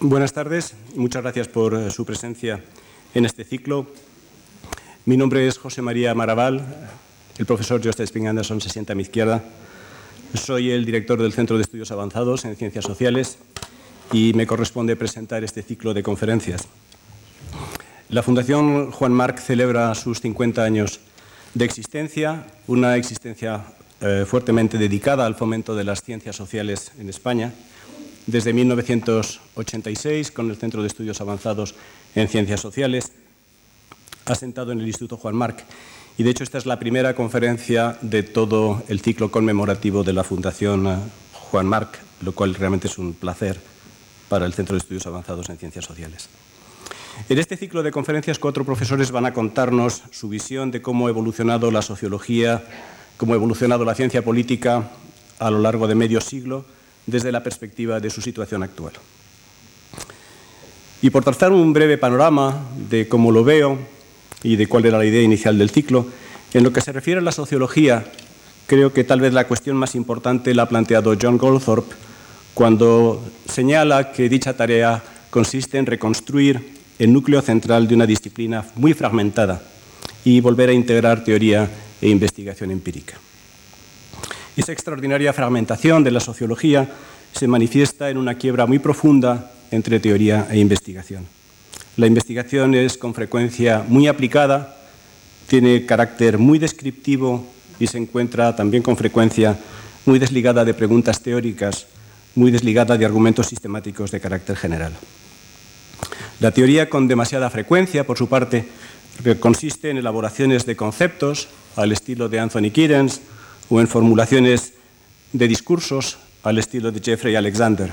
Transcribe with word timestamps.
Buenas 0.00 0.32
tardes 0.32 0.74
muchas 0.94 1.22
gracias 1.22 1.48
por 1.48 1.74
eh, 1.74 1.90
su 1.90 2.06
presencia 2.06 2.62
en 3.14 3.24
este 3.24 3.42
ciclo. 3.42 3.88
Mi 5.06 5.16
nombre 5.16 5.48
es 5.48 5.58
José 5.58 5.82
María 5.82 6.14
Maraval, 6.14 6.64
el 7.36 7.46
profesor 7.46 7.80
Joseph 7.82 8.04
Spring 8.04 8.28
Anderson 8.28 8.60
se 8.60 8.70
sienta 8.70 8.92
a 8.92 8.94
mi 8.94 9.02
izquierda. 9.02 9.42
Soy 10.34 10.70
el 10.70 10.84
director 10.84 11.20
del 11.20 11.32
Centro 11.32 11.56
de 11.56 11.62
Estudios 11.62 11.90
Avanzados 11.90 12.44
en 12.44 12.54
Ciencias 12.54 12.84
Sociales 12.84 13.38
y 14.12 14.34
me 14.34 14.46
corresponde 14.46 14.94
presentar 14.94 15.42
este 15.42 15.64
ciclo 15.64 15.92
de 15.94 16.04
conferencias. 16.04 16.68
La 18.08 18.22
Fundación 18.22 18.92
Juan 18.92 19.12
Marc 19.12 19.40
celebra 19.40 19.96
sus 19.96 20.20
50 20.20 20.62
años 20.62 21.00
de 21.54 21.64
existencia, 21.64 22.46
una 22.68 22.94
existencia 22.94 23.64
eh, 24.00 24.24
fuertemente 24.28 24.78
dedicada 24.78 25.26
al 25.26 25.34
fomento 25.34 25.74
de 25.74 25.82
las 25.82 26.02
ciencias 26.02 26.36
sociales 26.36 26.92
en 27.00 27.08
España 27.08 27.52
desde 28.28 28.52
1986 28.52 30.30
con 30.30 30.50
el 30.50 30.56
Centro 30.56 30.82
de 30.82 30.88
Estudios 30.88 31.20
Avanzados 31.22 31.74
en 32.14 32.28
Ciencias 32.28 32.60
Sociales, 32.60 33.10
asentado 34.26 34.70
en 34.70 34.80
el 34.80 34.86
Instituto 34.86 35.16
Juan 35.16 35.34
Marc. 35.34 35.64
Y 36.18 36.24
de 36.24 36.30
hecho 36.30 36.44
esta 36.44 36.58
es 36.58 36.66
la 36.66 36.78
primera 36.78 37.14
conferencia 37.14 37.96
de 38.02 38.22
todo 38.22 38.82
el 38.88 39.00
ciclo 39.00 39.30
conmemorativo 39.30 40.04
de 40.04 40.12
la 40.12 40.24
Fundación 40.24 41.10
Juan 41.32 41.66
Marc, 41.66 41.98
lo 42.20 42.32
cual 42.32 42.54
realmente 42.54 42.88
es 42.88 42.98
un 42.98 43.14
placer 43.14 43.58
para 44.28 44.44
el 44.44 44.52
Centro 44.52 44.74
de 44.74 44.80
Estudios 44.80 45.06
Avanzados 45.06 45.48
en 45.48 45.56
Ciencias 45.56 45.86
Sociales. 45.86 46.28
En 47.30 47.38
este 47.38 47.56
ciclo 47.56 47.82
de 47.82 47.90
conferencias, 47.90 48.38
cuatro 48.38 48.64
profesores 48.64 49.10
van 49.10 49.24
a 49.24 49.32
contarnos 49.32 50.02
su 50.10 50.28
visión 50.28 50.70
de 50.70 50.82
cómo 50.82 51.06
ha 51.06 51.10
evolucionado 51.10 51.70
la 51.70 51.80
sociología, 51.80 52.62
cómo 53.16 53.32
ha 53.32 53.36
evolucionado 53.36 53.86
la 53.86 53.94
ciencia 53.94 54.22
política 54.22 54.90
a 55.38 55.50
lo 55.50 55.60
largo 55.60 55.88
de 55.88 55.94
medio 55.94 56.20
siglo 56.20 56.66
desde 57.08 57.32
la 57.32 57.42
perspectiva 57.42 57.98
de 58.00 58.10
su 58.10 58.20
situación 58.20 58.62
actual. 58.62 58.92
Y 61.00 61.10
por 61.10 61.24
trazar 61.24 61.52
un 61.52 61.72
breve 61.72 61.96
panorama 61.96 62.68
de 62.90 63.08
cómo 63.08 63.32
lo 63.32 63.44
veo 63.44 63.78
y 64.42 64.56
de 64.56 64.66
cuál 64.66 64.84
era 64.84 64.98
la 64.98 65.06
idea 65.06 65.22
inicial 65.22 65.56
del 65.56 65.70
ciclo, 65.70 66.06
en 66.52 66.62
lo 66.62 66.72
que 66.72 66.80
se 66.80 66.92
refiere 66.92 67.20
a 67.20 67.24
la 67.24 67.32
sociología, 67.32 68.04
creo 68.66 68.92
que 68.92 69.04
tal 69.04 69.20
vez 69.20 69.32
la 69.32 69.46
cuestión 69.46 69.76
más 69.76 69.94
importante 69.94 70.54
la 70.54 70.64
ha 70.64 70.68
planteado 70.68 71.16
John 71.20 71.38
Goldthorpe 71.38 71.94
cuando 72.52 73.24
señala 73.48 74.12
que 74.12 74.28
dicha 74.28 74.56
tarea 74.56 75.02
consiste 75.30 75.78
en 75.78 75.86
reconstruir 75.86 76.76
el 76.98 77.12
núcleo 77.12 77.40
central 77.40 77.88
de 77.88 77.94
una 77.94 78.06
disciplina 78.06 78.64
muy 78.74 78.92
fragmentada 78.92 79.62
y 80.24 80.40
volver 80.40 80.68
a 80.68 80.72
integrar 80.72 81.24
teoría 81.24 81.70
e 82.02 82.08
investigación 82.08 82.70
empírica. 82.70 83.18
Esa 84.58 84.72
extraordinaria 84.72 85.32
fragmentación 85.32 86.02
de 86.02 86.10
la 86.10 86.18
sociología 86.18 86.90
se 87.32 87.46
manifiesta 87.46 88.10
en 88.10 88.18
una 88.18 88.34
quiebra 88.34 88.66
muy 88.66 88.80
profunda 88.80 89.52
entre 89.70 90.00
teoría 90.00 90.48
e 90.50 90.58
investigación. 90.58 91.28
La 91.96 92.08
investigación 92.08 92.74
es 92.74 92.98
con 92.98 93.14
frecuencia 93.14 93.84
muy 93.86 94.08
aplicada, 94.08 94.76
tiene 95.46 95.86
carácter 95.86 96.38
muy 96.38 96.58
descriptivo 96.58 97.46
y 97.78 97.86
se 97.86 97.98
encuentra 97.98 98.56
también 98.56 98.82
con 98.82 98.96
frecuencia 98.96 99.56
muy 100.06 100.18
desligada 100.18 100.64
de 100.64 100.74
preguntas 100.74 101.22
teóricas, 101.22 101.86
muy 102.34 102.50
desligada 102.50 102.98
de 102.98 103.04
argumentos 103.04 103.46
sistemáticos 103.46 104.10
de 104.10 104.18
carácter 104.18 104.56
general. 104.56 104.92
La 106.40 106.50
teoría 106.50 106.90
con 106.90 107.06
demasiada 107.06 107.48
frecuencia, 107.48 108.04
por 108.04 108.18
su 108.18 108.28
parte, 108.28 108.66
consiste 109.38 109.90
en 109.90 109.98
elaboraciones 109.98 110.66
de 110.66 110.74
conceptos 110.74 111.46
al 111.76 111.92
estilo 111.92 112.28
de 112.28 112.40
Anthony 112.40 112.72
Giddens 112.74 113.20
o 113.70 113.80
en 113.80 113.88
formulaciones 113.88 114.74
de 115.32 115.48
discursos 115.48 116.18
al 116.42 116.58
estilo 116.58 116.90
de 116.90 117.00
Jeffrey 117.00 117.36
Alexander. 117.36 117.92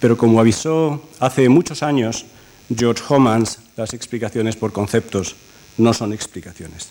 Pero 0.00 0.16
como 0.16 0.40
avisó 0.40 1.08
hace 1.20 1.48
muchos 1.48 1.82
años 1.82 2.26
George 2.74 3.02
Homans, 3.08 3.58
las 3.76 3.94
explicaciones 3.94 4.56
por 4.56 4.72
conceptos 4.72 5.36
no 5.76 5.94
son 5.94 6.12
explicaciones. 6.12 6.88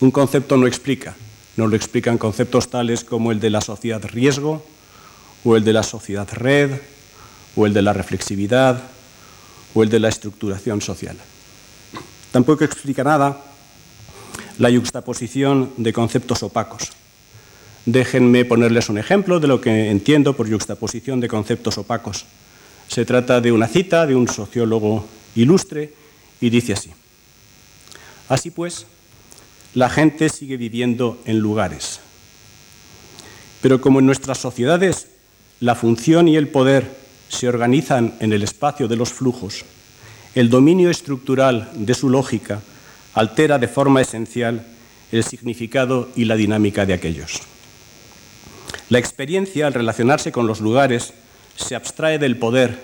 Un 0.00 0.10
concepto 0.10 0.56
no 0.56 0.66
explica, 0.66 1.14
no 1.56 1.66
lo 1.66 1.76
explican 1.76 2.18
conceptos 2.18 2.68
tales 2.68 3.04
como 3.04 3.32
el 3.32 3.40
de 3.40 3.50
la 3.50 3.60
sociedad 3.60 4.02
riesgo, 4.04 4.64
o 5.44 5.56
el 5.56 5.64
de 5.64 5.72
la 5.72 5.82
sociedad 5.82 6.28
red, 6.32 6.80
o 7.54 7.66
el 7.66 7.74
de 7.74 7.82
la 7.82 7.92
reflexividad, 7.92 8.82
o 9.74 9.82
el 9.82 9.88
de 9.88 10.00
la 10.00 10.08
estructuración 10.08 10.80
social. 10.80 11.16
Tampoco 12.32 12.64
explica 12.64 13.04
nada 13.04 13.53
la 14.58 14.70
yuxtaposición 14.70 15.72
de 15.76 15.92
conceptos 15.92 16.42
opacos. 16.42 16.92
Déjenme 17.86 18.44
ponerles 18.44 18.88
un 18.88 18.98
ejemplo 18.98 19.40
de 19.40 19.48
lo 19.48 19.60
que 19.60 19.90
entiendo 19.90 20.34
por 20.34 20.48
yuxtaposición 20.48 21.20
de 21.20 21.28
conceptos 21.28 21.76
opacos. 21.76 22.24
Se 22.88 23.04
trata 23.04 23.40
de 23.40 23.52
una 23.52 23.68
cita 23.68 24.06
de 24.06 24.16
un 24.16 24.28
sociólogo 24.28 25.06
ilustre 25.34 25.92
y 26.40 26.50
dice 26.50 26.72
así. 26.72 26.90
Así 28.28 28.50
pues, 28.50 28.86
la 29.74 29.90
gente 29.90 30.28
sigue 30.28 30.56
viviendo 30.56 31.20
en 31.26 31.38
lugares. 31.40 32.00
Pero 33.60 33.80
como 33.80 33.98
en 33.98 34.06
nuestras 34.06 34.38
sociedades 34.38 35.08
la 35.60 35.74
función 35.74 36.28
y 36.28 36.36
el 36.36 36.48
poder 36.48 36.90
se 37.28 37.48
organizan 37.48 38.14
en 38.20 38.32
el 38.32 38.42
espacio 38.42 38.88
de 38.88 38.96
los 38.96 39.12
flujos, 39.12 39.64
el 40.34 40.50
dominio 40.50 40.90
estructural 40.90 41.70
de 41.74 41.94
su 41.94 42.08
lógica 42.08 42.60
altera 43.14 43.58
de 43.58 43.68
forma 43.68 44.00
esencial 44.00 44.66
el 45.12 45.24
significado 45.24 46.08
y 46.16 46.24
la 46.24 46.36
dinámica 46.36 46.86
de 46.86 46.94
aquellos. 46.94 47.40
La 48.90 48.98
experiencia, 48.98 49.66
al 49.66 49.74
relacionarse 49.74 50.32
con 50.32 50.46
los 50.46 50.60
lugares, 50.60 51.14
se 51.56 51.74
abstrae 51.74 52.18
del 52.18 52.36
poder 52.36 52.80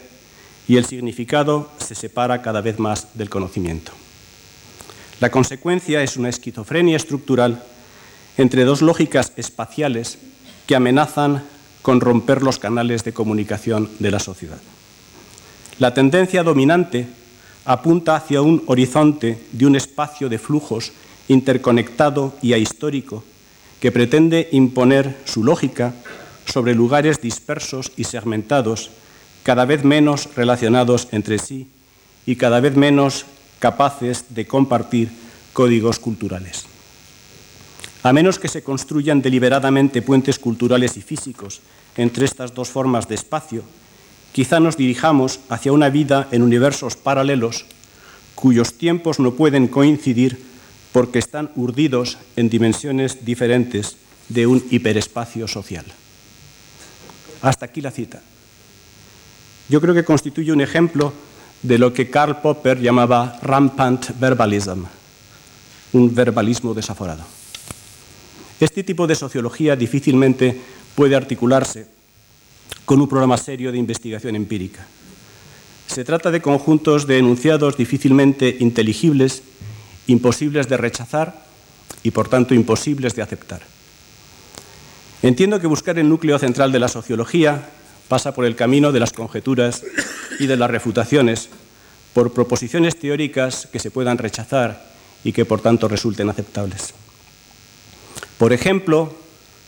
y 0.69 0.77
el 0.77 0.87
significado 0.87 1.71
se 1.79 1.95
separa 1.95 2.43
cada 2.43 2.61
vez 2.61 2.79
más 2.79 3.09
del 3.15 3.29
conocimiento. 3.29 3.93
La 5.19 5.31
consecuencia 5.31 6.03
es 6.03 6.17
una 6.17 6.29
esquizofrenia 6.29 6.97
estructural 6.97 7.63
entre 8.39 8.65
dos 8.65 8.81
lógicas 8.81 9.33
espaciales 9.37 10.19
que 10.67 10.77
amenazan 10.77 11.45
con 11.83 12.01
romper 12.01 12.43
los 12.43 12.59
canales 12.59 13.05
de 13.05 13.13
comunicación 13.13 13.91
de 13.99 14.11
la 14.11 14.21
sociedad. 14.21 14.61
La 15.79 15.93
tendencia 15.93 16.43
dominante 16.43 17.09
apunta 17.65 18.17
hacia 18.17 18.43
un 18.43 18.63
horizonte 18.67 19.39
de 19.53 19.67
un 19.67 19.77
espacio 19.77 20.29
de 20.29 20.39
flujos 20.39 20.93
interconectado 21.29 22.35
y 22.43 22.53
ahistórico 22.53 23.23
que 23.81 23.93
pretende 23.93 24.49
imponer 24.53 25.17
su 25.25 25.45
lógica 25.45 25.95
sobre 26.45 26.75
lugares 26.75 27.21
dispersos 27.21 27.93
y 27.97 28.05
segmentados, 28.05 28.91
cada 29.43 29.65
vez 29.65 29.85
menos 29.85 30.29
relacionados 30.35 31.09
entre 31.13 31.39
sí 31.39 31.69
y 32.27 32.37
cada 32.37 32.61
vez 32.61 32.77
menos 32.77 33.25
capaces 33.59 34.27
de 34.35 34.47
compartir 34.47 35.11
códigos 35.53 35.99
culturales. 35.99 36.67
A 38.03 38.13
menos 38.13 38.39
que 38.39 38.49
se 38.49 38.63
construyan 38.63 39.21
deliberadamente 39.21 40.03
puentes 40.03 40.39
culturales 40.39 40.97
y 40.97 41.03
físicos 41.03 41.61
entre 41.97 42.25
estas 42.25 42.55
dos 42.55 42.69
formas 42.69 43.09
de 43.09 43.15
espacio, 43.15 43.63
quizá 44.33 44.61
nos 44.61 44.77
dirijamos 44.77 45.41
hacia 45.49 45.73
una 45.73 45.91
vida 45.91 46.29
en 46.31 46.43
universos 46.43 46.97
paralelos 46.97 47.67
cuyos 48.35 48.75
tiempos 48.75 49.21
no 49.21 49.35
pueden 49.35 49.69
coincidir 49.69 50.43
porque 50.93 51.19
están 51.19 51.51
urdidos 51.57 52.19
en 52.37 52.49
dimensiones 52.49 53.25
diferentes 53.25 53.97
de 54.29 54.47
un 54.47 54.65
hiperespacio 54.71 55.47
social. 55.47 55.85
Hasta 57.43 57.67
aquí 57.67 57.81
la 57.81 57.91
cita. 57.91 58.23
Yo 59.69 59.81
creo 59.81 59.95
que 59.95 60.05
constituye 60.05 60.53
un 60.53 60.61
ejemplo 60.61 61.13
de 61.63 61.79
lo 61.79 61.93
que 61.93 62.11
Karl 62.11 62.41
Popper 62.41 62.81
llamaba 62.81 63.39
rampant 63.43 64.19
verbalism, 64.19 64.85
un 65.93 66.15
verbalismo 66.15 66.75
desaforado. 66.75 67.23
Este 68.59 68.83
tipo 68.83 69.07
de 69.07 69.15
sociología 69.15 69.77
difícilmente 69.77 70.61
puede 70.95 71.17
articularse 71.17 71.87
con 72.91 73.01
un 73.01 73.07
programa 73.07 73.37
serio 73.37 73.71
de 73.71 73.79
investigación 73.79 74.35
empírica. 74.35 74.85
Se 75.87 76.05
trata 76.05 76.33
de 76.33 76.43
conjuntos 76.43 77.07
de 77.07 77.19
enunciados 77.19 77.77
difícilmente 77.77 78.57
inteligibles, 78.59 79.45
imposibles 80.09 80.69
de 80.69 80.77
rechazar 80.77 81.47
y 82.03 82.11
por 82.11 82.27
tanto 82.27 82.53
imposibles 82.53 83.15
de 83.15 83.23
aceptar. 83.23 83.63
Entiendo 85.23 85.61
que 85.61 85.69
buscar 85.69 86.01
el 86.01 86.09
núcleo 86.09 86.37
central 86.41 86.73
de 86.73 86.81
la 86.81 86.89
sociología 86.89 87.71
pasa 88.09 88.35
por 88.35 88.45
el 88.45 88.57
camino 88.57 88.91
de 88.91 88.99
las 88.99 89.13
conjeturas 89.13 89.85
y 90.41 90.49
de 90.49 90.57
las 90.57 90.69
refutaciones, 90.69 91.49
por 92.13 92.33
proposiciones 92.33 92.99
teóricas 92.99 93.69
que 93.71 93.79
se 93.79 93.93
puedan 93.93 94.19
rechazar 94.19 94.85
y 95.23 95.31
que 95.31 95.45
por 95.45 95.61
tanto 95.61 95.87
resulten 95.87 96.29
aceptables. 96.29 96.93
Por 98.37 98.53
ejemplo, 98.53 99.15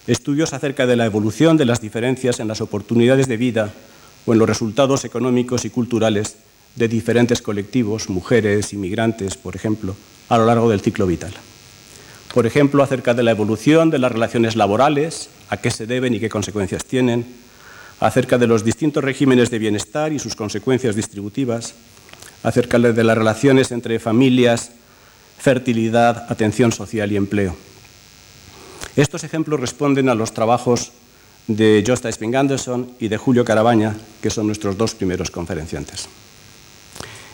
estudios 0.06 0.52
acerca 0.52 0.86
de 0.86 0.96
la 0.96 1.06
evolución 1.06 1.56
de 1.56 1.64
las 1.64 1.80
diferencias 1.80 2.40
en 2.40 2.48
las 2.48 2.60
oportunidades 2.60 3.28
de 3.28 3.36
vida 3.36 3.72
o 4.26 4.32
en 4.32 4.38
los 4.38 4.48
resultados 4.48 5.04
económicos 5.04 5.64
y 5.64 5.70
culturales 5.70 6.36
de 6.76 6.88
diferentes 6.88 7.42
colectivos, 7.42 8.08
mujeres, 8.08 8.72
inmigrantes, 8.72 9.36
por 9.36 9.54
ejemplo, 9.56 9.94
a 10.28 10.38
lo 10.38 10.46
largo 10.46 10.70
del 10.70 10.80
ciclo 10.80 11.06
vital. 11.06 11.32
Por 12.34 12.46
ejemplo, 12.46 12.82
acerca 12.82 13.12
de 13.14 13.22
la 13.22 13.30
evolución 13.30 13.90
de 13.90 13.98
las 13.98 14.10
relaciones 14.10 14.56
laborales, 14.56 15.28
a 15.50 15.58
qué 15.58 15.70
se 15.70 15.86
deben 15.86 16.14
y 16.14 16.20
qué 16.20 16.30
consecuencias 16.30 16.84
tienen, 16.84 17.26
acerca 18.00 18.38
de 18.38 18.46
los 18.46 18.64
distintos 18.64 19.04
regímenes 19.04 19.50
de 19.50 19.58
bienestar 19.58 20.12
y 20.12 20.18
sus 20.18 20.34
consecuencias 20.34 20.96
distributivas, 20.96 21.74
acerca 22.42 22.78
de 22.78 23.04
las 23.04 23.18
relaciones 23.18 23.70
entre 23.70 23.98
familias, 23.98 24.72
fertilidad, 25.38 26.26
atención 26.30 26.72
social 26.72 27.12
y 27.12 27.16
empleo. 27.16 27.54
Estos 28.96 29.24
ejemplos 29.24 29.60
responden 29.60 30.08
a 30.08 30.14
los 30.14 30.32
trabajos 30.32 30.92
de 31.46 31.82
Josta 31.86 32.10
Sping 32.10 32.36
Anderson 32.36 32.92
y 33.00 33.08
de 33.08 33.16
Julio 33.16 33.44
Carabaña, 33.44 33.96
que 34.20 34.30
son 34.30 34.46
nuestros 34.46 34.76
dos 34.76 34.94
primeros 34.94 35.30
conferenciantes. 35.30 36.08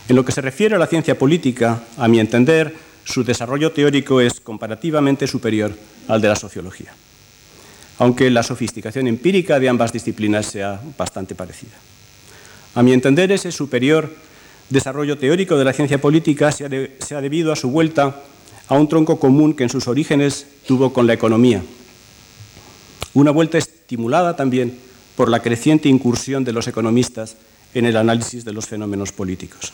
En 0.08 0.16
lo 0.16 0.25
que 0.25 0.32
se 0.32 0.40
refiere 0.40 0.76
a 0.76 0.78
la 0.78 0.87
ciencia 0.87 1.19
política, 1.19 1.82
a 1.96 2.08
mi 2.08 2.20
entender, 2.20 2.75
su 3.05 3.25
desarrollo 3.25 3.72
teórico 3.72 4.20
es 4.20 4.40
comparativamente 4.40 5.26
superior 5.26 5.72
al 6.06 6.20
de 6.20 6.28
la 6.28 6.37
sociología, 6.37 6.94
aunque 7.99 8.31
la 8.31 8.43
sofisticación 8.43 9.06
empírica 9.06 9.58
de 9.58 9.69
ambas 9.69 9.93
disciplinas 9.93 10.46
sea 10.46 10.81
bastante 10.96 11.34
parecida. 11.34 11.76
A 12.75 12.82
mi 12.82 12.93
entender, 12.93 13.32
ese 13.32 13.50
superior 13.50 14.14
desarrollo 14.70 15.19
teórico 15.19 15.56
de 15.56 15.64
la 15.64 15.72
ciencia 15.72 16.00
política 16.00 16.52
se 16.52 16.64
ha, 16.64 17.20
debido 17.20 17.52
a 17.52 17.56
su 17.56 17.70
vuelta 17.70 18.22
a 18.69 18.75
un 18.75 18.88
tronco 18.88 19.19
común 19.19 19.55
que 19.55 19.65
en 19.65 19.70
sus 19.70 19.88
orígenes 19.88 20.47
tuvo 20.67 20.93
con 20.93 21.06
la 21.06 21.15
economía. 21.15 21.62
Una 23.15 23.31
vuelta 23.31 23.59
estimulada 23.59 24.37
también 24.37 24.79
por 25.17 25.29
la 25.31 25.41
creciente 25.41 25.88
incursión 25.88 26.44
de 26.44 26.53
los 26.53 26.69
economistas 26.69 27.37
en 27.75 27.87
el 27.87 27.97
análisis 27.97 28.44
de 28.44 28.53
los 28.53 28.67
fenómenos 28.67 29.12
políticos. 29.12 29.73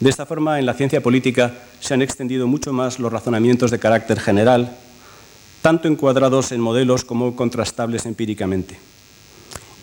De 0.00 0.10
esta 0.10 0.26
forma, 0.26 0.58
en 0.58 0.66
la 0.66 0.74
ciencia 0.74 1.00
política 1.00 1.54
se 1.80 1.94
han 1.94 2.02
extendido 2.02 2.46
mucho 2.46 2.72
más 2.72 2.98
los 2.98 3.12
razonamientos 3.12 3.70
de 3.70 3.78
carácter 3.78 4.18
general, 4.18 4.76
tanto 5.62 5.86
encuadrados 5.86 6.50
en 6.50 6.60
modelos 6.60 7.04
como 7.04 7.36
contrastables 7.36 8.04
empíricamente 8.04 8.78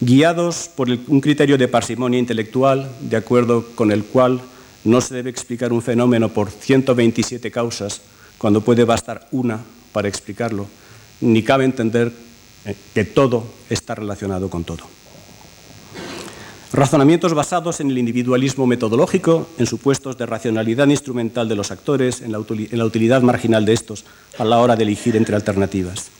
guiados 0.01 0.69
por 0.73 0.89
un 0.89 1.21
criterio 1.21 1.57
de 1.57 1.67
parsimonia 1.67 2.19
intelectual, 2.19 2.89
de 3.01 3.17
acuerdo 3.17 3.65
con 3.75 3.91
el 3.91 4.05
cual 4.05 4.41
no 4.83 5.01
se 5.01 5.15
debe 5.15 5.29
explicar 5.29 5.73
un 5.73 5.81
fenómeno 5.81 6.29
por 6.29 6.49
127 6.49 7.51
causas 7.51 8.01
cuando 8.37 8.61
puede 8.61 8.85
bastar 8.85 9.27
una 9.31 9.59
para 9.91 10.07
explicarlo, 10.07 10.67
ni 11.21 11.43
cabe 11.43 11.65
entender 11.65 12.11
eh, 12.65 12.75
que 12.93 13.05
todo 13.05 13.45
está 13.69 13.95
relacionado 13.95 14.49
con 14.49 14.63
todo. 14.63 14.99
Razonamientos 16.71 17.33
basados 17.33 17.79
en 17.79 17.89
el 17.89 17.97
individualismo 17.97 18.67
metodológico, 18.67 19.49
en 19.57 19.65
supuestos 19.65 20.19
de 20.19 20.27
racionalidad 20.27 20.87
instrumental 20.87 21.49
de 21.49 21.55
los 21.55 21.71
actores, 21.71 22.21
en 22.21 22.31
la, 22.31 22.39
utilidad 22.85 23.23
marginal 23.23 23.65
de 23.65 23.73
estos 23.73 24.05
a 24.37 24.45
la 24.45 24.59
hora 24.59 24.75
de 24.75 24.83
elegir 24.83 25.15
entre 25.15 25.35
alternativas. 25.35 26.11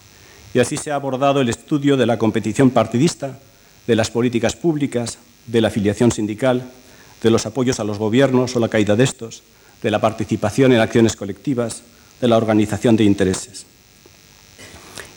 Y 0.56 0.60
así 0.60 0.76
se 0.76 0.92
ha 0.92 0.96
abordado 0.96 1.42
el 1.42 1.50
estudio 1.50 1.98
de 1.98 2.08
la 2.08 2.18
competición 2.18 2.72
partidista, 2.72 3.38
de 3.86 3.96
las 3.96 4.10
políticas 4.10 4.56
públicas, 4.56 5.20
de 5.46 5.62
la 5.62 5.68
afiliación 5.68 6.12
sindical, 6.12 6.72
de 7.22 7.30
los 7.30 7.46
apoyos 7.46 7.80
a 7.80 7.84
los 7.84 7.98
gobiernos 7.98 8.56
o 8.56 8.60
la 8.60 8.70
caída 8.70 8.96
de 8.96 9.04
estos, 9.04 9.44
de 9.82 9.92
la 9.92 10.00
participación 10.00 10.72
en 10.72 10.80
acciones 10.80 11.16
colectivas, 11.16 11.84
de 12.22 12.28
la 12.28 12.38
organización 12.38 12.96
de 12.96 13.04
intereses. 13.04 13.66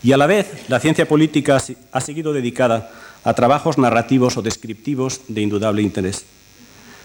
Y 0.02 0.12
a 0.12 0.16
la 0.16 0.26
vez, 0.26 0.64
la 0.68 0.80
ciencia 0.80 1.06
política 1.06 1.62
ha 1.92 2.00
seguido 2.00 2.32
dedicada 2.32 2.90
a 3.24 3.34
trabajos 3.34 3.78
narrativos 3.78 4.36
o 4.36 4.42
descriptivos 4.42 5.20
de 5.28 5.42
indudable 5.42 5.82
interés. 5.82 6.24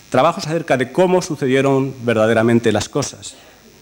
Trabajos 0.09 0.47
acerca 0.47 0.77
de 0.77 0.91
cómo 0.91 1.21
sucedieron 1.21 1.93
verdaderamente 2.03 2.71
las 2.71 2.89
cosas, 2.89 3.35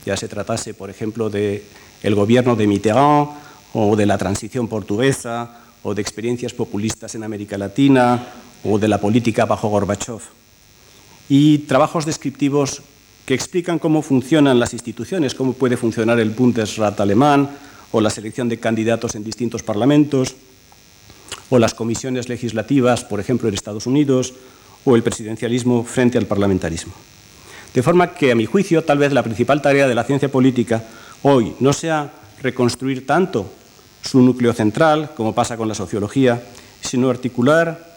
ya 0.05 0.17
se 0.17 0.27
tratase, 0.27 0.73
por 0.73 0.89
ejemplo, 0.89 1.29
del 1.29 1.63
el 2.03 2.15
gobierno 2.15 2.55
de 2.55 2.67
Mitterrand 2.67 3.29
o 3.73 3.95
de 3.95 4.05
la 4.05 4.17
transición 4.17 4.67
portuguesa 4.67 5.61
o 5.83 5.95
de 5.95 6.01
experiencias 6.01 6.53
populistas 6.53 7.15
en 7.15 7.23
América 7.23 7.57
Latina 7.57 8.27
o 8.63 8.77
de 8.77 8.87
la 8.87 8.99
política 8.99 9.45
bajo 9.45 9.69
Gorbachev. 9.69 10.21
Y 11.29 11.59
trabajos 11.59 12.05
descriptivos 12.05 12.81
que 13.25 13.33
explican 13.33 13.79
cómo 13.79 14.01
funcionan 14.01 14.59
las 14.59 14.73
instituciones, 14.73 15.33
cómo 15.33 15.53
puede 15.53 15.77
funcionar 15.77 16.19
el 16.19 16.29
Bundesrat 16.29 16.99
alemán 16.99 17.49
o 17.91 18.01
la 18.01 18.09
selección 18.09 18.49
de 18.49 18.59
candidatos 18.59 19.15
en 19.15 19.23
distintos 19.23 19.63
parlamentos 19.63 20.35
o 21.49 21.59
las 21.59 21.73
comisiones 21.73 22.29
legislativas, 22.29 23.03
por 23.03 23.19
ejemplo, 23.19 23.47
en 23.47 23.55
Estados 23.55 23.87
Unidos, 23.87 24.33
o 24.83 24.95
el 24.95 25.03
presidencialismo 25.03 25.83
frente 25.83 26.17
al 26.17 26.25
parlamentarismo. 26.25 26.93
De 27.73 27.83
forma 27.83 28.13
que, 28.13 28.31
a 28.31 28.35
mi 28.35 28.45
juicio, 28.45 28.83
tal 28.83 28.99
vez 28.99 29.11
la 29.11 29.23
principal 29.23 29.61
tarea 29.61 29.87
de 29.87 29.95
la 29.95 30.03
ciencia 30.03 30.31
política 30.31 30.83
hoy 31.23 31.53
no 31.59 31.73
sea 31.73 32.11
reconstruir 32.41 33.05
tanto 33.05 33.51
su 34.01 34.21
núcleo 34.21 34.53
central, 34.53 35.11
como 35.15 35.33
pasa 35.33 35.57
con 35.57 35.67
la 35.67 35.75
sociología, 35.75 36.43
sino 36.81 37.09
articular 37.09 37.94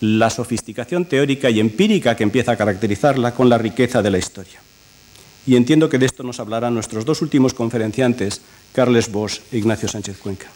la 0.00 0.30
sofisticación 0.30 1.04
teórica 1.04 1.50
y 1.50 1.60
empírica 1.60 2.16
que 2.16 2.24
empieza 2.24 2.52
a 2.52 2.56
caracterizarla 2.56 3.34
con 3.34 3.48
la 3.48 3.58
riqueza 3.58 4.02
de 4.02 4.10
la 4.10 4.18
historia. 4.18 4.60
Y 5.46 5.56
entiendo 5.56 5.88
que 5.88 5.98
de 5.98 6.06
esto 6.06 6.22
nos 6.22 6.40
hablarán 6.40 6.74
nuestros 6.74 7.04
dos 7.04 7.22
últimos 7.22 7.54
conferenciantes, 7.54 8.40
Carles 8.72 9.10
Bosch 9.10 9.40
e 9.52 9.58
Ignacio 9.58 9.88
Sánchez 9.88 10.18
Cuenca. 10.18 10.48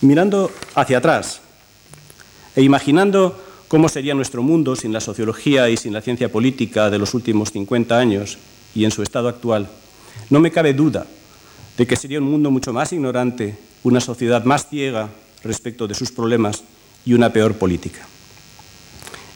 Mirando 0.00 0.50
hacia 0.74 0.98
atrás 0.98 1.40
e 2.54 2.62
imaginando 2.62 3.38
cómo 3.68 3.88
sería 3.88 4.14
nuestro 4.14 4.42
mundo 4.42 4.74
sin 4.74 4.92
la 4.92 5.00
sociología 5.00 5.68
y 5.68 5.76
sin 5.76 5.92
la 5.92 6.00
ciencia 6.00 6.30
política 6.30 6.90
de 6.90 6.98
los 6.98 7.14
últimos 7.14 7.52
50 7.52 7.98
años 7.98 8.38
y 8.74 8.84
en 8.84 8.90
su 8.90 9.02
estado 9.02 9.28
actual, 9.28 9.68
no 10.30 10.40
me 10.40 10.50
cabe 10.50 10.72
duda 10.74 11.06
de 11.76 11.86
que 11.86 11.96
sería 11.96 12.18
un 12.18 12.30
mundo 12.30 12.50
mucho 12.50 12.72
más 12.72 12.92
ignorante, 12.92 13.56
una 13.84 14.00
sociedad 14.00 14.44
más 14.44 14.68
ciega 14.68 15.10
respecto 15.44 15.86
de 15.86 15.94
sus 15.94 16.10
problemas 16.10 16.64
y 17.08 17.14
una 17.14 17.32
peor 17.32 17.54
política. 17.54 18.06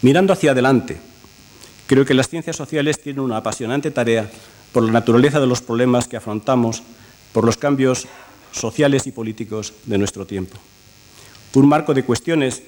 Mirando 0.03 0.33
hacia 0.33 0.51
adelante, 0.53 1.01
creo 1.87 2.05
que 2.05 2.15
las 2.15 2.29
ciencias 2.29 2.57
sociales 2.57 3.01
tienen 3.01 3.25
una 3.25 3.39
apasionante 3.39 3.91
tarea 3.91 4.31
por 4.73 4.83
la 4.83 4.93
naturaleza 4.93 5.41
de 5.41 5.47
los 5.47 5.63
problemas 5.63 6.09
que 6.09 6.17
afrontamos, 6.17 6.83
por 7.33 7.45
los 7.45 7.57
cambios 7.57 8.07
sociales 8.53 9.07
y 9.07 9.13
políticos 9.13 9.73
de 9.87 9.97
nuestro 9.97 10.27
tiempo. 10.27 10.59
Un 11.55 11.69
marco 11.69 11.95
de 11.95 12.05
cuestiones 12.05 12.63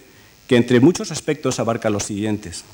que 0.47 0.57
entre 0.57 0.81
muchos 0.81 1.11
aspectos 1.11 1.59
abarca 1.61 1.91
los 1.91 2.05
siguientes. 2.05 2.65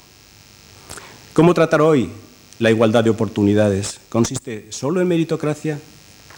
¿Cómo 1.32 1.54
tratar 1.54 1.80
hoy 1.80 2.10
la 2.58 2.70
igualdad 2.70 3.02
de 3.02 3.10
oportunidades? 3.10 3.98
¿Consiste 4.08 4.66
solo 4.70 5.00
en 5.00 5.08
meritocracia? 5.08 5.80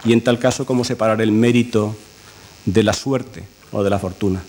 y 0.04 0.12
en 0.12 0.22
tal 0.22 0.38
caso 0.38 0.66
cómo 0.66 0.84
separar 0.84 1.20
el 1.20 1.32
mérito 1.32 1.94
de 2.64 2.82
la 2.82 2.92
suerte 2.92 3.44
o 3.70 3.82
de 3.82 3.90
la 3.90 3.98
fortuna. 3.98 4.42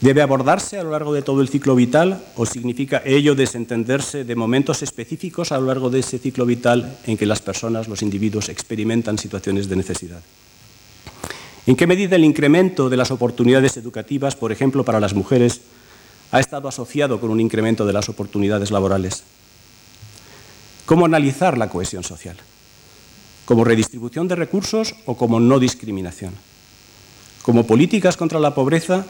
¿Debe 0.00 0.22
abordarse 0.22 0.78
a 0.78 0.82
lo 0.82 0.90
largo 0.90 1.12
de 1.12 1.22
todo 1.22 1.42
el 1.42 1.48
ciclo 1.48 1.74
vital 1.74 2.24
o 2.36 2.46
significa 2.46 3.02
ello 3.04 3.34
desentenderse 3.34 4.24
de 4.24 4.34
momentos 4.34 4.82
específicos 4.82 5.52
a 5.52 5.60
lo 5.60 5.66
largo 5.66 5.90
de 5.90 6.00
ese 6.00 6.18
ciclo 6.18 6.46
vital 6.46 6.98
en 7.06 7.18
que 7.18 7.26
las 7.26 7.42
personas, 7.42 7.86
los 7.86 8.00
individuos, 8.00 8.48
experimentan 8.48 9.18
situaciones 9.18 9.68
de 9.68 9.76
necesidad? 9.76 10.22
¿En 11.66 11.76
qué 11.76 11.86
medida 11.86 12.16
el 12.16 12.24
incremento 12.24 12.88
de 12.88 12.96
las 12.96 13.10
oportunidades 13.10 13.76
educativas, 13.76 14.36
por 14.36 14.52
ejemplo, 14.52 14.84
para 14.84 15.00
las 15.00 15.12
mujeres, 15.12 15.60
ha 16.32 16.40
estado 16.40 16.68
asociado 16.68 17.20
con 17.20 17.30
un 17.30 17.40
incremento 17.40 17.84
de 17.84 17.92
las 17.92 18.08
oportunidades 18.08 18.70
laborales? 18.70 19.24
¿Cómo 20.86 21.04
analizar 21.04 21.58
la 21.58 21.68
cohesión 21.68 22.04
social? 22.04 22.36
como 23.50 23.64
redistribución 23.64 24.28
de 24.28 24.36
recursos 24.36 24.94
o 25.06 25.16
como 25.16 25.40
no 25.40 25.58
discriminación, 25.58 26.30
como 27.42 27.66
políticas 27.66 28.16
contra 28.16 28.38
la 28.38 28.54
pobreza 28.54 29.06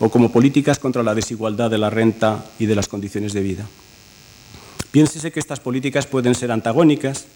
o 0.00 0.10
como 0.10 0.30
políticas 0.30 0.78
contra 0.78 1.02
la 1.02 1.14
desigualdad 1.14 1.70
de 1.70 1.78
la 1.78 1.90
renta 1.90 2.44
y 2.58 2.66
de 2.66 2.74
las 2.74 2.88
condiciones 2.88 3.32
de 3.32 3.40
vida. 3.40 3.66
Piénsese 4.90 5.32
que 5.32 5.40
estas 5.40 5.60
políticas 5.60 6.06
pueden 6.06 6.34
ser 6.34 6.50
antagónicas, 6.50 7.26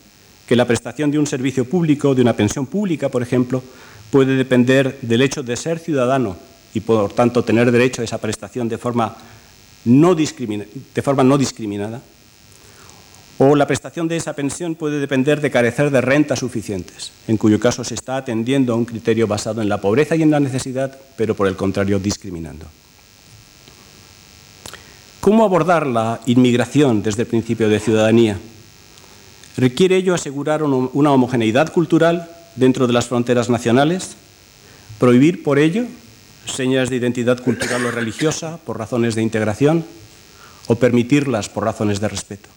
que 0.47 0.57
la 0.57 0.66
prestación 0.66 1.11
de 1.11 1.19
un 1.19 1.26
servicio 1.26 1.64
público, 1.64 2.14
de 2.14 2.23
una 2.23 2.35
pensión 2.35 2.66
pública, 2.66 3.09
por 3.09 3.23
ejemplo, 3.23 3.62
puede 4.11 4.37
depender 4.37 4.99
del 5.02 5.23
hecho 5.23 5.42
de 5.42 5.57
ser 5.57 5.78
ciudadano 5.78 6.37
y, 6.75 6.81
por 6.81 7.12
tanto, 7.12 7.45
tener 7.45 7.71
derecho 7.71 8.02
a 8.02 8.04
esa 8.04 8.19
prestación 8.19 8.69
de 8.69 8.78
forma 8.78 9.16
no, 9.85 10.14
de 10.14 11.02
forma 11.02 11.25
no 11.25 11.38
discriminada, 11.38 12.00
o 13.44 13.56
la 13.56 13.66
prestación 13.66 14.06
de 14.06 14.16
esa 14.16 14.34
pensión 14.34 14.76
puede 14.76 15.00
depender 15.00 15.40
de 15.40 15.50
carecer 15.50 15.90
de 15.90 16.00
rentas 16.00 16.38
suficientes, 16.38 17.11
en 17.26 17.37
cuyo 17.37 17.58
caso 17.58 17.82
se 17.82 17.94
está 17.94 18.16
atendiendo 18.16 18.72
a 18.72 18.76
un 18.76 18.84
criterio 18.84 19.26
basado 19.26 19.61
en 19.61 19.68
la 19.68 19.80
pobreza 19.80 20.14
y 20.14 20.22
en 20.22 20.30
la 20.30 20.38
necesidad, 20.38 20.96
pero 21.16 21.34
por 21.34 21.49
el 21.49 21.56
contrario 21.56 21.99
discriminando. 21.99 22.66
¿Cómo 25.20 25.44
abordar 25.44 25.88
la 25.88 26.20
inmigración 26.26 27.02
desde 27.02 27.22
el 27.22 27.28
principio 27.28 27.68
de 27.68 27.80
ciudadanía? 27.80 28.38
¿Requiere 29.56 29.96
ello 29.96 30.14
asegurar 30.14 30.62
una 30.62 31.11
homogeneidad 31.11 31.72
cultural 31.72 32.30
dentro 32.54 32.87
de 32.87 32.92
las 32.92 33.06
fronteras 33.06 33.50
nacionales? 33.50 34.16
¿Prohibir 35.00 35.42
por 35.42 35.58
ello 35.58 35.87
señas 36.46 36.90
de 36.90 36.96
identidad 36.96 37.40
cultural 37.40 37.87
o 37.87 37.90
religiosa 37.90 38.58
por 38.58 38.78
razones 38.78 39.16
de 39.16 39.22
integración? 39.22 39.84
¿O 40.68 40.76
permitirlas 40.76 41.49
por 41.49 41.64
razones 41.64 42.00
de 42.00 42.06
respeto? 42.06 42.49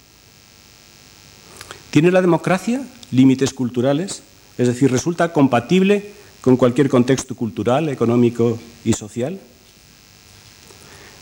¿Tiene 1.95 2.11
la 2.11 2.21
democracia 2.21 2.81
límites 3.11 3.53
culturales? 3.53 4.21
Es 4.57 4.67
decir, 4.67 4.91
¿resulta 4.91 5.31
compatible 5.31 6.11
con 6.41 6.57
cualquier 6.57 6.89
contexto 6.89 7.35
cultural, 7.35 7.87
económico 7.87 8.59
y 8.83 8.91
social? 8.91 9.39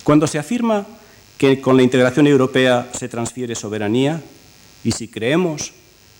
Cuando 0.04 0.26
se 0.26 0.40
afirma 0.40 0.88
que 1.38 1.62
con 1.62 1.78
la 1.78 1.84
integración 1.84 2.26
europea 2.26 2.90
se 2.92 3.08
transfiere 3.08 3.54
soberanía, 3.54 4.24
y 4.84 4.94
si 4.94 5.08
creemos 5.08 5.74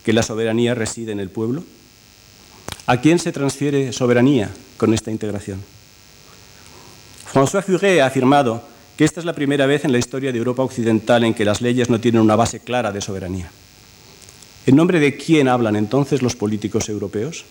que 0.06 0.14
la 0.14 0.22
soberanía 0.22 0.76
reside 0.76 1.14
en 1.14 1.20
el 1.20 1.32
pueblo, 1.32 1.64
¿a 2.86 2.98
quién 2.98 3.18
se 3.18 3.32
transfiere 3.32 3.92
soberanía 3.92 4.52
con 4.78 4.94
esta 4.94 5.10
integración? 5.10 5.64
François 7.34 7.64
Furet 7.64 8.02
ha 8.02 8.06
afirmado 8.06 8.62
que 8.98 9.04
esta 9.04 9.20
es 9.20 9.26
la 9.26 9.34
primera 9.34 9.66
vez 9.66 9.84
en 9.84 9.92
la 9.92 9.98
historia 9.98 10.32
de 10.32 10.38
Europa 10.38 10.62
Occidental 10.62 11.24
en 11.24 11.34
que 11.34 11.44
las 11.44 11.60
leyes 11.60 11.90
no 11.90 12.00
tienen 12.00 12.22
una 12.22 12.36
base 12.36 12.60
clara 12.60 12.92
de 12.92 13.02
soberanía. 13.02 13.50
¿En 14.66 14.76
nombre 14.78 15.00
de 15.00 15.18
quién 15.18 15.50
hablan 15.50 15.76
entonces 15.76 16.22
los 16.22 16.36
políticos 16.36 16.88
europeos? 16.88 17.44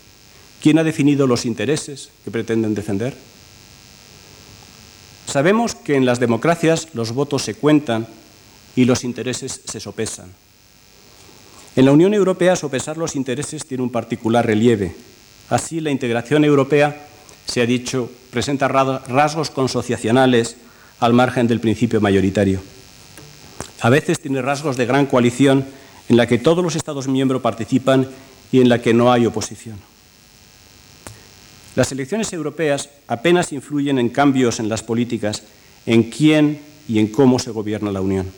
¿Quién 0.62 0.78
ha 0.78 0.84
definido 0.84 1.26
los 1.26 1.44
intereses 1.44 2.10
que 2.24 2.30
pretenden 2.30 2.74
defender? 2.74 3.14
Sabemos 5.26 5.74
que 5.74 5.96
en 5.96 6.06
las 6.06 6.20
democracias 6.20 6.88
los 6.94 7.12
votos 7.12 7.42
se 7.42 7.54
cuentan 7.54 8.06
y 8.76 8.84
los 8.86 9.04
intereses 9.04 9.60
se 9.64 9.80
sopesan. 9.80 10.32
En 11.76 11.84
la 11.84 11.92
Unión 11.92 12.14
Europea 12.14 12.56
sopesar 12.56 12.96
los 12.96 13.16
intereses 13.16 13.66
tiene 13.66 13.82
un 13.82 13.90
particular 13.90 14.46
relieve. 14.46 14.94
Así 15.50 15.80
la 15.80 15.90
integración 15.90 16.44
europea, 16.44 17.08
se 17.46 17.60
ha 17.60 17.66
dicho, 17.66 18.10
presenta 18.30 18.68
rasgos 18.68 19.50
consociacionales 19.50 20.56
al 21.00 21.12
margen 21.12 21.46
del 21.46 21.60
principio 21.60 22.00
mayoritario. 22.00 22.60
A 23.80 23.90
veces 23.90 24.20
tiene 24.20 24.40
rasgos 24.40 24.76
de 24.76 24.86
gran 24.86 25.06
coalición 25.06 25.66
en 26.08 26.16
la 26.16 26.26
que 26.26 26.38
todos 26.38 26.62
los 26.62 26.76
Estados 26.76 27.08
miembros 27.08 27.42
participan 27.42 28.08
y 28.50 28.60
en 28.60 28.68
la 28.68 28.80
que 28.80 28.94
no 28.94 29.12
hay 29.12 29.26
oposición. 29.26 29.78
Las 31.74 31.90
elecciones 31.90 32.32
europeas 32.32 32.90
apenas 33.08 33.52
influyen 33.52 33.98
en 33.98 34.10
cambios 34.10 34.60
en 34.60 34.68
las 34.68 34.82
políticas, 34.82 35.42
en 35.86 36.04
quién 36.10 36.60
y 36.88 36.98
en 36.98 37.08
cómo 37.08 37.38
se 37.38 37.50
gobierna 37.50 37.92
la 37.92 38.02
Unión. 38.02 38.30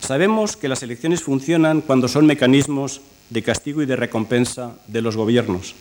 Sabemos 0.00 0.56
que 0.56 0.68
las 0.68 0.82
elecciones 0.82 1.22
funcionan 1.22 1.80
cuando 1.80 2.06
son 2.06 2.26
mecanismos 2.26 3.00
de 3.30 3.42
castigo 3.42 3.82
y 3.82 3.86
de 3.86 3.96
recompensa 3.96 4.76
de 4.86 5.02
los 5.02 5.16
gobiernos. 5.16 5.74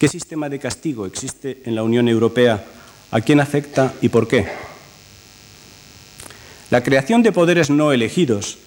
¿Qué 0.00 0.08
sistema 0.08 0.48
de 0.48 0.58
castigo 0.58 1.06
existe 1.06 1.62
en 1.64 1.76
la 1.76 1.84
Unión 1.84 2.08
Europea 2.08 2.64
¿A 3.10 3.20
quién 3.20 3.40
afecta 3.40 3.94
y 4.00 4.08
por 4.08 4.26
qué? 4.26 4.46
La 6.70 6.82
creación 6.82 7.22
de 7.22 7.30
poderes 7.30 7.70
no 7.70 7.92
elegidos, 7.92 8.58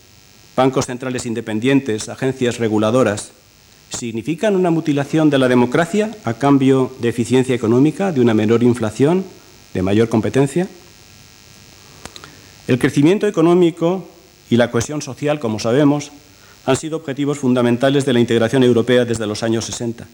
bancos 0.60 0.88
centrales 0.88 1.26
independientes, 1.26 2.10
agencias 2.10 2.58
reguladoras, 2.58 3.32
¿significan 3.98 4.58
una 4.58 4.72
mutilación 4.72 5.30
de 5.30 5.40
la 5.40 5.48
democracia 5.48 6.12
a 6.26 6.34
cambio 6.34 6.94
de 7.00 7.08
eficiencia 7.08 7.56
económica, 7.56 8.12
de 8.12 8.20
una 8.20 8.34
menor 8.34 8.62
inflación, 8.62 9.24
de 9.74 9.82
mayor 9.82 10.10
competencia? 10.10 10.68
El 12.68 12.78
crecimiento 12.78 13.26
económico 13.26 14.06
y 14.50 14.58
la 14.58 14.70
cohesión 14.70 15.02
social, 15.02 15.40
como 15.40 15.60
sabemos, 15.60 16.12
han 16.66 16.76
sido 16.76 16.98
objetivos 16.98 17.40
fundamentales 17.40 18.04
de 18.04 18.12
la 18.12 18.20
integración 18.20 18.62
europea 18.62 19.06
desde 19.06 19.28
los 19.28 19.44
años 19.44 19.64
60. 19.64 20.10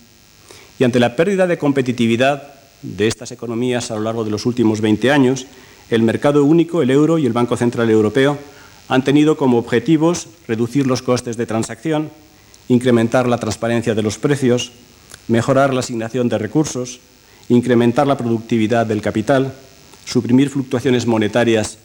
Y 0.77 0.83
ante 0.83 0.99
la 0.99 1.15
pérdida 1.15 1.47
de 1.47 1.57
competitividad 1.57 2.53
de 2.83 3.07
estas 3.07 3.31
economías 3.31 3.89
a 3.89 3.95
lo 3.95 4.01
largo 4.01 4.23
de 4.23 4.29
los 4.29 4.45
últimos 4.45 4.79
20 4.79 5.09
años, 5.09 5.47
el 5.89 6.03
mercado 6.03 6.45
único, 6.45 6.83
el 6.83 6.91
euro 6.91 7.17
y 7.17 7.25
el 7.25 7.33
Banco 7.33 7.57
Central 7.57 7.89
Europeo 7.89 8.37
han 8.87 9.03
tenido 9.03 9.37
como 9.37 9.57
objetivos 9.57 10.27
reducir 10.47 10.87
los 10.87 11.01
costes 11.01 11.37
de 11.37 11.45
transacción, 11.45 12.11
incrementar 12.67 13.27
la 13.27 13.37
transparencia 13.37 13.95
de 13.95 14.01
los 14.01 14.17
precios, 14.17 14.71
mejorar 15.27 15.73
la 15.73 15.79
asignación 15.79 16.29
de 16.29 16.37
recursos, 16.37 16.99
incrementar 17.49 18.07
la 18.07 18.17
productividad 18.17 18.85
del 18.85 19.01
capital, 19.01 19.53
suprimir 20.05 20.49
fluctuaciones 20.49 21.07
monetarias 21.07 21.77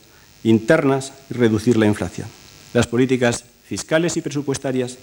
internas 0.42 1.12
y 1.30 1.34
reducir 1.34 1.76
la 1.76 1.86
inflación. 1.86 2.28
Las 2.72 2.86
políticas 2.86 3.44
fiscales 3.66 4.16
y 4.16 4.22
presupuestarias 4.22 4.98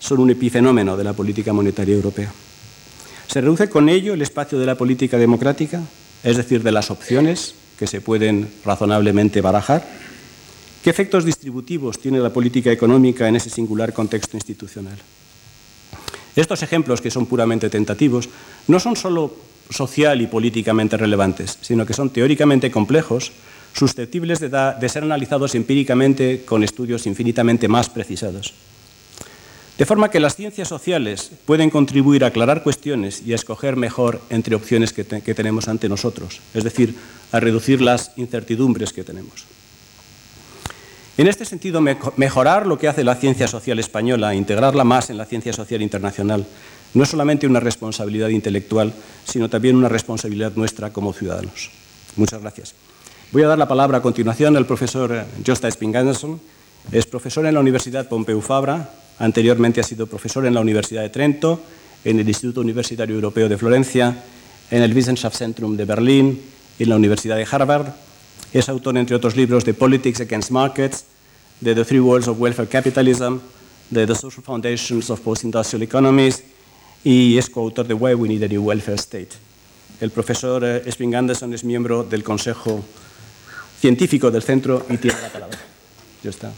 son 0.00 0.20
un 0.20 0.30
epifenómeno 0.30 0.96
de 0.96 1.04
la 1.04 1.12
política 1.12 1.52
monetaria 1.52 1.94
europea. 1.94 2.32
Se 3.26 3.40
reduce 3.40 3.68
con 3.68 3.88
ello 3.88 4.14
el 4.14 4.22
espacio 4.22 4.58
de 4.58 4.66
la 4.66 4.74
política 4.74 5.16
democrática, 5.16 5.80
es 6.22 6.36
decir, 6.36 6.62
de 6.62 6.72
las 6.72 6.90
opciones 6.90 7.54
que 7.78 7.86
se 7.86 8.00
pueden 8.00 8.48
razonablemente 8.64 9.40
barajar. 9.40 9.86
¿Qué 10.82 10.90
efectos 10.90 11.24
distributivos 11.24 11.98
tiene 11.98 12.18
la 12.18 12.32
política 12.32 12.72
económica 12.72 13.28
en 13.28 13.36
ese 13.36 13.50
singular 13.50 13.92
contexto 13.92 14.36
institucional? 14.36 14.98
Estos 16.34 16.62
ejemplos, 16.62 17.00
que 17.00 17.10
son 17.10 17.26
puramente 17.26 17.70
tentativos, 17.70 18.28
no 18.66 18.80
son 18.80 18.96
solo 18.96 19.34
social 19.70 20.20
y 20.20 20.26
políticamente 20.26 20.96
relevantes, 20.96 21.58
sino 21.60 21.86
que 21.86 21.94
son 21.94 22.10
teóricamente 22.10 22.70
complejos, 22.70 23.32
susceptibles 23.74 24.40
de, 24.40 24.48
de 24.48 24.88
ser 24.88 25.04
analizados 25.04 25.54
empíricamente 25.54 26.44
con 26.44 26.64
estudios 26.64 27.06
infinitamente 27.06 27.68
más 27.68 27.88
precisados. 27.88 28.52
De 29.78 29.86
forma 29.86 30.10
que 30.10 30.20
las 30.20 30.36
ciencias 30.36 30.68
sociales 30.68 31.30
pueden 31.46 31.70
contribuir 31.70 32.24
a 32.24 32.28
aclarar 32.28 32.62
cuestiones 32.62 33.22
y 33.24 33.32
a 33.32 33.36
escoger 33.36 33.76
mejor 33.76 34.20
entre 34.30 34.54
opciones 34.54 34.92
que, 34.92 35.04
tenemos 35.04 35.68
ante 35.68 35.88
nosotros, 35.88 36.40
es 36.54 36.64
decir, 36.64 36.94
a 37.30 37.40
reducir 37.40 37.80
las 37.80 38.12
incertidumbres 38.16 38.92
que 38.92 39.04
tenemos. 39.04 39.46
En 41.18 41.26
este 41.26 41.44
sentido, 41.44 41.80
mejorar 42.16 42.66
lo 42.66 42.78
que 42.78 42.88
hace 42.88 43.04
la 43.04 43.14
ciencia 43.14 43.46
social 43.46 43.78
española, 43.78 44.34
integrarla 44.34 44.84
más 44.84 45.10
en 45.10 45.18
la 45.18 45.26
ciencia 45.26 45.52
social 45.52 45.82
internacional, 45.82 46.46
no 46.94 47.02
es 47.02 47.08
solamente 47.08 47.46
una 47.46 47.60
responsabilidad 47.60 48.28
intelectual, 48.28 48.92
sino 49.24 49.48
también 49.48 49.76
una 49.76 49.88
responsabilidad 49.88 50.52
nuestra 50.56 50.90
como 50.90 51.12
ciudadanos. 51.12 51.70
Muchas 52.16 52.40
gracias. 52.40 52.74
Voy 53.30 53.42
a 53.42 53.48
dar 53.48 53.58
la 53.58 53.68
palabra 53.68 53.98
a 53.98 54.02
continuación 54.02 54.56
al 54.56 54.66
profesor 54.66 55.24
Josta 55.46 55.70
Spinganderson. 55.70 56.40
Es 56.90 57.06
profesor 57.06 57.46
en 57.46 57.54
la 57.54 57.60
Universidad 57.60 58.08
Pompeu 58.08 58.40
Fabra, 58.40 58.90
Anteriormente 59.18 59.80
ha 59.80 59.84
sido 59.84 60.06
profesor 60.06 60.46
en 60.46 60.54
la 60.54 60.60
Universidad 60.60 61.02
de 61.02 61.10
Trento, 61.10 61.60
en 62.04 62.18
el 62.18 62.28
Instituto 62.28 62.60
Universitario 62.60 63.14
Europeo 63.14 63.48
de 63.48 63.58
Florencia, 63.58 64.16
en 64.70 64.82
el 64.82 64.94
Wissenschaftszentrum 64.94 65.76
de 65.76 65.84
Berlín 65.84 66.40
en 66.78 66.88
la 66.88 66.96
Universidad 66.96 67.36
de 67.36 67.46
Harvard. 67.48 67.86
Es 68.52 68.68
autor, 68.68 68.96
entre 68.98 69.16
otros 69.16 69.36
libros, 69.36 69.64
de 69.64 69.74
Politics 69.74 70.20
Against 70.20 70.50
Markets, 70.50 71.04
de 71.60 71.74
The 71.74 71.84
Three 71.84 72.00
Worlds 72.00 72.28
of 72.28 72.40
Welfare 72.40 72.68
Capitalism, 72.68 73.38
de 73.90 74.06
The 74.06 74.14
Social 74.14 74.42
Foundations 74.42 75.10
of 75.10 75.20
Post-Industrial 75.20 75.82
Economies 75.82 76.42
y 77.04 77.36
es 77.36 77.50
coautor 77.50 77.86
de 77.86 77.94
Why 77.94 78.14
We 78.14 78.28
Need 78.28 78.44
a 78.44 78.48
New 78.48 78.62
Welfare 78.62 78.96
State. 78.96 79.30
El 80.00 80.10
profesor 80.10 80.64
eh, 80.64 80.82
Spring 80.86 81.14
Anderson 81.14 81.52
es 81.52 81.64
miembro 81.64 82.04
del 82.04 82.22
Consejo 82.24 82.84
Científico 83.80 84.30
del 84.30 84.42
Centro 84.42 84.86
y 84.88 84.96
tiene 84.96 85.20
la 85.20 85.28
palabra. 85.28 85.58
Está. 86.22 86.52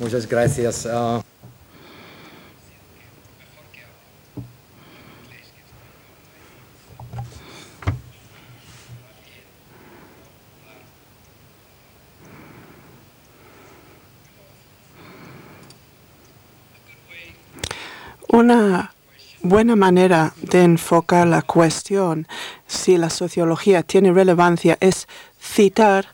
Muchas 0.00 0.26
gracias. 0.28 0.86
Uh, 0.86 1.20
Una 18.32 18.92
buena 19.42 19.74
manera 19.74 20.34
de 20.40 20.62
enfocar 20.62 21.26
la 21.26 21.42
cuestión 21.42 22.28
si 22.68 22.96
la 22.96 23.10
sociología 23.10 23.82
tiene 23.82 24.12
relevancia 24.12 24.78
es 24.80 25.08
citar 25.40 26.06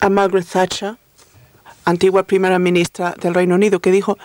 a 0.00 0.08
Margaret 0.08 0.46
Thatcher, 0.50 0.96
antigua 1.84 2.22
primera 2.22 2.58
ministra 2.58 3.14
del 3.20 3.34
Reino 3.34 3.56
Unido, 3.56 3.80
que 3.80 3.90
dijo, 3.90 4.16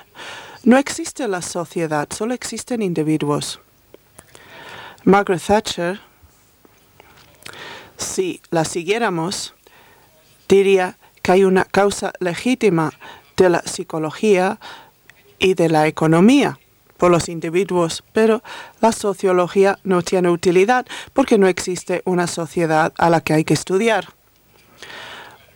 no 0.63 0.77
existe 0.77 1.27
la 1.27 1.41
sociedad, 1.41 2.07
solo 2.15 2.33
existen 2.33 2.81
individuos. 2.81 3.59
Margaret 5.03 5.43
Thatcher, 5.45 5.99
si 7.97 8.39
la 8.51 8.63
siguiéramos, 8.63 9.53
diría 10.47 10.97
que 11.21 11.33
hay 11.33 11.43
una 11.43 11.65
causa 11.65 12.13
legítima 12.21 12.93
de 13.35 13.49
la 13.49 13.61
psicología 13.63 14.61
y 15.43 15.53
de 15.53 15.69
la 15.69 15.85
economía 15.88 16.57
por 16.97 17.12
los 17.12 17.27
individuos, 17.27 18.03
pero 18.13 18.41
la 18.79 18.93
sociología 18.93 19.77
no 19.83 20.01
tiene 20.01 20.29
utilidad 20.29 20.85
porque 21.12 21.38
no 21.38 21.47
existe 21.47 22.01
una 22.05 22.27
sociedad 22.27 22.93
a 22.97 23.09
la 23.09 23.19
que 23.19 23.33
hay 23.33 23.43
que 23.43 23.53
estudiar. 23.53 24.07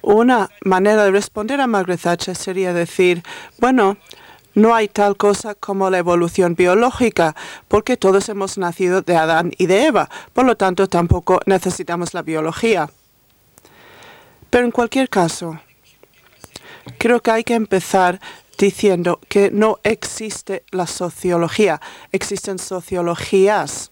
Una 0.02 0.50
manera 0.66 1.06
de 1.06 1.12
responder 1.12 1.62
a 1.62 1.68
Margaret 1.68 2.02
Thatcher 2.02 2.36
sería 2.36 2.74
decir, 2.74 3.24
bueno, 3.60 3.98
no 4.56 4.76
hay 4.76 4.90
tal 4.90 5.16
cosa 5.16 5.56
como 5.56 5.90
la 5.90 6.00
evolución 6.00 6.56
biológica, 6.56 7.36
porque 7.70 7.96
todos 7.96 8.28
hemos 8.28 8.58
nacido 8.58 9.02
de 9.02 9.16
Adán 9.16 9.54
y 9.58 9.68
de 9.68 9.86
Eva, 9.86 10.10
por 10.34 10.46
lo 10.46 10.58
tanto 10.58 10.90
tampoco 10.90 11.40
necesitamos 11.46 12.14
la 12.14 12.24
biología. 12.24 12.90
Pero 14.50 14.66
en 14.66 14.72
cualquier 14.72 15.10
caso, 15.10 15.62
creo 16.98 17.22
que 17.22 17.32
hay 17.32 17.44
que 17.44 17.54
empezar 17.54 18.20
diciendo 18.58 19.20
que 19.28 19.52
no 19.52 19.80
existe 19.84 20.64
la 20.72 20.88
sociología, 20.88 21.80
existen 22.12 22.60
sociologías. 22.60 23.92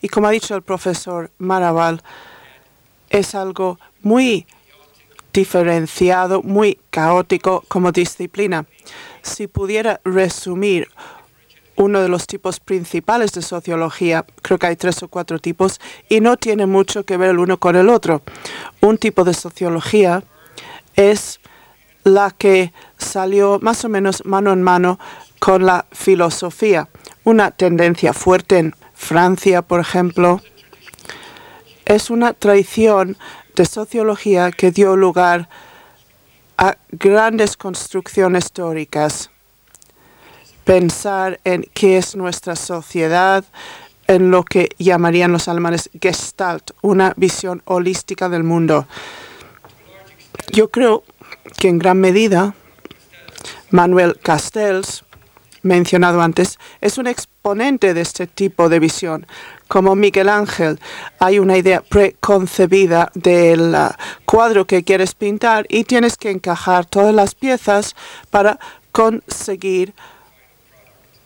Y 0.00 0.08
como 0.08 0.26
ha 0.26 0.30
dicho 0.30 0.54
el 0.54 0.62
profesor 0.62 1.30
Maraval, 1.38 2.02
es 3.10 3.34
algo 3.34 3.78
muy 4.02 4.46
diferenciado, 5.32 6.42
muy 6.42 6.78
caótico 6.90 7.64
como 7.68 7.92
disciplina. 7.92 8.66
Si 9.22 9.46
pudiera 9.46 10.00
resumir 10.04 10.88
uno 11.76 12.02
de 12.02 12.08
los 12.08 12.26
tipos 12.26 12.60
principales 12.60 13.32
de 13.32 13.40
sociología, 13.40 14.26
creo 14.42 14.58
que 14.58 14.66
hay 14.66 14.76
tres 14.76 15.02
o 15.02 15.08
cuatro 15.08 15.38
tipos, 15.38 15.80
y 16.08 16.20
no 16.20 16.36
tiene 16.36 16.66
mucho 16.66 17.04
que 17.04 17.16
ver 17.16 17.30
el 17.30 17.38
uno 17.38 17.58
con 17.58 17.76
el 17.76 17.88
otro. 17.88 18.22
Un 18.80 18.98
tipo 18.98 19.24
de 19.24 19.32
sociología 19.32 20.22
es 20.96 21.40
la 22.04 22.30
que 22.30 22.72
salió 22.98 23.58
más 23.60 23.84
o 23.84 23.88
menos 23.88 24.24
mano 24.24 24.52
en 24.52 24.62
mano 24.62 24.98
con 25.38 25.66
la 25.66 25.86
filosofía. 25.92 26.88
Una 27.24 27.50
tendencia 27.50 28.12
fuerte 28.12 28.58
en 28.58 28.74
Francia, 28.94 29.62
por 29.62 29.80
ejemplo, 29.80 30.40
es 31.84 32.10
una 32.10 32.32
tradición 32.32 33.16
de 33.54 33.66
sociología 33.66 34.50
que 34.50 34.70
dio 34.70 34.96
lugar 34.96 35.48
a 36.56 36.76
grandes 36.90 37.56
construcciones 37.56 38.46
históricas. 38.46 39.30
Pensar 40.64 41.40
en 41.44 41.66
qué 41.74 41.98
es 41.98 42.14
nuestra 42.14 42.54
sociedad, 42.54 43.44
en 44.06 44.30
lo 44.30 44.44
que 44.44 44.70
llamarían 44.78 45.32
los 45.32 45.48
alemanes 45.48 45.90
Gestalt, 46.00 46.70
una 46.82 47.14
visión 47.16 47.62
holística 47.64 48.28
del 48.28 48.44
mundo. 48.44 48.86
Yo 50.52 50.70
creo 50.70 51.02
que 51.58 51.68
en 51.68 51.78
gran 51.78 52.00
medida 52.00 52.54
Manuel 53.70 54.18
Castells, 54.22 55.04
mencionado 55.62 56.20
antes, 56.20 56.58
es 56.80 56.98
un 56.98 57.06
exponente 57.06 57.94
de 57.94 58.00
este 58.00 58.26
tipo 58.26 58.68
de 58.68 58.78
visión. 58.78 59.26
Como 59.68 59.94
Miguel 59.94 60.28
Ángel, 60.28 60.78
hay 61.18 61.38
una 61.38 61.56
idea 61.56 61.80
preconcebida 61.80 63.10
del 63.14 63.74
uh, 63.74 63.92
cuadro 64.26 64.66
que 64.66 64.84
quieres 64.84 65.14
pintar 65.14 65.66
y 65.68 65.84
tienes 65.84 66.16
que 66.16 66.30
encajar 66.30 66.84
todas 66.84 67.14
las 67.14 67.34
piezas 67.34 67.96
para 68.30 68.58
conseguir 68.92 69.94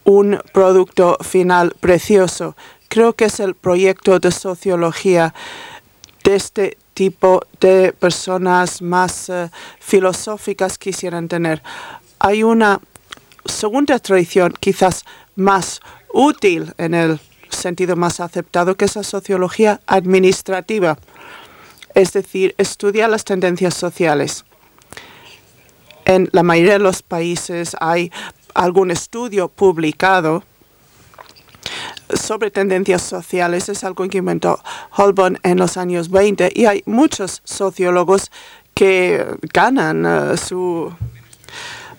un 0.04 0.40
producto 0.52 1.18
final 1.20 1.74
precioso. 1.80 2.56
Creo 2.88 3.14
que 3.14 3.24
es 3.24 3.40
el 3.40 3.56
proyecto 3.56 4.20
de 4.20 4.30
sociología 4.30 5.34
de 6.22 6.36
este 6.36 6.78
tipo 6.96 7.42
de 7.60 7.92
personas 7.92 8.80
más 8.80 9.28
uh, 9.28 9.50
filosóficas 9.78 10.78
quisieran 10.78 11.28
tener. 11.28 11.62
Hay 12.18 12.42
una 12.42 12.80
segunda 13.44 13.98
tradición, 13.98 14.54
quizás 14.58 15.04
más 15.36 15.82
útil 16.12 16.72
en 16.78 16.94
el 16.94 17.20
sentido 17.50 17.96
más 17.96 18.18
aceptado, 18.18 18.76
que 18.76 18.86
es 18.86 18.96
la 18.96 19.02
sociología 19.02 19.78
administrativa, 19.86 20.96
es 21.94 22.14
decir, 22.14 22.54
estudia 22.56 23.08
las 23.08 23.24
tendencias 23.24 23.74
sociales. 23.74 24.46
En 26.06 26.30
la 26.32 26.42
mayoría 26.42 26.74
de 26.74 26.78
los 26.78 27.02
países 27.02 27.76
hay 27.78 28.10
algún 28.54 28.90
estudio 28.90 29.48
publicado 29.48 30.44
sobre 32.14 32.50
tendencias 32.50 33.02
sociales. 33.02 33.68
Es 33.68 33.84
algo 33.84 34.08
que 34.08 34.18
inventó 34.18 34.60
Holborn 34.96 35.38
en 35.42 35.58
los 35.58 35.76
años 35.76 36.10
20 36.10 36.50
y 36.54 36.66
hay 36.66 36.82
muchos 36.86 37.42
sociólogos 37.44 38.30
que 38.74 39.24
ganan 39.52 40.04
uh, 40.04 40.36
su, 40.36 40.92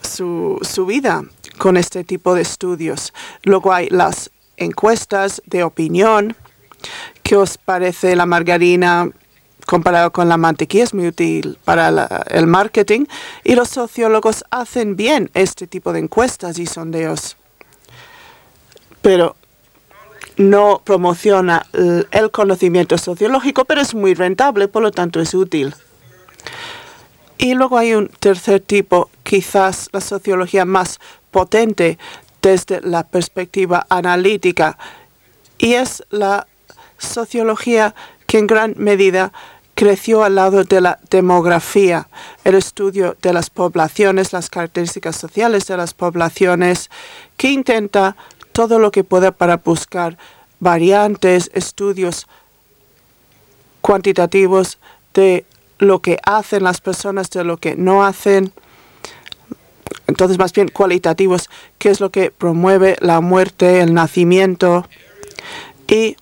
su, 0.01 0.59
su 0.61 0.85
vida 0.85 1.23
con 1.57 1.77
este 1.77 2.03
tipo 2.03 2.35
de 2.35 2.41
estudios. 2.41 3.13
Luego 3.43 3.73
hay 3.73 3.89
las 3.89 4.29
encuestas 4.57 5.41
de 5.45 5.63
opinión. 5.63 6.35
¿Qué 7.23 7.35
os 7.35 7.57
parece 7.57 8.15
la 8.15 8.25
margarina 8.25 9.09
comparado 9.65 10.11
con 10.11 10.29
la 10.29 10.37
mantequilla? 10.37 10.83
Es 10.83 10.93
muy 10.93 11.07
útil 11.07 11.57
para 11.63 11.89
el 12.29 12.47
marketing. 12.47 13.05
Y 13.43 13.55
los 13.55 13.69
sociólogos 13.69 14.45
hacen 14.51 14.95
bien 14.95 15.32
este 15.34 15.67
tipo 15.67 15.93
de 15.93 15.99
encuestas 15.99 16.60
y 16.60 16.67
sondeos. 16.67 17.38
Pero 19.01 19.36
no 20.38 20.82
promociona 20.84 21.65
el 21.73 22.32
conocimiento 22.32 22.97
sociológico, 22.97 23.65
pero 23.65 23.82
es 23.82 23.93
muy 23.93 24.13
rentable, 24.13 24.67
por 24.67 24.84
lo 24.84 24.91
tanto 24.91 25.19
es 25.19 25.34
útil. 25.34 25.76
Y 27.38 27.54
luego 27.54 27.78
hay 27.78 27.93
un 27.93 28.08
tercer 28.08 28.62
tipo, 28.62 29.10
quizás 29.23 29.89
la 29.91 30.02
sociología 30.02 30.65
más 30.65 31.00
potente 31.32 31.97
desde 32.41 32.82
la 32.82 33.04
perspectiva 33.04 33.86
analítica, 33.89 34.78
y 35.58 35.73
es 35.73 36.04
la 36.10 36.47
sociología 36.97 37.93
que 38.26 38.38
en 38.39 38.47
gran 38.47 38.73
medida 38.78 39.34
creció 39.76 40.23
al 40.23 40.36
lado 40.36 40.63
de 40.63 40.82
la 40.82 41.00
demografía, 41.12 42.08
el 42.43 42.56
estudio 42.56 43.15
de 43.21 43.34
las 43.34 43.52
poblaciones, 43.52 44.34
las 44.34 44.50
características 44.50 45.15
sociales 45.15 45.67
de 45.67 45.78
las 45.78 45.93
poblaciones, 45.93 46.89
que 47.38 47.52
intenta 47.52 48.15
todo 48.58 48.80
lo 48.80 48.89
que 48.89 49.04
pueda 49.04 49.32
para 49.32 49.58
buscar 49.58 50.17
variantes, 50.60 51.52
estudios 51.54 52.26
cuantitativos 53.82 54.80
de 55.13 55.46
lo 55.78 56.02
que 56.02 56.17
hacen 56.24 56.63
las 56.63 56.82
personas, 56.82 57.30
de 57.30 57.43
lo 57.43 57.58
que 57.58 57.76
no 57.76 58.04
hacen. 58.04 58.52
Entonces, 60.08 60.39
más 60.39 60.54
bien 60.54 60.70
cualitativos, 60.70 61.52
qué 61.78 61.91
es 61.91 62.00
lo 62.00 62.10
que 62.10 62.32
promueve 62.32 62.98
la 63.00 63.22
muerte, 63.22 63.80
el 63.82 63.93
nacimiento. 63.93 64.88
Y 65.88 66.17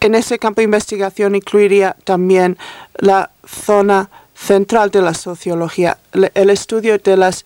en 0.00 0.16
ese 0.16 0.40
campo 0.40 0.60
de 0.60 0.64
investigación 0.64 1.36
incluiría 1.36 1.94
también 2.02 2.58
la 2.96 3.30
zona 3.46 4.10
central 4.34 4.90
de 4.90 5.02
la 5.02 5.14
sociología, 5.14 5.98
el 6.12 6.50
estudio 6.50 6.98
de 6.98 7.16
las 7.16 7.44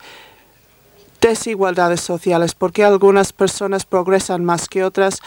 desigualdades 1.21 2.01
sociales, 2.01 2.55
por 2.55 2.71
qué 2.71 2.83
algunas 2.83 3.33
personas 3.33 3.85
progresan 3.85 4.45
más 4.45 4.67
que 4.69 4.83
otras, 4.83 5.19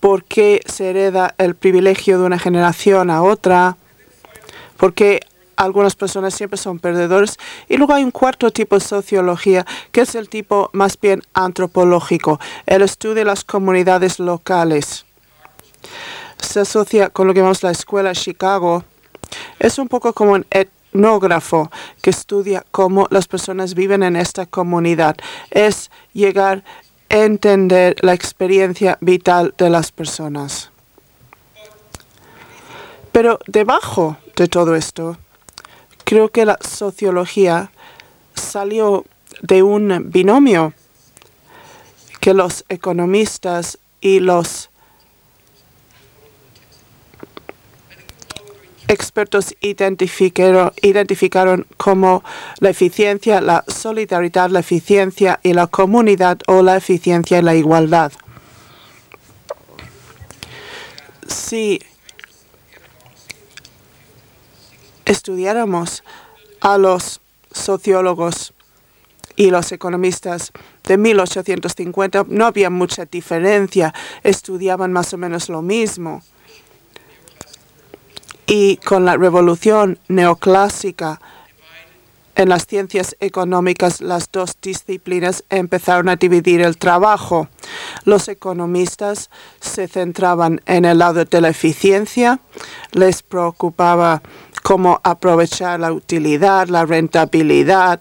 por 0.00 0.24
qué 0.24 0.60
se 0.66 0.90
hereda 0.90 1.34
el 1.38 1.54
privilegio 1.54 2.18
de 2.18 2.26
una 2.26 2.38
generación 2.38 3.10
a 3.10 3.22
otra, 3.22 3.76
por 4.76 4.94
qué 4.94 5.20
algunas 5.56 5.94
personas 5.94 6.34
siempre 6.34 6.58
son 6.58 6.78
perdedores. 6.78 7.38
Y 7.68 7.76
luego 7.76 7.94
hay 7.94 8.04
un 8.04 8.10
cuarto 8.10 8.50
tipo 8.50 8.76
de 8.76 8.84
sociología, 8.84 9.64
que 9.92 10.02
es 10.02 10.14
el 10.14 10.28
tipo 10.28 10.70
más 10.72 10.98
bien 11.00 11.22
antropológico, 11.32 12.40
el 12.66 12.82
estudio 12.82 13.14
de 13.14 13.24
las 13.24 13.44
comunidades 13.44 14.18
locales. 14.18 15.04
Se 16.38 16.60
asocia 16.60 17.10
con 17.10 17.26
lo 17.26 17.34
que 17.34 17.40
llamamos 17.40 17.62
la 17.62 17.70
Escuela 17.70 18.12
Chicago. 18.12 18.84
Es 19.58 19.78
un 19.78 19.88
poco 19.88 20.12
como 20.12 20.32
un 20.32 20.46
etnógrafo 20.94 21.70
que 22.00 22.10
estudia 22.10 22.64
cómo 22.70 23.06
las 23.10 23.26
personas 23.26 23.74
viven 23.74 24.02
en 24.02 24.16
esta 24.16 24.46
comunidad. 24.46 25.16
Es 25.50 25.90
llegar 26.12 26.62
entender 27.08 27.96
la 28.00 28.14
experiencia 28.14 28.96
vital 29.00 29.54
de 29.58 29.70
las 29.70 29.92
personas. 29.92 30.70
Pero 33.12 33.38
debajo 33.46 34.16
de 34.36 34.48
todo 34.48 34.74
esto, 34.74 35.16
creo 36.04 36.30
que 36.30 36.44
la 36.44 36.58
sociología 36.60 37.70
salió 38.34 39.04
de 39.42 39.62
un 39.62 40.10
binomio 40.10 40.72
que 42.20 42.34
los 42.34 42.64
economistas 42.68 43.78
y 44.00 44.18
los 44.20 44.70
expertos 48.88 49.54
identificaron, 49.60 51.66
como 51.76 52.22
la 52.58 52.70
eficiencia, 52.70 53.40
la 53.40 53.64
solidaridad, 53.66 54.50
la 54.50 54.60
eficiencia 54.60 55.40
y 55.42 55.52
la 55.52 55.66
comunidad 55.66 56.38
o 56.46 56.62
la 56.62 56.76
eficiencia 56.76 57.38
y 57.38 57.42
la 57.42 57.54
igualdad. 57.54 58.12
Si 61.26 61.80
estudiáramos 65.04 66.02
a 66.60 66.78
los 66.78 67.20
sociólogos 67.52 68.52
y 69.36 69.50
los 69.50 69.72
economistas 69.72 70.52
de 70.84 70.98
1850, 70.98 72.26
no 72.28 72.46
había 72.46 72.70
mucha 72.70 73.06
diferencia, 73.06 73.92
estudiaban 74.22 74.92
más 74.92 75.12
o 75.12 75.18
menos 75.18 75.48
lo 75.48 75.62
mismo 75.62 76.22
y 78.46 78.76
con 78.78 79.04
la 79.04 79.16
revolución 79.16 79.98
neoclásica 80.08 81.20
en 82.36 82.48
las 82.48 82.66
ciencias 82.66 83.16
económicas, 83.20 84.00
las 84.00 84.30
dos 84.30 84.56
disciplinas 84.60 85.44
empezaron 85.50 86.08
a 86.08 86.16
dividir 86.16 86.62
el 86.62 86.78
trabajo. 86.78 87.48
Los 88.04 88.26
economistas 88.28 89.30
se 89.60 89.86
centraban 89.86 90.60
en 90.66 90.84
el 90.84 90.98
lado 90.98 91.24
de 91.24 91.40
la 91.40 91.50
eficiencia, 91.50 92.40
les 92.90 93.22
preocupaba 93.22 94.20
cómo 94.64 95.00
aprovechar 95.04 95.78
la 95.78 95.92
utilidad, 95.92 96.66
la 96.66 96.84
rentabilidad, 96.84 98.00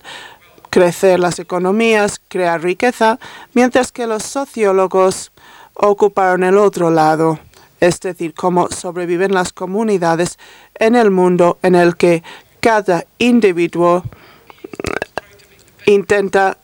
crecer 0.71 1.19
las 1.19 1.37
economías, 1.37 2.19
crear 2.27 2.63
riqueza, 2.63 3.19
mientras 3.53 3.91
que 3.91 4.07
los 4.07 4.23
sociólogos 4.23 5.31
ocuparon 5.75 6.43
el 6.43 6.57
otro 6.57 6.89
lado, 6.89 7.37
es 7.83 7.99
decir, 7.99 8.33
cómo 8.33 8.69
sobreviven 8.69 9.33
las 9.33 9.51
comunidades 9.51 10.39
en 10.75 10.95
el 10.95 11.11
mundo 11.11 11.57
en 11.63 11.75
el 11.75 11.97
que 11.97 12.23
cada 12.61 13.05
individuo 13.17 14.03
intenta 15.85 16.57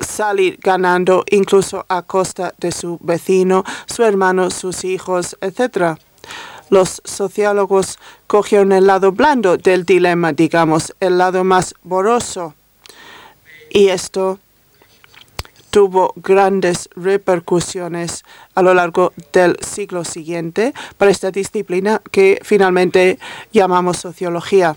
salir 0.00 0.60
ganando 0.62 1.24
incluso 1.32 1.86
a 1.88 2.02
costa 2.02 2.54
de 2.58 2.70
su 2.70 2.98
vecino, 3.02 3.64
su 3.86 4.04
hermano, 4.04 4.48
sus 4.52 4.84
hijos, 4.84 5.36
etc. 5.40 5.98
Los 6.70 7.02
sociólogos 7.04 7.98
cogieron 8.28 8.70
el 8.70 8.86
lado 8.86 9.10
blando 9.10 9.56
del 9.56 9.84
dilema, 9.84 10.32
digamos, 10.32 10.94
el 11.00 11.18
lado 11.18 11.42
más 11.42 11.74
boroso. 11.82 12.54
Y 13.70 13.88
esto 13.88 14.38
tuvo 15.70 16.12
grandes 16.16 16.88
repercusiones 16.96 18.24
a 18.54 18.62
lo 18.62 18.74
largo 18.74 19.12
del 19.32 19.56
siglo 19.60 20.04
siguiente 20.04 20.72
para 20.96 21.10
esta 21.10 21.30
disciplina 21.30 22.02
que 22.10 22.40
finalmente 22.42 23.18
llamamos 23.52 23.98
sociología. 23.98 24.76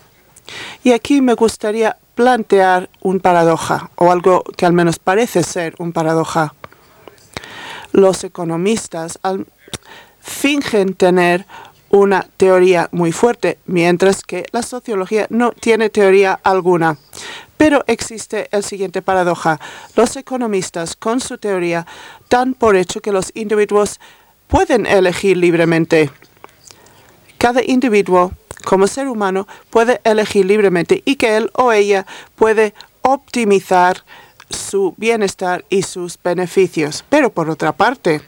Y 0.84 0.92
aquí 0.92 1.20
me 1.20 1.34
gustaría 1.34 1.96
plantear 2.14 2.90
un 3.00 3.20
paradoja, 3.20 3.90
o 3.96 4.10
algo 4.10 4.42
que 4.56 4.66
al 4.66 4.72
menos 4.72 4.98
parece 4.98 5.42
ser 5.42 5.74
un 5.78 5.92
paradoja. 5.92 6.54
Los 7.92 8.24
economistas 8.24 9.18
fingen 10.20 10.94
tener 10.94 11.46
una 11.90 12.26
teoría 12.36 12.88
muy 12.92 13.12
fuerte, 13.12 13.58
mientras 13.66 14.22
que 14.22 14.46
la 14.52 14.62
sociología 14.62 15.26
no 15.30 15.52
tiene 15.52 15.90
teoría 15.90 16.38
alguna. 16.42 16.96
Pero 17.62 17.84
existe 17.86 18.48
el 18.50 18.64
siguiente 18.64 19.02
paradoja. 19.02 19.60
Los 19.94 20.16
economistas, 20.16 20.96
con 20.96 21.20
su 21.20 21.38
teoría, 21.38 21.86
dan 22.28 22.54
por 22.54 22.74
hecho 22.74 23.00
que 23.00 23.12
los 23.12 23.30
individuos 23.36 24.00
pueden 24.48 24.84
elegir 24.84 25.36
libremente. 25.36 26.10
Cada 27.38 27.62
individuo 27.64 28.32
como 28.64 28.88
ser 28.88 29.06
humano 29.06 29.46
puede 29.70 30.00
elegir 30.02 30.44
libremente 30.44 31.02
y 31.04 31.14
que 31.14 31.36
él 31.36 31.52
o 31.54 31.70
ella 31.70 32.04
puede 32.34 32.74
optimizar 33.02 34.02
su 34.50 34.94
bienestar 34.96 35.64
y 35.68 35.84
sus 35.84 36.18
beneficios. 36.20 37.04
Pero 37.08 37.30
por 37.30 37.48
otra 37.48 37.70
parte, 37.70 38.22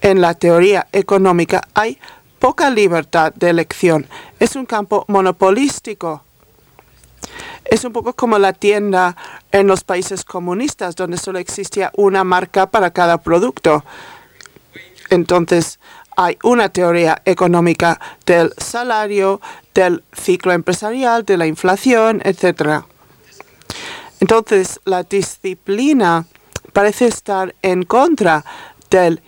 en 0.00 0.20
la 0.20 0.34
teoría 0.34 0.86
económica 0.92 1.66
hay 1.74 1.98
poca 2.38 2.70
libertad 2.70 3.34
de 3.34 3.50
elección. 3.50 4.06
Es 4.38 4.54
un 4.54 4.64
campo 4.64 5.04
monopolístico. 5.08 6.22
Es 7.70 7.84
un 7.84 7.92
poco 7.92 8.12
como 8.14 8.38
la 8.38 8.52
tienda 8.52 9.16
en 9.50 9.66
los 9.66 9.82
países 9.84 10.24
comunistas, 10.24 10.96
donde 10.96 11.18
solo 11.18 11.38
existía 11.38 11.90
una 11.96 12.24
marca 12.24 12.66
para 12.66 12.90
cada 12.90 13.18
producto. 13.18 13.84
Entonces, 15.10 15.78
hay 16.16 16.38
una 16.42 16.68
teoría 16.68 17.20
económica 17.24 18.00
del 18.24 18.52
salario, 18.56 19.40
del 19.74 20.02
ciclo 20.12 20.52
empresarial, 20.52 21.24
de 21.24 21.36
la 21.36 21.46
inflación, 21.46 22.22
etc. 22.24 22.84
Entonces, 24.20 24.80
la 24.84 25.02
disciplina 25.02 26.26
parece 26.72 27.06
estar 27.06 27.54
en 27.62 27.82
contra 27.82 28.44
del 28.90 29.22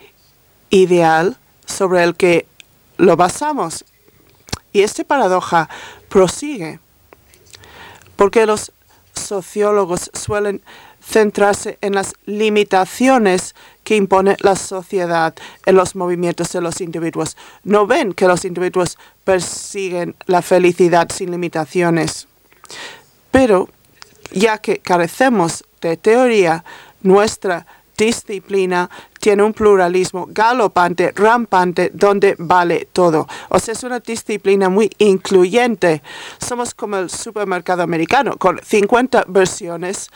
ideal 0.69 1.37
sobre 1.65 2.03
el 2.03 2.15
que 2.15 2.47
lo 2.97 3.15
basamos. 3.15 3.85
Y 4.71 4.81
esta 4.81 5.03
paradoja 5.03 5.69
prosigue 6.09 6.79
porque 8.19 8.45
los 8.45 8.73
sociólogos 9.13 10.11
suelen 10.13 10.61
centrarse 11.01 11.77
en 11.79 11.95
las 11.95 12.15
limitaciones 12.25 13.55
que 13.85 13.95
impone 13.95 14.35
la 14.41 14.57
sociedad 14.57 15.33
en 15.65 15.75
los 15.77 15.95
movimientos 15.95 16.51
de 16.51 16.59
los 16.59 16.81
individuos. 16.81 17.37
No 17.63 17.87
ven 17.87 18.11
que 18.11 18.27
los 18.27 18.43
individuos 18.43 18.97
persiguen 19.23 20.15
la 20.25 20.41
felicidad 20.41 21.07
sin 21.13 21.31
limitaciones. 21.31 22.27
Pero 23.31 23.69
ya 24.33 24.57
que 24.57 24.79
carecemos 24.79 25.63
de 25.79 25.95
teoría, 25.95 26.65
nuestra 27.01 27.65
disciplina 27.97 28.89
tiene 29.19 29.43
un 29.43 29.53
pluralismo 29.53 30.27
galopante, 30.29 31.11
rampante, 31.15 31.91
donde 31.93 32.35
vale 32.37 32.87
todo. 32.91 33.27
O 33.49 33.59
sea, 33.59 33.73
es 33.73 33.83
una 33.83 33.99
disciplina 33.99 34.69
muy 34.69 34.89
incluyente. 34.97 36.01
Somos 36.39 36.73
como 36.73 36.97
el 36.97 37.09
supermercado 37.09 37.83
americano, 37.83 38.37
con 38.37 38.59
50 38.63 39.25
versiones 39.27 40.09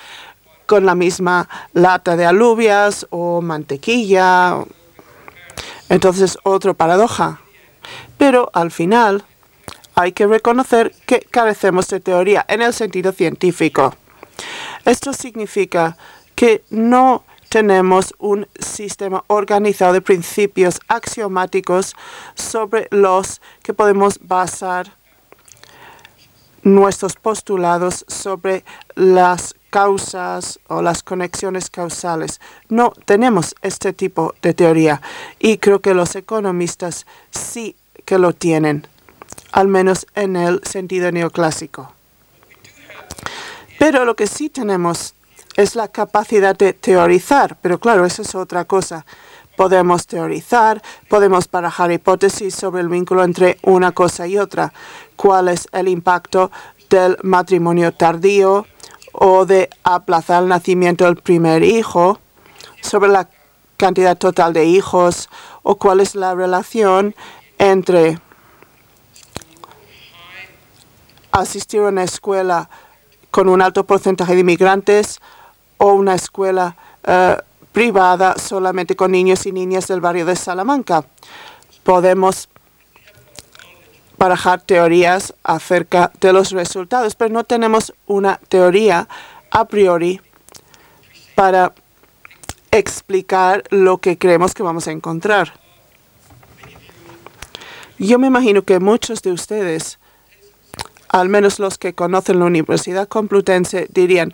con 0.66 0.86
la 0.86 0.96
misma 0.96 1.50
lata 1.74 2.16
de 2.16 2.26
alubias 2.26 3.06
o 3.10 3.42
mantequilla. 3.42 4.64
Entonces, 5.90 6.38
otra 6.44 6.74
paradoja. 6.74 7.42
Pero 8.18 8.50
al 8.54 8.72
final 8.72 9.26
hay 9.96 10.14
que 10.14 10.26
reconocer 10.26 10.96
que 11.06 11.20
carecemos 11.30 11.88
de 11.90 12.00
teoría 12.00 12.46
en 12.48 12.62
el 12.62 12.74
sentido 12.74 13.12
científico. 13.12 13.94
Esto 14.86 15.14
significa 15.14 15.98
que 16.36 16.64
no 16.70 17.24
tenemos 17.54 18.16
un 18.18 18.48
sistema 18.60 19.24
organizado 19.28 19.94
de 19.94 20.02
principios 20.02 20.80
axiomáticos 20.88 21.96
sobre 22.34 22.88
los 22.90 23.42
que 23.62 23.76
podemos 23.76 24.20
basar 24.24 24.92
nuestros 26.64 27.16
postulados 27.16 28.06
sobre 28.08 28.66
las 28.96 29.54
causas 29.70 30.60
o 30.68 30.82
las 30.82 31.04
conexiones 31.04 31.70
causales. 31.70 32.42
No 32.70 32.92
tenemos 33.06 33.54
este 33.62 33.94
tipo 33.94 34.34
de 34.42 34.56
teoría 34.56 35.00
y 35.38 35.60
creo 35.60 35.80
que 35.80 35.94
los 35.94 36.16
economistas 36.16 37.06
sí 37.30 37.76
que 38.04 38.18
lo 38.18 38.34
tienen, 38.34 38.88
al 39.52 39.68
menos 39.68 40.08
en 40.16 40.38
el 40.38 40.60
sentido 40.64 41.12
neoclásico. 41.12 41.94
Pero 43.78 44.06
lo 44.06 44.16
que 44.16 44.26
sí 44.26 44.50
tenemos 44.50 45.14
es 45.56 45.76
la 45.76 45.88
capacidad 45.88 46.56
de 46.56 46.74
teorizar, 46.74 47.58
pero 47.62 47.80
claro, 47.80 48.06
eso 48.06 48.22
es 48.22 48.36
otra 48.36 48.66
cosa. 48.66 49.06
Podemos 49.56 50.08
teorizar, 50.08 50.82
podemos 51.08 51.50
barajar 51.50 51.92
hipótesis 51.92 52.56
sobre 52.56 52.82
el 52.82 52.90
vínculo 52.90 53.24
entre 53.24 53.58
una 53.62 53.92
cosa 53.92 54.28
y 54.28 54.38
otra. 54.38 54.74
¿Cuál 55.16 55.50
es 55.50 55.68
el 55.72 55.88
impacto 55.88 56.52
del 56.90 57.18
matrimonio 57.22 57.92
tardío 57.94 58.66
o 59.12 59.46
de 59.46 59.70
aplazar 59.84 60.44
el 60.44 60.50
nacimiento 60.50 61.06
del 61.06 61.18
primer 61.18 61.64
hijo 61.64 62.20
sobre 62.82 63.12
la 63.12 63.30
cantidad 63.78 64.18
total 64.18 64.54
de 64.54 64.66
hijos 64.66 65.30
o 65.62 65.76
cuál 65.76 66.00
es 66.00 66.16
la 66.16 66.34
relación 66.34 67.16
entre 67.60 68.20
asistir 71.32 71.82
a 71.82 71.88
una 71.88 72.04
escuela 72.04 72.70
con 73.32 73.50
un 73.50 73.62
alto 73.62 73.86
porcentaje 73.86 74.34
de 74.34 74.42
inmigrantes 74.42 75.20
o 75.84 75.96
una 75.96 76.16
escuela 76.16 76.78
eh, 77.04 77.36
privada 77.74 78.36
solamente 78.38 78.96
con 78.96 79.12
niños 79.12 79.46
y 79.46 79.52
niñas 79.52 79.86
del 79.88 80.00
barrio 80.00 80.26
de 80.26 80.38
Salamanca. 80.38 81.04
Podemos 81.84 82.48
barajar 84.18 84.62
teorías 84.62 85.34
acerca 85.44 86.10
de 86.22 86.32
los 86.32 86.52
resultados, 86.52 87.16
pero 87.16 87.34
no 87.34 87.44
tenemos 87.44 87.94
una 88.08 88.40
teoría 88.48 89.10
a 89.52 89.66
priori 89.66 90.22
para 91.36 91.74
explicar 92.72 93.64
lo 93.70 93.98
que 93.98 94.18
creemos 94.18 94.54
que 94.54 94.64
vamos 94.64 94.88
a 94.88 94.92
encontrar. 94.94 95.60
Yo 98.00 98.20
me 98.20 98.28
imagino 98.28 98.62
que 98.62 98.80
muchos 98.80 99.22
de 99.22 99.34
ustedes, 99.34 100.00
al 101.10 101.28
menos 101.28 101.60
los 101.60 101.78
que 101.78 101.94
conocen 101.94 102.40
la 102.40 102.46
Universidad 102.46 103.10
Complutense, 103.10 103.88
dirían, 103.92 104.34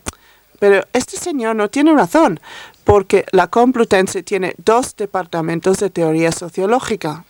pero 0.60 0.86
este 0.94 1.18
señor 1.18 1.56
no 1.56 1.70
tiene 1.70 1.94
razón, 1.94 2.40
porque 2.84 3.26
la 3.32 3.48
Complutense 3.48 4.24
tiene 4.24 4.56
dos 4.58 4.96
departamentos 4.96 5.80
de 5.80 5.90
teoría 5.90 6.32
sociológica. 6.32 7.26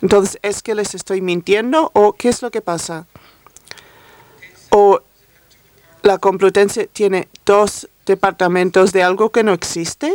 Entonces, 0.00 0.38
¿es 0.42 0.62
que 0.62 0.74
les 0.74 0.94
estoy 0.94 1.20
mintiendo 1.20 1.90
o 1.92 2.12
qué 2.12 2.28
es 2.28 2.42
lo 2.42 2.50
que 2.50 2.60
pasa? 2.60 3.06
¿O 4.70 5.00
la 6.02 6.18
Complutense 6.18 6.86
tiene 6.86 7.28
dos 7.44 7.88
departamentos 8.06 8.92
de 8.92 9.02
algo 9.02 9.30
que 9.30 9.42
no 9.42 9.52
existe? 9.52 10.14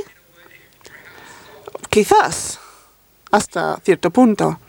Quizás, 1.89 2.59
hasta 3.31 3.77
cierto 3.83 4.09
punto. 4.11 4.59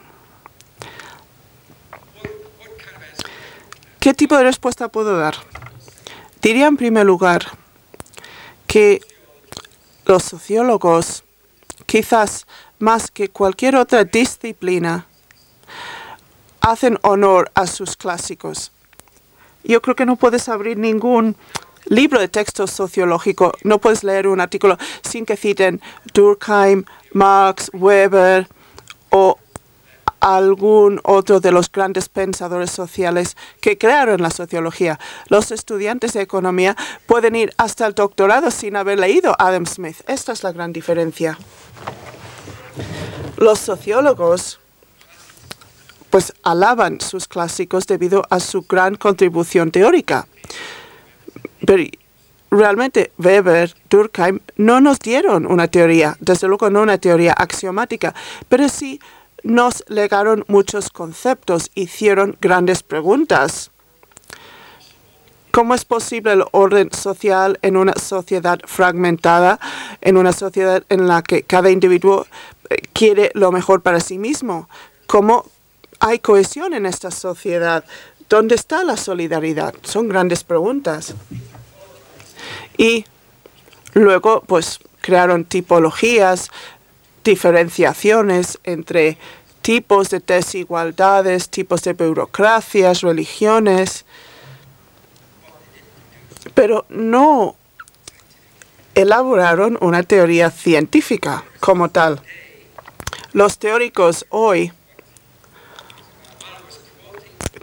¿Qué 4.01 4.15
tipo 4.15 4.37
de 4.37 4.43
respuesta 4.43 4.89
puedo 4.89 5.17
dar? 5.17 5.37
Diría 6.43 6.67
en 6.67 6.77
primer 6.77 7.07
lugar 7.07 7.47
que 8.67 9.01
los 10.07 10.25
sociólogos 10.25 11.23
quizás 11.87 12.49
más 12.81 13.13
que 13.13 13.29
cualquier 13.29 13.77
otra 13.77 14.03
disciplina 14.03 15.07
hacen 16.61 16.99
honor 17.03 17.53
a 17.55 17.69
sus 17.69 17.97
clásicos. 17.97 18.73
Yo 19.63 19.81
creo 19.81 19.95
que 19.95 20.05
no 20.05 20.17
puedes 20.17 20.49
abrir 20.49 20.79
ningún 20.79 21.37
libro 21.85 22.19
de 22.19 22.27
texto 22.27 22.67
sociológico, 22.67 23.53
no 23.63 23.79
puedes 23.79 24.03
leer 24.03 24.27
un 24.27 24.41
artículo 24.41 24.79
sin 25.03 25.25
que 25.25 25.37
citen 25.37 25.81
Durkheim, 26.13 26.85
Marx, 27.13 27.71
Weber 27.73 28.49
o 29.11 29.39
algún 30.23 31.01
otro 31.03 31.41
de 31.41 31.51
los 31.51 31.71
grandes 31.71 32.09
pensadores 32.09 32.71
sociales 32.71 33.37
que 33.61 33.77
crearon 33.77 34.23
la 34.23 34.31
sociología. 34.31 35.01
Los 35.27 35.51
estudiantes 35.51 36.13
de 36.13 36.23
economía 36.23 36.77
pueden 37.07 37.35
ir 37.35 37.53
hasta 37.59 37.87
el 37.89 37.95
doctorado 37.95 38.53
sin 38.53 38.77
haber 38.77 39.01
leído 39.01 39.35
Adam 39.37 39.67
Smith. 39.67 39.97
Esta 40.07 40.31
es 40.31 40.45
la 40.45 40.53
gran 40.53 40.73
diferencia. 40.73 41.37
Los 43.37 43.59
sociólogos 43.59 44.61
pues 46.11 46.33
alaban 46.45 47.01
sus 47.01 47.27
clásicos 47.27 47.89
debido 47.89 48.25
a 48.31 48.39
su 48.39 48.63
gran 48.63 48.95
contribución 48.95 49.73
teórica. 49.73 50.29
Pero 51.67 51.83
realmente 52.49 53.11
Weber, 53.19 53.75
Durkheim 53.91 54.39
no 54.57 54.81
nos 54.81 55.01
dieron 55.01 55.47
una 55.47 55.67
teoría, 55.67 56.17
desde 56.21 56.47
luego 56.47 56.71
no 56.71 56.83
una 56.83 56.99
teoría 56.99 57.33
axiomática, 57.33 58.15
pero 58.49 58.69
sí 58.69 59.01
nos 59.43 59.85
legaron 59.89 60.45
muchos 60.49 60.91
conceptos, 60.91 61.71
hicieron 61.75 62.37
grandes 62.41 62.83
preguntas. 62.83 63.71
¿Cómo 65.51 65.75
es 65.75 65.85
posible 65.85 66.33
el 66.33 66.45
orden 66.53 66.91
social 66.93 67.59
en 67.61 67.77
una 67.77 67.93
sociedad 67.95 68.59
fragmentada, 68.65 69.61
en 70.01 70.17
una 70.17 70.33
sociedad 70.33 70.83
en 70.89 71.07
la 71.09 71.23
que 71.23 71.43
cada 71.43 71.71
individuo 71.71 72.27
eh, 72.71 72.77
quiere 72.95 73.31
lo 73.35 73.53
mejor 73.53 73.83
para 73.83 74.01
sí 74.01 74.17
mismo? 74.17 74.69
¿Cómo 75.07 75.45
hay 76.01 76.21
cohesión 76.21 76.73
en 76.73 76.87
esta 76.87 77.11
sociedad? 77.11 77.85
¿Dónde 78.31 78.55
está 78.55 78.83
la 78.83 78.97
solidaridad? 78.97 79.75
Son 79.83 80.09
grandes 80.09 80.43
preguntas. 80.43 81.15
Y 82.79 83.05
luego, 83.93 84.43
pues, 84.47 84.79
crearon 85.03 85.45
tipologías, 85.45 86.51
diferenciaciones 87.25 88.59
entre 88.65 89.19
tipos 89.63 90.11
de 90.11 90.21
desigualdades, 90.21 91.49
tipos 91.49 91.83
de 91.83 91.93
burocracias, 91.93 93.01
religiones, 93.01 94.05
pero 96.55 96.85
no 96.89 97.57
elaboraron 98.95 99.79
una 99.81 100.03
teoría 100.03 100.51
científica 100.51 101.45
como 101.61 101.89
tal. 101.89 102.21
Los 103.33 103.59
teóricos 103.59 104.27
hoy, 104.29 104.73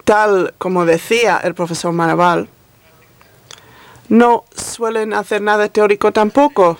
tal 0.06 0.56
como 0.58 0.86
decía 0.86 1.40
el 1.44 1.54
profesor 1.54 1.92
Manaval, 1.92 2.50
no 4.08 4.46
suelen 4.56 5.14
hacer 5.14 5.42
nada 5.42 5.68
teórico 5.68 6.12
tampoco. 6.12 6.80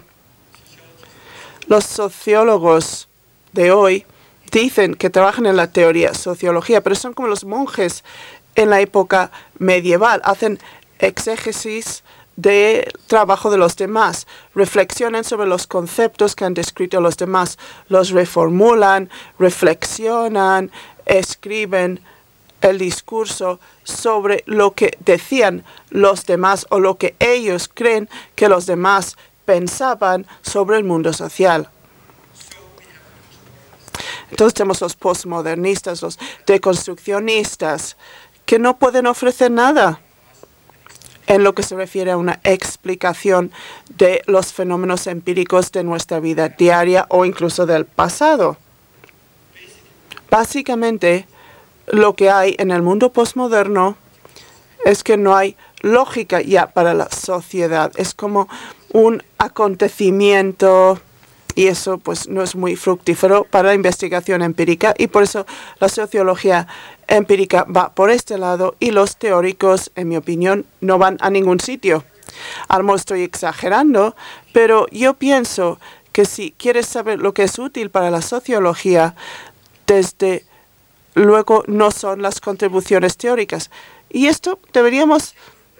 Los 1.70 1.86
sociólogos 1.86 3.10
de 3.54 3.72
hoy 3.72 4.04
dicen 4.52 4.96
que 4.96 5.12
trabajan 5.12 5.46
en 5.46 5.56
la 5.56 5.72
teoría 5.72 6.16
sociología, 6.16 6.82
pero 6.82 6.96
son 6.96 7.14
como 7.14 7.28
los 7.28 7.46
monjes 7.46 8.04
en 8.56 8.72
la 8.72 8.82
época 8.82 9.30
medieval. 9.60 10.20
Hacen 10.24 10.58
exégesis 10.98 12.04
de 12.38 12.92
trabajo 13.06 13.52
de 13.52 13.60
los 13.60 13.76
demás, 13.76 14.26
reflexionan 14.56 15.24
sobre 15.24 15.46
los 15.46 15.68
conceptos 15.68 16.36
que 16.36 16.44
han 16.44 16.56
descrito 16.56 17.02
los 17.02 17.18
demás, 17.18 17.60
los 17.88 18.10
reformulan, 18.10 19.12
reflexionan, 19.38 20.72
escriben 21.06 22.02
el 22.62 22.80
discurso 22.80 23.60
sobre 23.84 24.44
lo 24.48 24.72
que 24.72 24.98
decían 25.02 25.64
los 25.92 26.26
demás 26.26 26.66
o 26.72 26.80
lo 26.80 26.98
que 26.98 27.16
ellos 27.20 27.70
creen 27.72 28.10
que 28.34 28.50
los 28.50 28.66
demás 28.66 29.18
pensaban 29.50 30.28
sobre 30.44 30.78
el 30.78 30.84
mundo 30.84 31.12
social. 31.12 31.70
Entonces 34.30 34.54
tenemos 34.54 34.80
los 34.80 34.96
postmodernistas, 34.96 36.04
los 36.04 36.20
deconstruccionistas, 36.46 37.98
que 38.46 38.60
no 38.60 38.78
pueden 38.78 39.08
ofrecer 39.08 39.50
nada 39.50 40.02
en 41.26 41.44
lo 41.44 41.56
que 41.56 41.64
se 41.64 41.76
refiere 41.76 42.12
a 42.12 42.18
una 42.18 42.40
explicación 42.44 43.52
de 43.98 44.22
los 44.28 44.54
fenómenos 44.54 45.08
empíricos 45.08 45.72
de 45.72 45.84
nuestra 45.84 46.20
vida 46.20 46.50
diaria 46.50 47.08
o 47.10 47.26
incluso 47.26 47.66
del 47.66 47.86
pasado. 47.86 48.56
Básicamente, 50.30 51.26
lo 51.88 52.14
que 52.14 52.30
hay 52.30 52.56
en 52.60 52.70
el 52.70 52.84
mundo 52.84 53.12
postmoderno 53.12 53.98
es 54.86 55.04
que 55.04 55.18
no 55.18 55.36
hay 55.36 55.58
lógica 55.82 56.40
ya 56.40 56.68
para 56.68 56.94
la 56.94 57.10
sociedad. 57.10 57.92
Es 57.96 58.14
como 58.14 58.48
un 58.94 59.24
acontecimiento 59.38 61.00
y 61.56 61.68
eso 61.68 61.98
pues 61.98 62.28
no 62.30 62.42
es 62.42 62.56
muy 62.56 62.76
fructífero 62.76 63.44
para 63.44 63.70
la 63.70 63.74
investigación 63.74 64.42
empírica 64.42 64.94
y 64.98 65.08
por 65.08 65.24
eso 65.24 65.46
la 65.80 65.90
sociología 65.90 66.68
empírica 67.08 67.66
va 67.66 67.94
por 67.94 68.12
este 68.12 68.38
lado 68.38 68.76
y 68.80 68.92
los 68.92 69.18
teóricos, 69.18 69.92
en 69.96 70.10
mi 70.10 70.18
opinión, 70.18 70.66
no 70.80 70.98
van 70.98 71.18
a 71.20 71.30
ningún 71.30 71.60
sitio. 71.60 72.06
Almo 72.68 72.96
estoy 72.96 73.24
exagerando, 73.24 74.16
pero 74.54 74.88
yo 74.92 75.16
pienso 75.16 75.80
que 76.12 76.26
si 76.26 76.52
quieres 76.52 76.86
saber 76.86 77.20
lo 77.20 77.34
que 77.34 77.44
es 77.44 77.58
útil 77.60 77.90
para 77.90 78.12
la 78.12 78.22
sociología, 78.22 79.16
desde 79.88 80.46
luego 81.16 81.64
no 81.68 81.92
son 81.92 82.22
las 82.22 82.40
contribuciones 82.40 83.18
teóricas. 83.18 83.70
Y 84.10 84.28
esto 84.28 84.60
deberíamos 84.74 85.36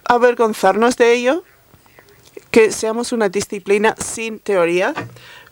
avergonzarnos 0.06 0.98
de 0.98 1.14
ello, 1.14 1.44
que 2.52 2.72
seamos 2.72 3.12
una 3.12 3.30
disciplina 3.30 3.96
sin 3.98 4.40
teoría. 4.40 4.94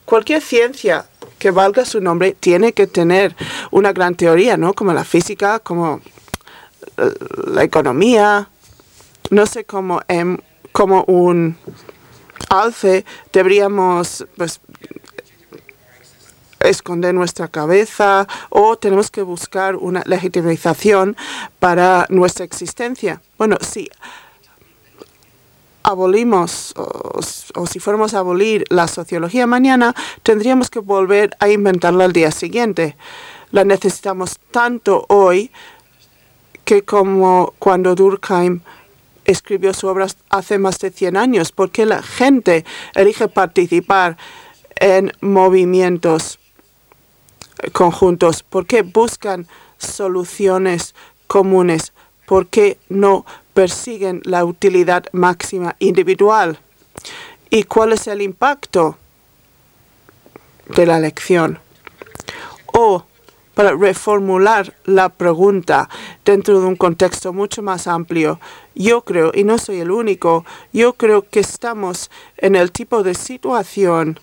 Cualquier 0.04 0.42
ciencia 0.42 1.06
que 1.38 1.50
valga 1.50 1.84
su 1.84 2.00
nombre 2.00 2.34
tiene 2.38 2.72
que 2.72 2.86
tener 2.86 3.36
una 3.70 3.92
gran 3.92 4.14
teoría, 4.14 4.56
¿no? 4.56 4.74
Como 4.74 4.92
la 4.92 5.04
física, 5.04 5.58
como 5.58 6.00
eh, 6.96 7.14
la 7.46 7.62
economía, 7.62 8.48
no 9.30 9.46
sé 9.46 9.64
cómo, 9.64 10.00
como 10.72 11.04
un 11.04 11.56
alce 12.48 13.04
deberíamos 13.32 14.26
pues, 14.36 14.60
esconder 16.60 17.14
nuestra 17.14 17.48
cabeza 17.48 18.26
o 18.48 18.76
tenemos 18.76 19.10
que 19.10 19.22
buscar 19.22 19.76
una 19.76 20.02
legitimización 20.06 21.16
para 21.58 22.06
nuestra 22.08 22.44
existencia. 22.44 23.20
Bueno, 23.36 23.58
si 23.60 23.90
abolimos 25.88 26.74
o, 26.76 27.66
si 27.66 27.78
fuéramos 27.80 28.12
a 28.12 28.18
abolir 28.18 28.64
la 28.68 28.88
sociología 28.88 29.46
mañana, 29.46 29.94
tendríamos 30.22 30.68
que 30.68 30.80
volver 30.80 31.34
a 31.40 31.48
inventarla 31.48 32.04
al 32.04 32.12
día 32.12 32.30
siguiente. 32.30 32.96
La 33.50 33.64
necesitamos 33.64 34.38
tanto 34.50 35.06
hoy 35.08 35.50
que 36.64 36.82
como 36.82 37.54
cuando 37.58 37.94
Durkheim 37.94 38.60
escribió 39.24 39.72
su 39.72 39.88
obra 39.88 40.06
hace 40.28 40.58
más 40.58 40.78
de 40.78 40.90
100 40.90 41.16
años, 41.16 41.52
porque 41.52 41.86
la 41.86 42.02
gente 42.02 42.66
elige 42.94 43.28
participar 43.28 44.18
en 44.76 45.12
movimientos 45.20 46.38
conjuntos? 47.72 48.42
¿Por 48.42 48.66
qué 48.66 48.82
buscan 48.82 49.46
soluciones 49.78 50.94
comunes? 51.26 51.92
¿Por 52.28 52.46
qué 52.48 52.76
no 52.90 53.24
persiguen 53.54 54.20
la 54.24 54.44
utilidad 54.44 55.06
máxima 55.12 55.76
individual? 55.78 56.58
¿Y 57.48 57.62
cuál 57.62 57.94
es 57.94 58.06
el 58.06 58.20
impacto 58.20 58.98
de 60.76 60.84
la 60.84 60.98
elección? 60.98 61.58
O 62.66 63.04
para 63.54 63.72
reformular 63.72 64.74
la 64.84 65.08
pregunta 65.08 65.88
dentro 66.22 66.60
de 66.60 66.66
un 66.66 66.76
contexto 66.76 67.32
mucho 67.32 67.62
más 67.62 67.86
amplio, 67.86 68.38
yo 68.74 69.00
creo, 69.00 69.32
y 69.34 69.44
no 69.44 69.56
soy 69.56 69.80
el 69.80 69.90
único, 69.90 70.44
yo 70.74 70.92
creo 70.92 71.22
que 71.22 71.40
estamos 71.40 72.10
en 72.36 72.56
el 72.56 72.72
tipo 72.72 73.02
de 73.02 73.14
situación 73.14 74.20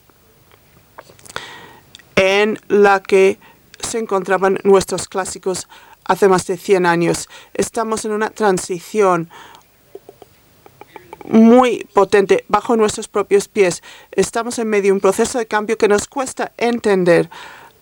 en 2.15 2.59
la 2.67 3.01
que 3.01 3.39
se 3.79 3.97
encontraban 3.97 4.59
nuestros 4.63 5.07
clásicos 5.07 5.67
hace 6.05 6.27
más 6.27 6.47
de 6.47 6.57
100 6.57 6.85
años. 6.85 7.29
Estamos 7.53 8.05
en 8.05 8.11
una 8.11 8.29
transición 8.29 9.29
muy 11.27 11.87
potente 11.93 12.45
bajo 12.47 12.75
nuestros 12.75 13.07
propios 13.07 13.47
pies. 13.47 13.83
Estamos 14.11 14.59
en 14.59 14.69
medio 14.69 14.89
de 14.89 14.93
un 14.93 14.99
proceso 14.99 15.39
de 15.39 15.47
cambio 15.47 15.77
que 15.77 15.87
nos 15.87 16.07
cuesta 16.07 16.51
entender, 16.57 17.29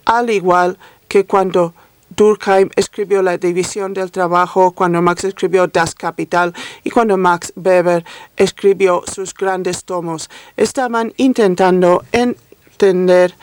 al 0.05 0.29
igual 0.29 0.77
que 1.07 1.25
cuando 1.25 1.73
Durkheim 2.15 2.69
escribió 2.75 3.21
La 3.21 3.37
división 3.37 3.93
del 3.93 4.11
trabajo, 4.11 4.71
cuando 4.71 5.01
Max 5.01 5.23
escribió 5.23 5.67
Das 5.67 5.95
Kapital 5.95 6.53
y 6.83 6.89
cuando 6.89 7.17
Max 7.17 7.53
Weber 7.55 8.05
escribió 8.37 9.03
sus 9.11 9.33
grandes 9.33 9.83
tomos. 9.83 10.29
Estaban 10.55 11.13
intentando 11.17 12.03
entender 12.11 13.33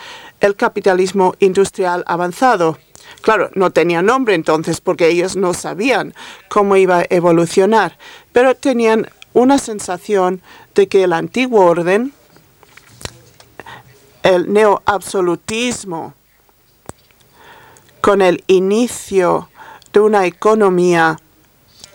el 0.40 0.56
capitalismo 0.56 1.34
industrial 1.40 2.04
avanzado. 2.06 2.78
Claro, 3.22 3.50
no 3.54 3.70
tenía 3.70 4.02
nombre 4.02 4.34
entonces 4.34 4.80
porque 4.80 5.08
ellos 5.08 5.36
no 5.36 5.52
sabían 5.52 6.14
cómo 6.48 6.76
iba 6.76 6.98
a 6.98 7.06
evolucionar, 7.10 7.98
pero 8.32 8.54
tenían 8.54 9.10
una 9.32 9.58
sensación 9.58 10.40
de 10.74 10.88
que 10.88 11.04
el 11.04 11.12
antiguo 11.12 11.66
orden, 11.66 12.12
el 14.22 14.52
neoabsolutismo, 14.52 16.14
con 18.00 18.22
el 18.22 18.42
inicio 18.46 19.50
de 19.92 20.00
una 20.00 20.24
economía 20.24 21.18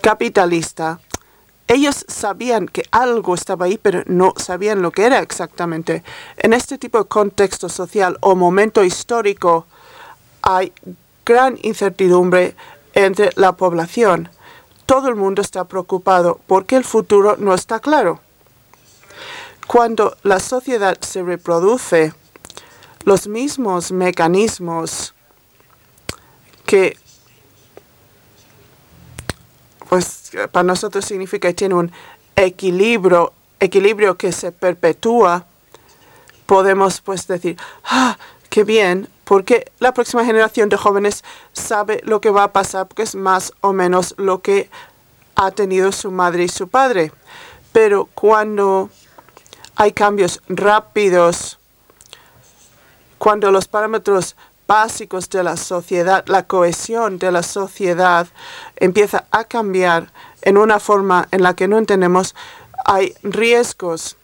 capitalista, 0.00 1.00
ellos 1.68 2.04
sabían 2.06 2.66
que 2.68 2.84
algo 2.92 3.34
estaba 3.34 3.66
ahí, 3.66 3.76
pero 3.76 4.04
no 4.06 4.34
sabían 4.36 4.82
lo 4.82 4.92
que 4.92 5.04
era 5.04 5.18
exactamente. 5.18 6.04
En 6.36 6.52
este 6.52 6.78
tipo 6.78 6.98
de 6.98 7.06
contexto 7.06 7.68
social 7.68 8.16
o 8.20 8.36
momento 8.36 8.84
histórico 8.84 9.66
hay 10.42 10.72
gran 11.26 11.58
incertidumbre 11.62 12.56
entre 12.94 13.30
la 13.34 13.52
población. 13.52 14.30
Todo 14.86 15.08
el 15.08 15.16
mundo 15.16 15.42
está 15.42 15.64
preocupado 15.64 16.40
porque 16.46 16.76
el 16.76 16.84
futuro 16.84 17.36
no 17.36 17.52
está 17.52 17.80
claro. 17.80 18.20
Cuando 19.66 20.16
la 20.22 20.38
sociedad 20.38 20.96
se 21.00 21.22
reproduce, 21.22 22.14
los 23.04 23.26
mismos 23.26 23.92
mecanismos 23.92 25.12
que 26.64 26.96
pues 29.88 30.30
para 30.50 30.64
nosotros 30.64 31.04
significa 31.04 31.48
que 31.48 31.54
tiene 31.54 31.74
un 31.74 31.92
equilibrio, 32.34 33.32
equilibrio 33.60 34.16
que 34.16 34.32
se 34.32 34.52
perpetúa, 34.52 35.46
podemos 36.46 37.00
pues 37.00 37.26
decir, 37.26 37.56
ah, 37.84 38.18
qué 38.50 38.64
bien, 38.64 39.08
porque 39.26 39.72
la 39.80 39.92
próxima 39.92 40.24
generación 40.24 40.68
de 40.68 40.76
jóvenes 40.76 41.24
sabe 41.52 42.00
lo 42.04 42.20
que 42.20 42.30
va 42.30 42.44
a 42.44 42.52
pasar, 42.52 42.86
porque 42.86 43.02
es 43.02 43.16
más 43.16 43.52
o 43.60 43.72
menos 43.72 44.14
lo 44.18 44.40
que 44.40 44.70
ha 45.34 45.50
tenido 45.50 45.90
su 45.90 46.12
madre 46.12 46.44
y 46.44 46.48
su 46.48 46.68
padre. 46.68 47.10
Pero 47.72 48.08
cuando 48.14 48.88
hay 49.74 49.90
cambios 49.90 50.40
rápidos, 50.48 51.58
cuando 53.18 53.50
los 53.50 53.66
parámetros 53.66 54.36
básicos 54.68 55.28
de 55.28 55.42
la 55.42 55.56
sociedad, 55.56 56.24
la 56.28 56.44
cohesión 56.44 57.18
de 57.18 57.32
la 57.32 57.42
sociedad 57.42 58.28
empieza 58.76 59.24
a 59.32 59.42
cambiar 59.42 60.12
en 60.42 60.56
una 60.56 60.78
forma 60.78 61.26
en 61.32 61.42
la 61.42 61.54
que 61.54 61.66
no 61.66 61.78
entendemos, 61.78 62.36
hay 62.84 63.12
riesgos 63.24 64.16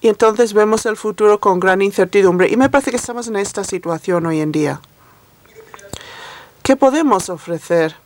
y 0.00 0.08
entonces 0.08 0.52
vemos 0.52 0.86
el 0.86 0.96
futuro 0.96 1.40
con 1.40 1.58
gran 1.58 1.82
incertidumbre. 1.82 2.48
Y 2.48 2.56
me 2.56 2.68
parece 2.68 2.90
que 2.90 2.96
estamos 2.96 3.26
en 3.28 3.36
esta 3.36 3.64
situación 3.64 4.26
hoy 4.26 4.40
en 4.40 4.52
día. 4.52 4.80
¿Qué 6.62 6.76
podemos 6.76 7.28
ofrecer 7.30 7.96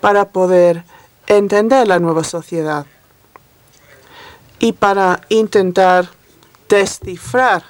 para 0.00 0.30
poder 0.30 0.84
entender 1.26 1.86
la 1.86 1.98
nueva 1.98 2.24
sociedad? 2.24 2.86
Y 4.58 4.72
para 4.72 5.22
intentar 5.28 6.08
descifrar 6.68 7.64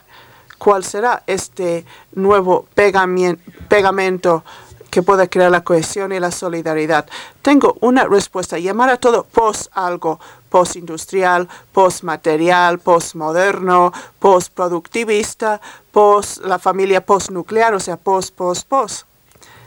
cuál 0.59 0.85
será 0.85 1.23
este 1.27 1.87
nuevo 2.13 2.67
pegamento 2.75 4.45
que 4.91 5.03
pueda 5.03 5.29
crear 5.29 5.51
la 5.51 5.65
cohesión 5.65 6.13
y 6.13 6.21
la 6.21 6.31
solidaridad. 6.31 7.07
Tengo 7.43 7.77
una 7.81 8.05
respuesta. 8.05 8.59
Llamar 8.59 8.91
a 8.91 8.97
todo 8.97 9.25
post 9.25 9.69
algo, 9.73 10.21
post-industrial, 10.51 11.49
post-material, 11.73 12.79
post-moderno, 12.79 13.93
post-productivista, 14.19 15.61
post 15.93 16.45
la 16.45 16.59
familia 16.59 17.01
post-nuclear, 17.01 17.75
o 17.75 17.81
sea, 17.81 17.97
post, 17.97 18.35
post, 18.35 18.69
post. 18.69 19.07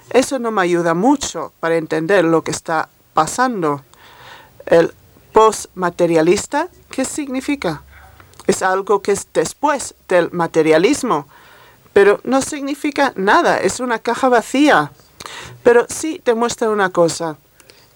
Eso 0.10 0.38
no 0.38 0.52
me 0.52 0.62
ayuda 0.62 0.94
mucho 0.94 1.54
para 1.60 1.78
entender 1.78 2.26
lo 2.26 2.44
que 2.44 2.52
está 2.52 2.90
pasando. 3.14 3.82
El 4.66 4.94
post-materialista, 5.32 6.68
¿qué 6.92 7.06
significa? 7.06 7.82
Es 8.46 8.62
algo 8.62 9.02
que 9.02 9.14
es 9.14 9.28
después 9.34 9.96
del 10.08 10.30
materialismo, 10.32 11.28
pero 11.94 12.20
no 12.24 12.42
significa 12.42 13.14
nada, 13.16 13.58
es 13.58 13.80
una 13.80 14.00
caja 14.00 14.30
vacía. 14.30 14.92
Pero 15.64 15.86
sí 15.90 16.22
demuestra 16.26 16.70
una 16.70 16.90
cosa, 16.90 17.38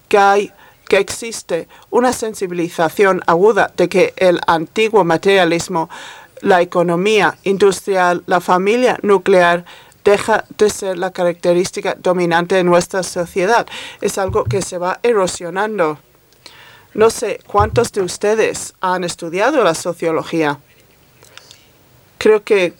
que 0.07 0.17
hay 0.17 0.53
que 0.87 0.97
existe 0.97 1.67
una 1.89 2.13
sensibilización 2.13 3.21
aguda 3.27 3.71
de 3.75 3.89
que 3.89 4.13
el 4.17 4.39
antiguo 4.47 5.03
materialismo, 5.03 5.89
la 6.41 6.61
economía 6.61 7.37
industrial, 7.43 8.23
la 8.25 8.41
familia 8.41 8.97
nuclear, 9.01 9.65
deja 10.03 10.45
de 10.57 10.69
ser 10.69 10.97
la 10.97 11.11
característica 11.11 11.95
dominante 11.95 12.55
de 12.55 12.63
nuestra 12.63 13.03
sociedad. 13.03 13.67
Es 13.99 14.17
algo 14.17 14.45
que 14.45 14.61
se 14.61 14.77
va 14.77 14.99
erosionando. 15.03 15.99
No 16.93 17.09
sé 17.09 17.41
cuántos 17.45 17.91
de 17.91 18.01
ustedes 18.01 18.73
han 18.79 19.03
estudiado 19.03 19.63
la 19.63 19.75
sociología. 19.75 20.59
Creo 22.17 22.43
que 22.43 22.73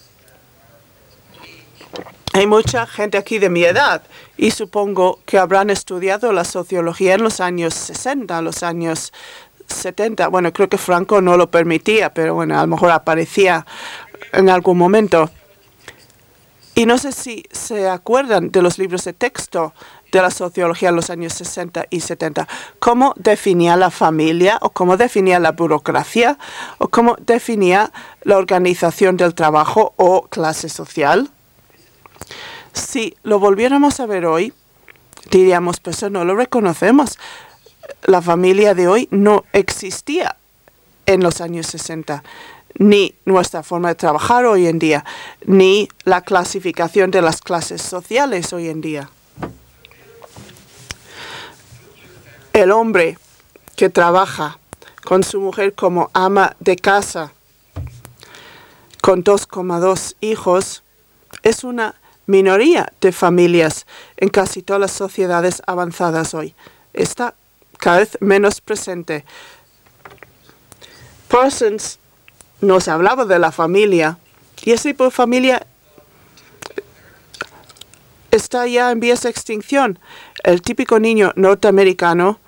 hay 2.37 2.45
mucha 2.45 2.85
gente 2.85 3.17
aquí 3.17 3.39
de 3.39 3.49
mi 3.49 3.63
edad 3.63 4.03
y 4.37 4.51
supongo 4.51 5.19
que 5.25 5.39
habrán 5.39 5.71
estudiado 5.71 6.31
la 6.31 6.43
sociología 6.43 7.15
en 7.15 7.23
los 7.23 7.39
años 7.39 7.73
60, 7.73 8.43
los 8.43 8.61
años 8.61 9.11
70. 9.67 10.27
Bueno, 10.27 10.53
creo 10.53 10.69
que 10.69 10.77
Franco 10.77 11.19
no 11.19 11.35
lo 11.35 11.49
permitía, 11.49 12.13
pero 12.13 12.35
bueno, 12.35 12.55
a 12.55 12.61
lo 12.61 12.67
mejor 12.67 12.91
aparecía 12.91 13.65
en 14.33 14.49
algún 14.49 14.77
momento. 14.77 15.31
Y 16.75 16.85
no 16.85 16.99
sé 16.99 17.11
si 17.11 17.43
se 17.51 17.89
acuerdan 17.89 18.51
de 18.51 18.61
los 18.61 18.77
libros 18.77 19.03
de 19.05 19.13
texto 19.13 19.73
de 20.11 20.21
la 20.21 20.29
sociología 20.29 20.89
en 20.89 20.95
los 20.95 21.09
años 21.09 21.33
60 21.33 21.87
y 21.89 22.01
70. 22.01 22.47
¿Cómo 22.77 23.15
definía 23.17 23.75
la 23.77 23.89
familia 23.89 24.59
o 24.61 24.69
cómo 24.69 24.95
definía 24.95 25.39
la 25.39 25.53
burocracia 25.53 26.37
o 26.77 26.87
cómo 26.87 27.15
definía 27.19 27.91
la 28.21 28.37
organización 28.37 29.17
del 29.17 29.33
trabajo 29.33 29.95
o 29.97 30.27
clase 30.27 30.69
social? 30.69 31.31
Si 32.73 33.15
lo 33.23 33.39
volviéramos 33.39 33.99
a 33.99 34.05
ver 34.05 34.25
hoy, 34.25 34.53
diríamos, 35.31 35.79
pues 35.79 36.01
no 36.09 36.25
lo 36.25 36.35
reconocemos. 36.35 37.17
La 38.03 38.21
familia 38.21 38.73
de 38.73 38.87
hoy 38.87 39.07
no 39.11 39.45
existía 39.53 40.37
en 41.05 41.23
los 41.23 41.41
años 41.41 41.67
60, 41.67 42.23
ni 42.79 43.15
nuestra 43.25 43.63
forma 43.63 43.89
de 43.89 43.95
trabajar 43.95 44.45
hoy 44.45 44.67
en 44.67 44.77
día, 44.77 45.05
ni 45.45 45.87
la 46.03 46.21
clasificación 46.21 47.11
de 47.11 47.21
las 47.21 47.41
clases 47.41 47.81
sociales 47.81 48.53
hoy 48.53 48.67
en 48.69 48.81
día. 48.81 49.09
El 52.53 52.71
hombre 52.71 53.17
que 53.75 53.89
trabaja 53.89 54.59
con 55.03 55.23
su 55.23 55.39
mujer 55.39 55.73
como 55.73 56.09
ama 56.13 56.55
de 56.59 56.75
casa, 56.75 57.31
con 59.01 59.23
2,2 59.23 60.15
hijos, 60.19 60.83
es 61.43 61.63
una 61.63 61.95
minoría 62.27 62.93
de 63.01 63.11
familias 63.11 63.87
en 64.17 64.29
casi 64.29 64.61
todas 64.61 64.79
las 64.79 64.91
sociedades 64.91 65.63
avanzadas 65.65 66.33
hoy. 66.33 66.53
Está 66.93 67.33
cada 67.79 67.99
vez 67.99 68.17
menos 68.21 68.61
presente. 68.61 69.25
Parsons 71.27 71.99
nos 72.61 72.87
hablaba 72.87 73.25
de 73.25 73.39
la 73.39 73.51
familia 73.51 74.17
y 74.63 74.71
ese 74.71 74.89
tipo 74.89 75.05
de 75.05 75.11
familia 75.11 75.65
está 78.31 78.67
ya 78.67 78.91
en 78.91 78.99
vías 78.99 79.23
de 79.23 79.29
extinción. 79.29 79.99
El 80.43 80.61
típico 80.61 80.99
niño 80.99 81.33
norteamericano 81.35 82.39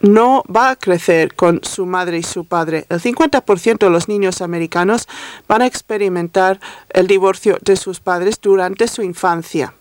no 0.00 0.42
va 0.54 0.70
a 0.70 0.76
crecer 0.76 1.34
con 1.34 1.60
su 1.62 1.86
madre 1.86 2.18
y 2.18 2.22
su 2.22 2.44
padre. 2.44 2.86
El 2.88 3.00
50% 3.00 3.78
de 3.78 3.90
los 3.90 4.08
niños 4.08 4.42
americanos 4.42 5.08
van 5.46 5.62
a 5.62 5.66
experimentar 5.66 6.60
el 6.90 7.06
divorcio 7.06 7.58
de 7.62 7.76
sus 7.76 8.00
padres 8.00 8.40
durante 8.40 8.88
su 8.88 9.02
infancia. 9.02 9.74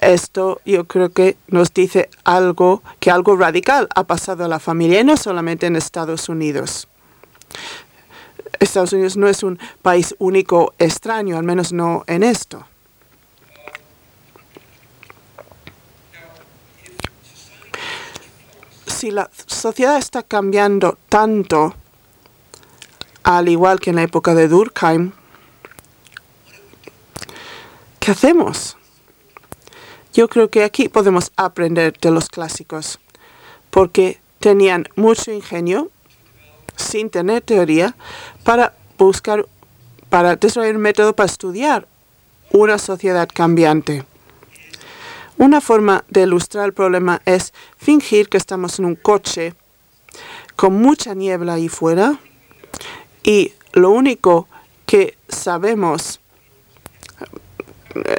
Esto 0.00 0.60
yo 0.64 0.84
creo 0.84 1.10
que 1.10 1.36
nos 1.48 1.74
dice 1.74 2.08
algo, 2.24 2.82
que 3.00 3.10
algo 3.10 3.36
radical 3.36 3.88
ha 3.94 4.04
pasado 4.04 4.44
a 4.44 4.48
la 4.48 4.58
familia 4.58 5.00
y 5.00 5.04
no 5.04 5.16
solamente 5.16 5.66
en 5.66 5.76
Estados 5.76 6.28
Unidos. 6.28 6.88
Estados 8.58 8.92
Unidos 8.92 9.16
no 9.16 9.28
es 9.28 9.42
un 9.42 9.58
país 9.82 10.14
único 10.18 10.74
extraño, 10.78 11.36
al 11.36 11.44
menos 11.44 11.72
no 11.72 12.04
en 12.06 12.22
esto. 12.22 12.66
Si 19.00 19.10
la 19.10 19.30
sociedad 19.46 19.96
está 19.96 20.22
cambiando 20.22 20.98
tanto, 21.08 21.74
al 23.22 23.48
igual 23.48 23.80
que 23.80 23.88
en 23.88 23.96
la 23.96 24.02
época 24.02 24.34
de 24.34 24.46
Durkheim, 24.46 25.12
¿qué 27.98 28.10
hacemos? 28.10 28.76
Yo 30.12 30.28
creo 30.28 30.50
que 30.50 30.64
aquí 30.64 30.90
podemos 30.90 31.32
aprender 31.36 31.98
de 31.98 32.10
los 32.10 32.28
clásicos, 32.28 32.98
porque 33.70 34.20
tenían 34.38 34.86
mucho 34.96 35.32
ingenio, 35.32 35.90
sin 36.76 37.08
tener 37.08 37.40
teoría, 37.40 37.96
para 38.44 38.74
buscar, 38.98 39.46
para 40.10 40.36
desarrollar 40.36 40.76
un 40.76 40.82
método 40.82 41.16
para 41.16 41.26
estudiar 41.26 41.88
una 42.52 42.76
sociedad 42.76 43.26
cambiante. 43.32 44.04
Una 45.40 45.62
forma 45.62 46.04
de 46.10 46.24
ilustrar 46.24 46.66
el 46.66 46.74
problema 46.74 47.22
es 47.24 47.54
fingir 47.78 48.28
que 48.28 48.36
estamos 48.36 48.78
en 48.78 48.84
un 48.84 48.94
coche 48.94 49.54
con 50.54 50.74
mucha 50.74 51.14
niebla 51.14 51.54
ahí 51.54 51.70
fuera 51.70 52.18
y 53.22 53.54
lo 53.72 53.88
único 53.88 54.48
que 54.84 55.16
sabemos 55.30 56.20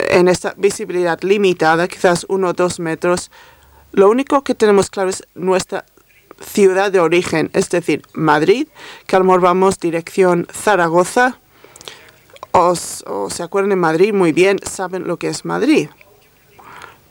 en 0.10 0.30
esta 0.30 0.56
visibilidad 0.58 1.22
limitada, 1.22 1.88
quizás 1.88 2.26
uno 2.28 2.48
o 2.48 2.54
dos 2.54 2.80
metros, 2.80 3.30
lo 3.92 4.10
único 4.10 4.44
que 4.44 4.56
tenemos 4.56 4.90
claro 4.90 5.12
es 5.12 5.24
nuestra 5.36 5.86
ciudad 6.44 6.92
de 6.92 7.02
origen, 7.02 7.52
es 7.54 7.70
decir, 7.70 8.02
Madrid, 8.14 8.68
que 9.06 9.20
vamos 9.20 9.80
dirección 9.80 10.48
Zaragoza. 10.52 11.38
O, 12.52 12.76
se 12.76 13.44
acuerdan 13.44 13.70
de 13.70 13.76
Madrid 13.76 14.12
muy 14.12 14.32
bien, 14.32 14.58
saben 14.64 15.06
lo 15.06 15.18
que 15.18 15.28
es 15.28 15.46
Madrid. 15.46 15.88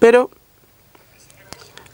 Pero, 0.01 0.31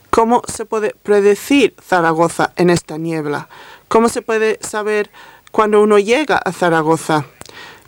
¿cómo 0.10 0.42
se 0.48 0.64
puede 0.64 0.96
predecir 1.04 1.76
Zaragoza 1.86 2.54
en 2.56 2.70
esta 2.70 2.98
niebla? 2.98 3.50
¿Cómo 3.90 4.08
se 4.08 4.22
puede 4.22 4.60
saber 4.62 5.12
cuando 5.52 5.82
uno 5.82 6.00
llega 6.00 6.38
a 6.38 6.54
Zaragoza? 6.54 7.26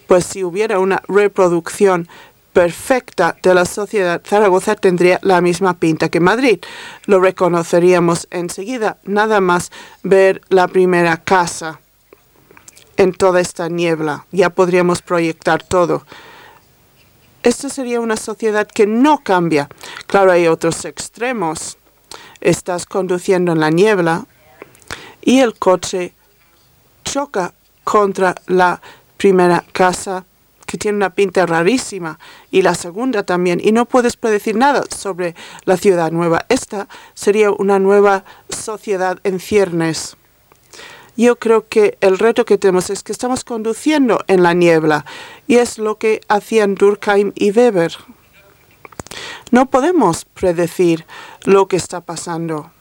Pues 0.08 0.26
si 0.26 0.44
hubiera 0.44 0.80
una 0.80 1.02
reproducción 1.08 2.10
perfecta 2.52 3.38
de 3.42 3.54
la 3.54 3.64
sociedad, 3.64 4.22
Zaragoza 4.26 4.76
tendría 4.76 5.20
la 5.22 5.40
misma 5.40 5.76
pinta 5.76 6.10
que 6.10 6.20
Madrid. 6.20 6.60
Lo 7.06 7.22
reconoceríamos 7.22 8.28
enseguida, 8.30 8.98
nada 9.06 9.40
más 9.40 9.72
ver 10.04 10.42
la 10.50 10.68
primera 10.68 11.16
casa 11.16 11.80
en 12.98 13.14
toda 13.14 13.40
esta 13.40 13.70
niebla. 13.70 14.26
Ya 14.34 14.50
podríamos 14.50 15.02
proyectar 15.02 15.64
todo. 15.64 16.04
Esta 17.44 17.70
sería 17.70 18.00
una 18.02 18.18
sociedad 18.18 18.68
que 18.68 18.86
no 18.86 19.20
cambia. 19.24 19.70
Claro, 20.08 20.32
hay 20.32 20.48
otros 20.48 20.86
extremos. 20.86 21.78
Estás 22.42 22.86
conduciendo 22.86 23.52
en 23.54 23.60
la 23.60 23.70
niebla 23.70 24.26
y 25.22 25.40
el 25.40 25.58
coche 25.58 26.14
choca 27.04 27.54
contra 27.84 28.36
la 28.48 28.82
primera 29.18 29.66
casa 29.72 30.26
que 30.70 30.78
tiene 30.78 30.98
una 30.98 31.10
pinta 31.10 31.48
rarísima, 31.48 32.20
y 32.52 32.62
la 32.62 32.76
segunda 32.76 33.24
también, 33.24 33.60
y 33.62 33.72
no 33.72 33.86
puedes 33.86 34.16
predecir 34.16 34.56
nada 34.56 34.84
sobre 34.96 35.34
la 35.66 35.78
ciudad 35.78 36.12
nueva. 36.12 36.46
Esta 36.48 36.88
sería 37.16 37.50
una 37.50 37.80
nueva 37.80 38.24
sociedad 38.50 39.20
en 39.24 39.40
ciernes. 39.40 40.16
Yo 41.20 41.36
creo 41.36 41.68
que 41.68 41.98
el 42.00 42.18
reto 42.18 42.46
que 42.46 42.58
tenemos 42.58 42.90
es 42.90 43.04
que 43.04 43.12
estamos 43.12 43.44
conduciendo 43.44 44.24
en 44.28 44.42
la 44.42 44.54
niebla, 44.54 45.04
y 45.48 45.58
es 45.58 45.78
lo 45.78 45.98
que 45.98 46.22
hacían 46.30 46.76
Durkheim 46.76 47.34
y 47.36 47.52
Weber. 47.52 47.92
No 49.52 49.70
podemos 49.70 50.24
predecir 50.24 51.06
lo 51.44 51.68
que 51.68 51.76
está 51.76 52.00
pasando. 52.00 52.72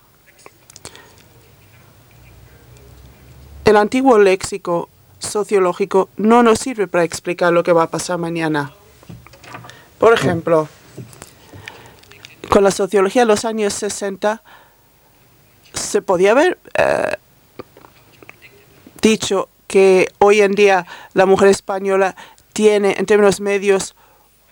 El 3.64 3.76
antiguo 3.76 4.20
léxico 4.20 4.88
sociológico 5.18 6.08
no 6.16 6.44
nos 6.44 6.60
sirve 6.60 6.86
para 6.86 7.02
explicar 7.02 7.52
lo 7.52 7.64
que 7.64 7.72
va 7.72 7.82
a 7.82 7.90
pasar 7.90 8.18
mañana. 8.18 8.72
Por 9.98 10.14
ejemplo, 10.14 10.68
con 12.48 12.62
la 12.62 12.70
sociología 12.70 13.22
de 13.22 13.26
los 13.26 13.44
años 13.44 13.74
60 13.74 14.44
se 15.74 16.02
podía 16.02 16.30
haber 16.30 16.56
eh, 16.74 17.16
dicho 19.00 19.48
que 19.66 20.08
hoy 20.18 20.40
en 20.40 20.52
día 20.52 20.86
la 21.14 21.26
mujer 21.26 21.48
española 21.48 22.16
tiene 22.52 22.96
en 22.98 23.06
términos 23.06 23.40
medios 23.40 23.94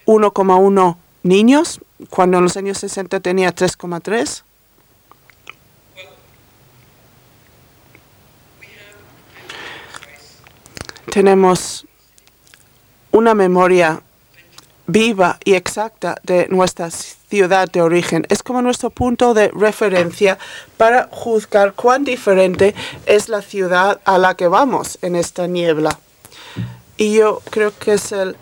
1,1 0.07 0.97
niños, 1.23 1.81
cuando 2.11 2.39
en 2.39 2.45
los 2.45 2.57
años 2.57 2.79
60 2.79 3.21
tenía 3.21 3.55
3,3. 3.55 4.45
tenemos 11.17 11.87
una 13.11 13.33
memoria 13.33 14.03
viva 14.87 15.39
y 15.45 15.55
exacta 15.55 16.17
de 16.23 16.47
nuestra 16.49 16.91
ciudad 16.91 17.71
de 17.71 17.83
origen. 17.83 18.27
Es 18.29 18.43
como 18.43 18.63
nuestro 18.63 18.91
punto 18.91 19.35
de 19.35 19.49
referencia 19.49 20.39
para 20.77 21.09
juzgar 21.11 21.75
cuán 21.75 22.05
diferente 22.05 22.75
es 23.07 23.29
la 23.29 23.43
ciudad 23.43 24.01
a 24.05 24.19
la 24.19 24.35
que 24.35 24.49
vamos 24.49 24.99
en 25.03 25.17
esta 25.17 25.47
niebla. 25.47 25.99
Y 26.97 27.15
yo 27.15 27.43
creo 27.51 27.73
que 27.77 27.95
es, 27.95 28.13
el, 28.13 28.37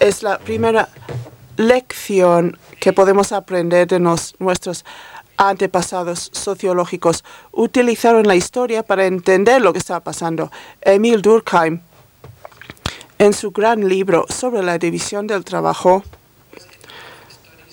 es 0.00 0.22
la 0.22 0.38
primera 0.38 0.88
lección 1.56 2.58
que 2.78 2.92
podemos 2.92 3.32
aprender 3.32 3.86
de 3.86 4.00
nuestros 4.00 4.84
antepasados 5.36 6.30
sociológicos. 6.32 7.24
Utilizaron 7.52 8.26
la 8.26 8.36
historia 8.36 8.82
para 8.82 9.06
entender 9.06 9.62
lo 9.62 9.72
que 9.72 9.78
estaba 9.78 10.00
pasando. 10.00 10.50
Emil 10.82 11.22
Durkheim 11.22 11.80
en 13.20 13.34
su 13.34 13.50
gran 13.50 13.86
libro 13.86 14.24
sobre 14.30 14.62
la 14.62 14.78
división 14.78 15.26
del 15.26 15.44
trabajo, 15.44 16.02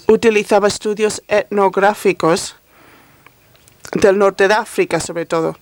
utilizaba 0.09 0.67
estudios 0.67 1.23
etnográficos 1.29 2.57
del 3.93 4.17
norte 4.17 4.49
de 4.49 4.55
África, 4.55 4.99
sobre 4.99 5.25
todo. 5.25 5.55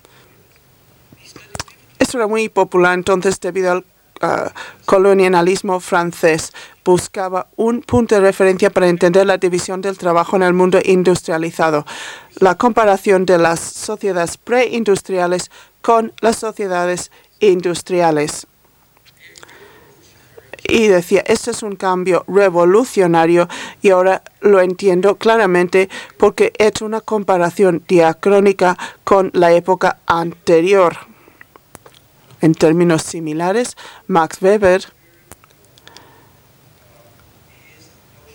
Esto 1.99 2.17
era 2.17 2.25
muy 2.25 2.49
popular 2.49 2.95
entonces 2.95 3.39
debido 3.39 3.73
al 3.73 3.77
uh, 4.23 4.49
colonialismo 4.85 5.79
francés. 5.79 6.51
Buscaba 6.83 7.45
un 7.55 7.81
punto 7.81 8.15
de 8.15 8.21
referencia 8.21 8.71
para 8.71 8.87
entender 8.87 9.27
la 9.27 9.37
división 9.37 9.81
del 9.81 9.99
trabajo 9.99 10.35
en 10.35 10.41
el 10.41 10.53
mundo 10.53 10.79
industrializado. 10.83 11.85
La 12.39 12.55
comparación 12.55 13.27
de 13.27 13.37
las 13.37 13.59
sociedades 13.59 14.37
preindustriales 14.37 15.51
con 15.83 16.11
las 16.21 16.37
sociedades 16.37 17.11
industriales 17.39 18.47
y 20.67 20.87
decía, 20.87 21.23
este 21.27 21.51
es 21.51 21.63
un 21.63 21.75
cambio 21.75 22.23
revolucionario 22.27 23.47
y 23.81 23.89
ahora 23.89 24.23
lo 24.41 24.61
entiendo 24.61 25.17
claramente 25.17 25.89
porque 26.17 26.53
he 26.57 26.67
hecho 26.67 26.85
una 26.85 27.01
comparación 27.01 27.83
diacrónica 27.87 28.77
con 29.03 29.31
la 29.33 29.51
época 29.53 29.99
anterior. 30.05 30.97
En 32.41 32.53
términos 32.53 33.03
similares, 33.03 33.75
Max 34.07 34.41
Weber 34.41 34.85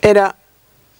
era 0.01 0.35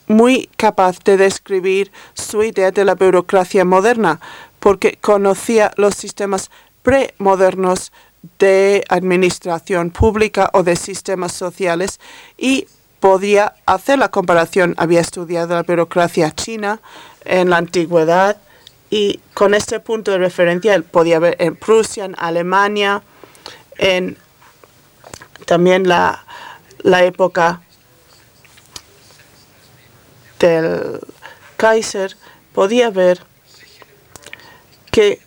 muy 0.07 0.49
capaz 0.57 1.03
de 1.03 1.17
describir 1.17 1.91
su 2.13 2.43
idea 2.43 2.71
de 2.71 2.85
la 2.85 2.95
burocracia 2.95 3.65
moderna 3.65 4.19
porque 4.59 4.97
conocía 5.01 5.71
los 5.77 5.95
sistemas 5.95 6.51
premodernos 6.83 7.91
de 8.39 8.83
administración 8.89 9.91
pública 9.91 10.49
o 10.53 10.63
de 10.63 10.75
sistemas 10.75 11.31
sociales 11.31 11.99
y 12.37 12.67
podía 12.99 13.55
hacer 13.65 13.99
la 13.99 14.09
comparación. 14.09 14.75
Había 14.77 15.01
estudiado 15.01 15.55
la 15.55 15.63
burocracia 15.63 16.31
china 16.31 16.81
en 17.25 17.49
la 17.49 17.57
antigüedad 17.57 18.37
y 18.89 19.19
con 19.33 19.53
este 19.53 19.79
punto 19.79 20.11
de 20.11 20.17
referencia 20.19 20.81
podía 20.81 21.19
ver 21.19 21.35
en 21.39 21.55
Prusia, 21.55 22.05
en 22.05 22.15
Alemania, 22.17 23.01
en 23.77 24.17
también 25.45 25.87
la, 25.87 26.23
la 26.79 27.03
época 27.03 27.61
del 30.39 30.99
Kaiser, 31.57 32.17
podía 32.53 32.89
ver 32.89 33.23
que 34.91 35.21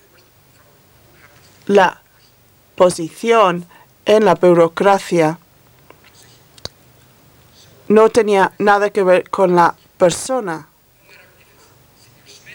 la 1.66 2.03
posición 2.74 3.66
en 4.04 4.24
la 4.24 4.34
burocracia 4.34 5.38
no 7.88 8.08
tenía 8.08 8.52
nada 8.58 8.90
que 8.90 9.02
ver 9.02 9.28
con 9.30 9.54
la 9.54 9.74
persona. 9.98 10.68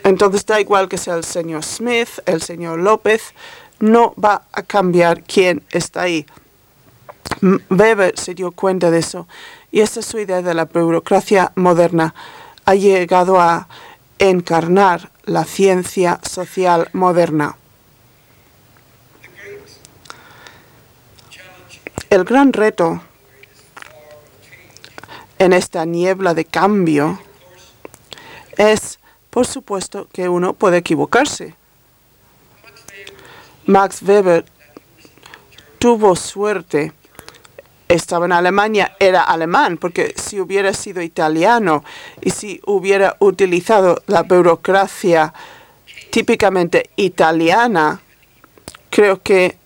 Entonces 0.04 0.46
da 0.46 0.60
igual 0.60 0.88
que 0.88 0.98
sea 0.98 1.16
el 1.16 1.24
señor 1.24 1.64
Smith, 1.64 2.10
el 2.26 2.42
señor 2.42 2.80
López, 2.80 3.34
no 3.80 4.14
va 4.14 4.44
a 4.52 4.64
cambiar 4.64 5.24
quién 5.24 5.64
está 5.72 6.04
ahí. 6.04 6.26
Weber 7.70 8.18
se 8.18 8.34
dio 8.34 8.52
cuenta 8.52 8.90
de 8.92 9.00
eso 9.00 9.28
y 9.72 9.82
esta 9.82 10.00
es 10.00 10.06
su 10.06 10.20
idea 10.20 10.42
de 10.42 10.54
la 10.54 10.66
burocracia 10.66 11.52
moderna. 11.56 12.16
Ha 12.66 12.76
llegado 12.76 13.40
a 13.40 13.68
encarnar 14.18 15.12
la 15.26 15.46
ciencia 15.46 16.20
social 16.24 16.90
moderna. 16.94 17.56
El 22.10 22.24
gran 22.24 22.54
reto 22.54 23.02
en 25.38 25.54
esta 25.54 25.86
niebla 25.86 26.34
de 26.34 26.46
cambio 26.46 27.20
es, 28.58 29.00
por 29.30 29.46
supuesto, 29.46 30.08
que 30.12 30.28
uno 30.30 30.54
puede 30.54 30.78
equivocarse. 30.78 31.56
Max 33.66 34.02
Weber 34.02 34.46
tuvo 35.80 36.16
suerte 36.16 36.94
estaba 37.90 38.28
en 38.28 38.32
Alemania 38.32 38.96
era 39.00 39.24
alemán, 39.24 39.78
porque 39.78 40.14
si 40.16 40.40
hubiera 40.40 40.74
sido 40.74 41.02
italiano 41.02 41.84
y 42.22 42.30
si 42.30 42.62
hubiera 42.66 43.18
utilizado 43.20 44.04
la 44.06 44.22
burocracia 44.22 45.34
típicamente 46.12 46.92
italiana, 46.96 48.00
creo 48.92 49.22
que 49.22 49.58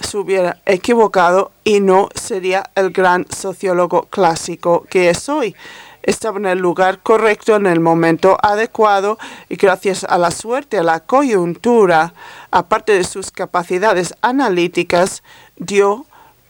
se 0.00 0.16
hubiera 0.18 0.58
equivocado 0.66 1.52
y 1.64 1.80
no 1.80 2.08
sería 2.14 2.64
el 2.74 2.90
gran 2.90 3.26
sociólogo 3.30 4.02
clásico 4.10 4.86
que 4.90 5.10
es 5.10 5.28
hoy. 5.28 5.54
Estaba 6.02 6.38
en 6.38 6.46
el 6.46 6.58
lugar 6.58 7.00
correcto, 7.00 7.56
en 7.56 7.66
el 7.66 7.80
momento 7.80 8.38
adecuado 8.42 9.18
y 9.48 9.56
gracias 9.56 10.04
a 10.04 10.16
la 10.16 10.30
suerte, 10.30 10.78
a 10.78 10.82
la 10.82 11.00
coyuntura, 11.00 12.14
aparte 12.50 12.92
de 12.92 13.04
sus 13.04 13.30
capacidades 13.30 14.14
analíticas, 14.22 15.22
dio 15.56 16.06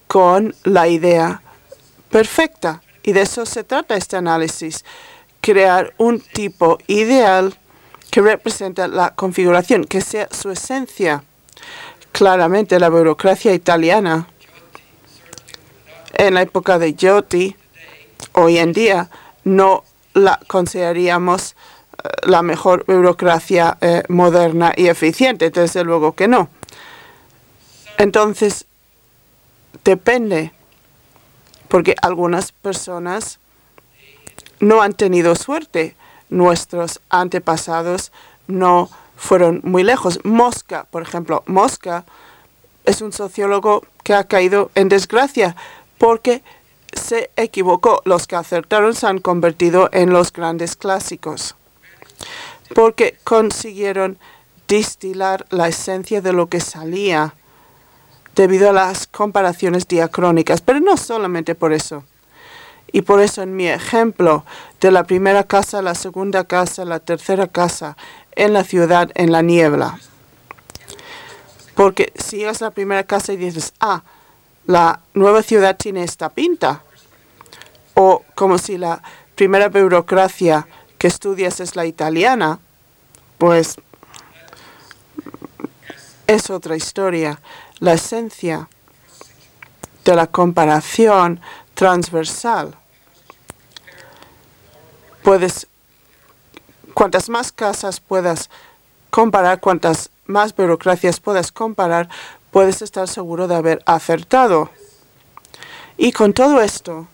con 0.06 0.54
la 0.62 0.88
idea 0.88 1.42
perfecta. 2.10 2.82
Y 3.02 3.12
de 3.12 3.22
eso 3.22 3.44
se 3.44 3.64
trata 3.64 3.96
este 3.96 4.16
análisis, 4.16 4.84
crear 5.40 5.94
un 5.98 6.20
tipo 6.20 6.78
ideal 6.86 7.54
que 8.10 8.20
representa 8.20 8.88
la 8.88 9.14
configuración, 9.14 9.84
que 9.84 10.00
sea 10.00 10.28
su 10.30 10.50
esencia. 10.50 11.24
Claramente 12.12 12.78
la 12.78 12.88
burocracia 12.88 13.54
italiana 13.54 14.26
en 16.14 16.34
la 16.34 16.42
época 16.42 16.78
de 16.78 16.94
Giotti, 16.94 17.56
hoy 18.32 18.58
en 18.58 18.72
día, 18.72 19.08
no 19.44 19.84
la 20.12 20.38
consideraríamos 20.46 21.56
eh, 22.02 22.08
la 22.24 22.42
mejor 22.42 22.84
burocracia 22.86 23.78
eh, 23.80 24.02
moderna 24.08 24.72
y 24.76 24.88
eficiente, 24.88 25.50
desde 25.50 25.84
luego 25.84 26.14
que 26.14 26.28
no. 26.28 26.50
Entonces, 27.96 28.66
depende, 29.84 30.52
porque 31.68 31.94
algunas 32.02 32.52
personas 32.52 33.38
no 34.58 34.82
han 34.82 34.92
tenido 34.92 35.34
suerte. 35.34 35.96
Nuestros 36.28 37.00
antepasados 37.08 38.12
no 38.46 38.88
fueron 39.20 39.60
muy 39.64 39.84
lejos. 39.84 40.18
Mosca, 40.24 40.86
por 40.90 41.02
ejemplo, 41.02 41.44
Mosca 41.46 42.06
es 42.86 43.02
un 43.02 43.12
sociólogo 43.12 43.84
que 44.02 44.14
ha 44.14 44.24
caído 44.24 44.70
en 44.74 44.88
desgracia 44.88 45.54
porque 45.98 46.42
se 46.94 47.30
equivocó. 47.36 48.00
Los 48.06 48.26
que 48.26 48.36
acertaron 48.36 48.94
se 48.94 49.06
han 49.06 49.18
convertido 49.18 49.90
en 49.92 50.10
los 50.10 50.32
grandes 50.32 50.74
clásicos 50.74 51.54
porque 52.74 53.18
consiguieron 53.22 54.18
distilar 54.66 55.44
la 55.50 55.68
esencia 55.68 56.22
de 56.22 56.32
lo 56.32 56.48
que 56.48 56.60
salía 56.60 57.34
debido 58.34 58.70
a 58.70 58.72
las 58.72 59.06
comparaciones 59.06 59.86
diacrónicas, 59.86 60.62
pero 60.62 60.80
no 60.80 60.96
solamente 60.96 61.54
por 61.54 61.74
eso. 61.74 62.04
Y 62.92 63.02
por 63.02 63.20
eso 63.20 63.42
en 63.42 63.54
mi 63.54 63.68
ejemplo 63.68 64.44
de 64.80 64.90
la 64.90 65.04
primera 65.04 65.44
casa, 65.44 65.82
la 65.82 65.94
segunda 65.94 66.44
casa, 66.44 66.84
la 66.84 67.00
tercera 67.00 67.48
casa 67.48 67.96
en 68.40 68.52
la 68.52 68.64
ciudad, 68.64 69.10
en 69.14 69.32
la 69.32 69.42
niebla. 69.42 69.98
Porque 71.74 72.12
si 72.16 72.44
a 72.44 72.52
la 72.60 72.70
primera 72.70 73.04
casa 73.04 73.32
y 73.32 73.36
dices, 73.36 73.74
ah, 73.80 74.02
la 74.66 75.00
nueva 75.14 75.42
ciudad 75.42 75.76
tiene 75.76 76.04
esta 76.04 76.30
pinta, 76.30 76.82
o 77.94 78.24
como 78.34 78.58
si 78.58 78.78
la 78.78 79.02
primera 79.34 79.68
burocracia 79.68 80.66
que 80.98 81.06
estudias 81.06 81.60
es 81.60 81.76
la 81.76 81.86
italiana, 81.86 82.58
pues 83.38 83.76
es 86.26 86.50
otra 86.50 86.76
historia 86.76 87.40
la 87.78 87.94
esencia 87.94 88.68
de 90.04 90.14
la 90.14 90.26
comparación 90.26 91.40
transversal. 91.74 92.74
Puedes, 95.22 95.66
cuantas 97.00 97.30
más 97.30 97.50
casas 97.50 97.98
puedas 97.98 98.50
comparar, 99.08 99.58
cuantas 99.60 100.10
más 100.26 100.54
burocracias 100.54 101.18
puedas 101.18 101.50
comparar, 101.50 102.10
puedes 102.50 102.82
estar 102.82 103.08
seguro 103.08 103.48
de 103.48 103.54
haber 103.54 103.82
acertado. 103.86 104.68
Y 105.96 106.12
con 106.12 106.34
todo 106.34 106.60
esto, 106.60 107.08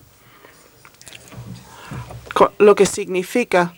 lo 2.57 2.75
que 2.75 2.85
significa 2.85 3.75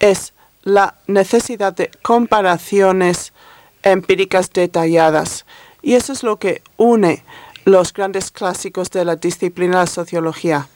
es 0.00 0.32
la 0.62 0.94
necesidad 1.06 1.74
de 1.74 1.90
comparaciones 2.00 3.34
empíricas 3.82 4.50
detalladas 4.50 5.44
y 5.82 5.92
eso 5.92 6.14
es 6.14 6.22
lo 6.22 6.38
que 6.38 6.62
une 6.78 7.22
los 7.66 7.92
grandes 7.92 8.30
clásicos 8.30 8.88
de 8.88 9.04
la 9.04 9.16
disciplina 9.16 9.80
de 9.80 9.84
la 9.84 9.86
sociología. 9.88 10.68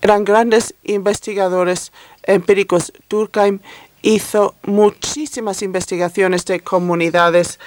Eran 0.00 0.22
grandes 0.22 0.76
investigadores 0.84 1.90
empíricos. 2.28 2.92
Durkheim 3.08 3.58
hizo 4.02 4.54
muchísimas 4.62 5.62
investigaciones 5.62 6.44
de 6.44 6.60
comunidades 6.60 7.58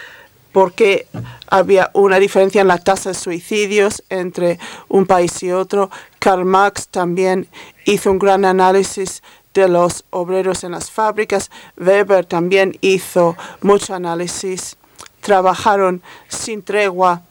porque 0.54 1.08
había 1.48 1.92
una 1.94 2.20
diferencia 2.20 2.62
en 2.62 2.68
la 2.68 2.78
tasa 2.78 3.10
de 3.10 3.16
suicidios 3.16 4.04
entre 4.10 4.60
un 4.88 5.06
país 5.06 5.44
y 5.44 5.52
otro. 5.52 5.90
Karl 6.20 6.46
Marx 6.46 6.88
también 6.88 7.50
hizo 7.86 8.12
un 8.12 8.20
gran 8.20 8.46
análisis 8.46 9.22
de 9.54 9.68
los 9.68 10.06
obreros 10.10 10.64
en 10.64 10.72
las 10.72 10.90
fábricas. 10.90 11.52
Weber 11.78 12.26
también 12.26 12.78
hizo 12.82 13.36
mucho 13.62 13.94
análisis 13.94 14.78
trabajaron 15.22 16.02
sin 16.28 16.62
tregua 16.64 17.22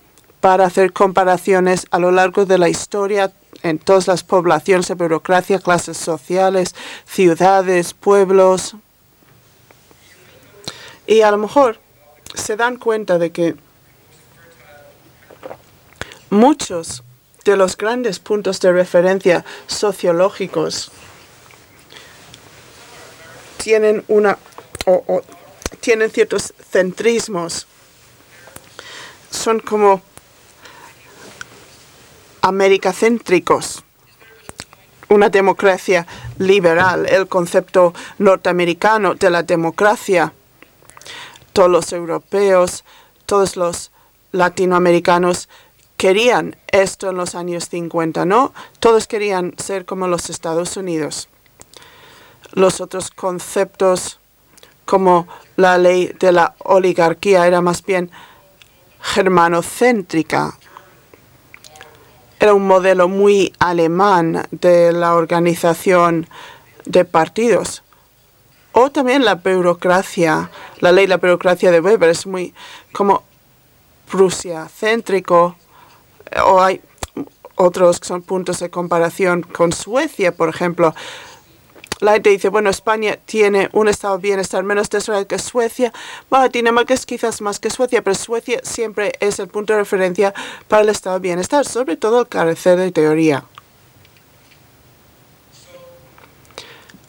para 0.41 0.65
hacer 0.65 0.93
comparaciones 0.93 1.87
a 1.91 1.99
lo 1.99 2.11
largo 2.11 2.47
de 2.47 2.57
la 2.57 2.69
historia 2.69 3.31
en 3.63 3.79
todas 3.79 4.07
las 4.07 4.23
poblaciones 4.23 4.89
de 4.89 4.95
burocracia, 4.95 5.59
clases 5.59 5.97
sociales, 5.97 6.75
ciudades, 7.07 7.95
pueblos. 7.95 8.77
Y 11.07 11.23
a 11.23 11.31
lo 11.31 11.39
mejor 11.39 11.79
se 12.35 12.57
dan 12.57 12.77
cuenta 12.77 13.19
de 13.19 13.33
que 13.33 13.57
muchos 16.31 17.03
de 17.45 17.57
los 17.57 17.77
grandes 17.77 18.19
puntos 18.19 18.61
de 18.61 18.73
referencia 18.73 19.45
sociológicos 19.67 20.91
tienen 23.57 24.05
una 24.09 24.39
o, 24.87 25.23
tienen 25.81 26.11
ciertos 26.11 26.55
centrismos 26.71 27.67
son 29.31 29.61
como 29.61 30.03
americacéntricos, 32.43 33.85
una 35.09 35.29
democracia 35.29 36.07
liberal, 36.39 37.07
el 37.09 37.27
concepto 37.27 37.93
norteamericano 38.19 39.15
de 39.15 39.31
la 39.31 39.43
democracia. 39.43 40.33
Todos 41.53 41.71
los 41.71 41.93
europeos, 41.93 42.85
todos 43.27 43.57
los 43.57 43.91
latinoamericanos 44.33 45.49
querían 45.97 46.57
esto 46.69 47.11
en 47.11 47.17
los 47.17 47.35
años 47.35 47.69
50, 47.69 48.25
¿no? 48.25 48.55
Todos 48.79 49.07
querían 49.07 49.55
ser 49.59 49.85
como 49.85 50.07
los 50.07 50.31
Estados 50.31 50.77
Unidos. 50.77 51.29
Los 52.53 52.81
otros 52.81 53.11
conceptos 53.11 54.19
como 54.85 55.29
la 55.57 55.79
ley 55.79 56.13
de 56.19 56.33
la 56.33 56.55
oligarquía 56.59 57.47
era 57.47 57.61
más 57.61 57.85
bien 57.85 58.11
germanocéntrica. 59.03 60.59
Era 62.41 62.55
un 62.55 62.67
modelo 62.67 63.07
muy 63.07 63.53
alemán 63.59 64.47
de 64.51 64.93
la 64.93 65.15
organización 65.15 66.27
de 66.87 67.05
partidos. 67.05 67.83
O 68.73 68.91
también 68.91 69.27
la 69.27 69.35
burocracia, 69.35 70.51
la 70.79 70.91
ley 70.91 71.05
de 71.05 71.11
la 71.11 71.17
burocracia 71.19 71.71
de 71.71 71.81
Weber 71.81 72.09
es 72.09 72.27
muy 72.27 72.55
como 72.93 73.25
Prusia 74.11 74.69
céntrico. 74.69 75.55
O 76.47 76.63
hay 76.63 76.81
otros 77.57 78.01
que 78.01 78.09
son 78.09 78.23
puntos 78.23 78.61
de 78.61 78.71
comparación 78.71 79.43
con 79.43 79.73
Suecia, 79.73 80.35
por 80.35 80.49
ejemplo 80.49 80.95
la 82.01 82.13
gente 82.15 82.31
dice, 82.31 82.49
bueno, 82.49 82.71
España 82.71 83.19
tiene 83.25 83.69
un 83.73 83.89
estado 83.89 84.17
de 84.17 84.23
bienestar 84.23 84.65
menos 84.65 84.89
desarrollado 84.89 85.29
que 85.29 85.39
Suecia. 85.39 85.93
Bueno, 86.31 86.49
Dinamarca 86.49 86.95
es 86.95 87.05
quizás 87.05 87.41
más 87.41 87.61
que 87.61 87.71
Suecia, 87.71 88.03
pero 88.03 88.15
Suecia 88.15 88.61
siempre 88.63 89.13
es 89.21 89.39
el 89.39 89.49
punto 89.49 89.75
de 89.75 89.81
referencia 89.81 90.35
para 90.67 90.83
el 90.83 90.89
estado 90.89 91.17
de 91.17 91.29
bienestar, 91.29 91.67
sobre 91.67 91.97
todo 91.97 92.21
al 92.21 92.29
carecer 92.29 92.79
de 92.79 92.91
teoría. 92.91 93.45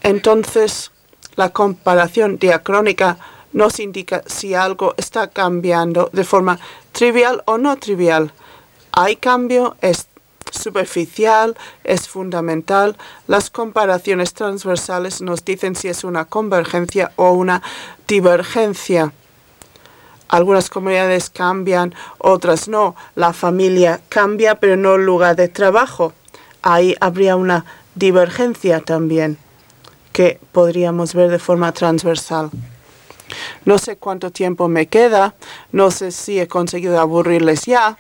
Entonces, 0.04 0.92
la 1.36 1.50
comparación 1.50 2.38
diacrónica 2.38 3.18
nos 3.54 3.80
indica 3.80 4.24
si 4.26 4.54
algo 4.56 4.94
está 4.98 5.28
cambiando 5.28 6.10
de 6.12 6.24
forma 6.24 6.60
trivial 6.92 7.44
o 7.46 7.58
no 7.58 7.78
trivial. 7.78 8.34
Hay 8.92 9.16
cambio, 9.16 9.78
es 9.82 10.08
superficial, 10.52 11.58
es 11.84 12.08
fundamental. 12.08 12.96
Las 13.28 13.50
comparaciones 13.50 14.34
transversales 14.34 15.22
nos 15.22 15.44
dicen 15.44 15.76
si 15.76 15.88
es 15.88 16.04
una 16.04 16.26
convergencia 16.26 17.12
o 17.16 17.32
una 17.32 17.64
divergencia. 18.08 19.12
Algunas 20.28 20.70
comunidades 20.70 21.30
cambian, 21.30 21.94
otras 22.20 22.68
no. 22.68 22.96
La 23.16 23.34
familia 23.34 24.00
cambia, 24.08 24.56
pero 24.56 24.78
no 24.78 24.96
el 24.96 25.06
lugar 25.06 25.36
de 25.36 25.50
trabajo. 25.50 26.14
Ahí 26.62 26.96
habría 27.02 27.36
una 27.36 27.66
divergencia 27.96 28.80
también 28.80 29.38
que 30.14 30.40
podríamos 30.52 31.14
ver 31.14 31.30
de 31.30 31.40
forma 31.40 31.72
transversal. 31.72 32.50
No 33.66 33.78
sé 33.78 33.98
cuánto 33.98 34.32
tiempo 34.32 34.68
me 34.68 34.88
queda, 34.88 35.36
no 35.72 35.92
sé 35.92 36.12
si 36.12 36.40
he 36.40 36.48
conseguido 36.48 37.00
aburrirles 37.00 37.66
ya, 37.66 37.98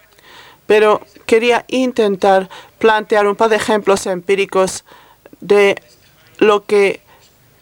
pero 0.71 1.01
quería 1.25 1.65
intentar 1.67 2.47
plantear 2.79 3.27
un 3.27 3.35
par 3.35 3.49
de 3.49 3.57
ejemplos 3.57 4.05
empíricos 4.05 4.85
de 5.41 5.75
lo 6.37 6.63
que 6.63 7.01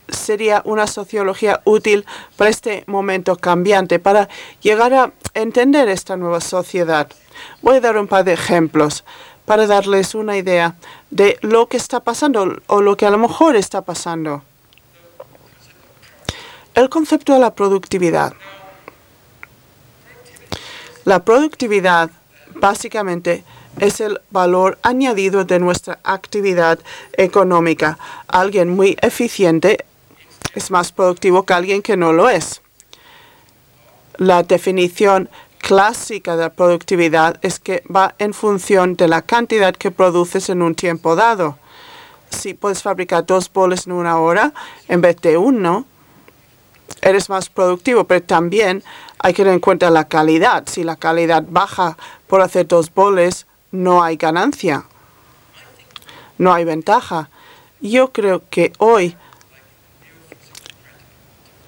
sería 0.09 0.61
una 0.63 0.85
sociología 0.85 1.59
útil 1.65 2.05
para 2.37 2.51
este 2.51 2.83
momento 2.85 3.35
cambiante, 3.35 3.97
para 3.97 4.29
llegar 4.61 4.93
a 4.93 5.11
entender 5.33 5.89
esta 5.89 6.17
nueva 6.17 6.39
sociedad. 6.39 7.09
Voy 7.63 7.77
a 7.77 7.81
dar 7.81 7.97
un 7.97 8.07
par 8.07 8.25
de 8.25 8.33
ejemplos 8.33 9.03
para 9.43 9.65
darles 9.65 10.13
una 10.13 10.37
idea 10.37 10.75
de 11.09 11.39
lo 11.41 11.65
que 11.65 11.77
está 11.77 12.01
pasando 12.01 12.61
o 12.67 12.79
lo 12.79 12.95
que 12.95 13.07
a 13.07 13.09
lo 13.09 13.17
mejor 13.17 13.55
está 13.55 13.81
pasando. 13.81 14.43
El 16.75 16.89
concepto 16.89 17.33
de 17.33 17.39
la 17.39 17.55
productividad. 17.55 18.33
La 21.05 21.25
productividad 21.25 22.11
básicamente 22.55 23.43
es 23.79 24.01
el 24.01 24.19
valor 24.29 24.77
añadido 24.83 25.45
de 25.45 25.59
nuestra 25.59 25.99
actividad 26.03 26.79
económica. 27.13 27.97
Alguien 28.27 28.75
muy 28.75 28.97
eficiente 29.01 29.85
es 30.53 30.71
más 30.71 30.91
productivo 30.91 31.43
que 31.43 31.53
alguien 31.53 31.81
que 31.81 31.97
no 31.97 32.11
lo 32.13 32.29
es. 32.29 32.61
La 34.17 34.43
definición 34.43 35.29
clásica 35.59 36.35
de 36.35 36.43
la 36.43 36.53
productividad 36.53 37.37
es 37.41 37.59
que 37.59 37.83
va 37.93 38.15
en 38.17 38.33
función 38.33 38.95
de 38.95 39.07
la 39.07 39.21
cantidad 39.21 39.75
que 39.75 39.91
produces 39.91 40.49
en 40.49 40.61
un 40.61 40.75
tiempo 40.75 41.15
dado. 41.15 41.57
Si 42.29 42.53
puedes 42.53 42.81
fabricar 42.81 43.25
dos 43.25 43.51
boles 43.51 43.87
en 43.87 43.93
una 43.93 44.19
hora 44.19 44.53
en 44.87 45.01
vez 45.01 45.17
de 45.21 45.37
uno, 45.37 45.85
eres 47.01 47.29
más 47.29 47.49
productivo, 47.49 48.03
pero 48.03 48.23
también 48.23 48.83
hay 49.19 49.33
que 49.33 49.43
tener 49.43 49.53
en 49.53 49.59
cuenta 49.59 49.89
la 49.89 50.07
calidad. 50.07 50.63
Si 50.67 50.83
la 50.83 50.95
calidad 50.95 51.43
baja 51.47 51.97
por 52.27 52.41
hacer 52.41 52.67
dos 52.67 52.93
boles, 52.93 53.47
no 53.71 54.01
hay 54.01 54.17
ganancia, 54.17 54.85
no 56.37 56.53
hay 56.53 56.65
ventaja. 56.65 57.29
Yo 57.81 58.11
creo 58.11 58.41
que 58.49 58.73
hoy 58.79 59.15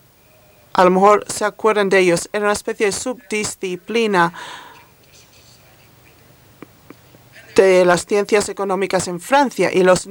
A 0.74 0.84
lo 0.84 0.92
mejor 0.92 1.26
se 1.32 1.46
acuerdan 1.46 1.90
de 1.90 2.00
ellos. 2.00 2.28
Era 2.34 2.46
una 2.46 2.54
especie 2.54 2.88
de 2.88 2.92
subdisciplina 2.92 4.34
de 7.56 7.86
las 7.86 8.06
ciencias 8.06 8.50
económicas 8.50 9.08
en 9.08 9.22
Francia 9.22 9.72
y 9.74 9.84
los 9.84 10.08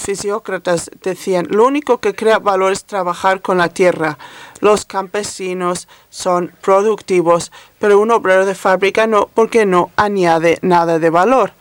neofisiócratas 0.00 0.90
decían, 1.02 1.46
lo 1.50 1.66
único 1.66 1.98
que 1.98 2.14
crea 2.14 2.38
valor 2.38 2.72
es 2.72 2.84
trabajar 2.84 3.42
con 3.42 3.58
la 3.58 3.68
tierra. 3.68 4.18
Los 4.60 4.84
campesinos 4.84 5.88
son 6.08 6.52
productivos, 6.62 7.52
pero 7.78 8.00
un 8.00 8.10
obrero 8.10 8.46
de 8.46 8.54
fábrica 8.54 9.06
no, 9.06 9.28
porque 9.34 9.66
no 9.66 9.90
añade 9.96 10.58
nada 10.62 10.98
de 10.98 11.10
valor. 11.10 11.52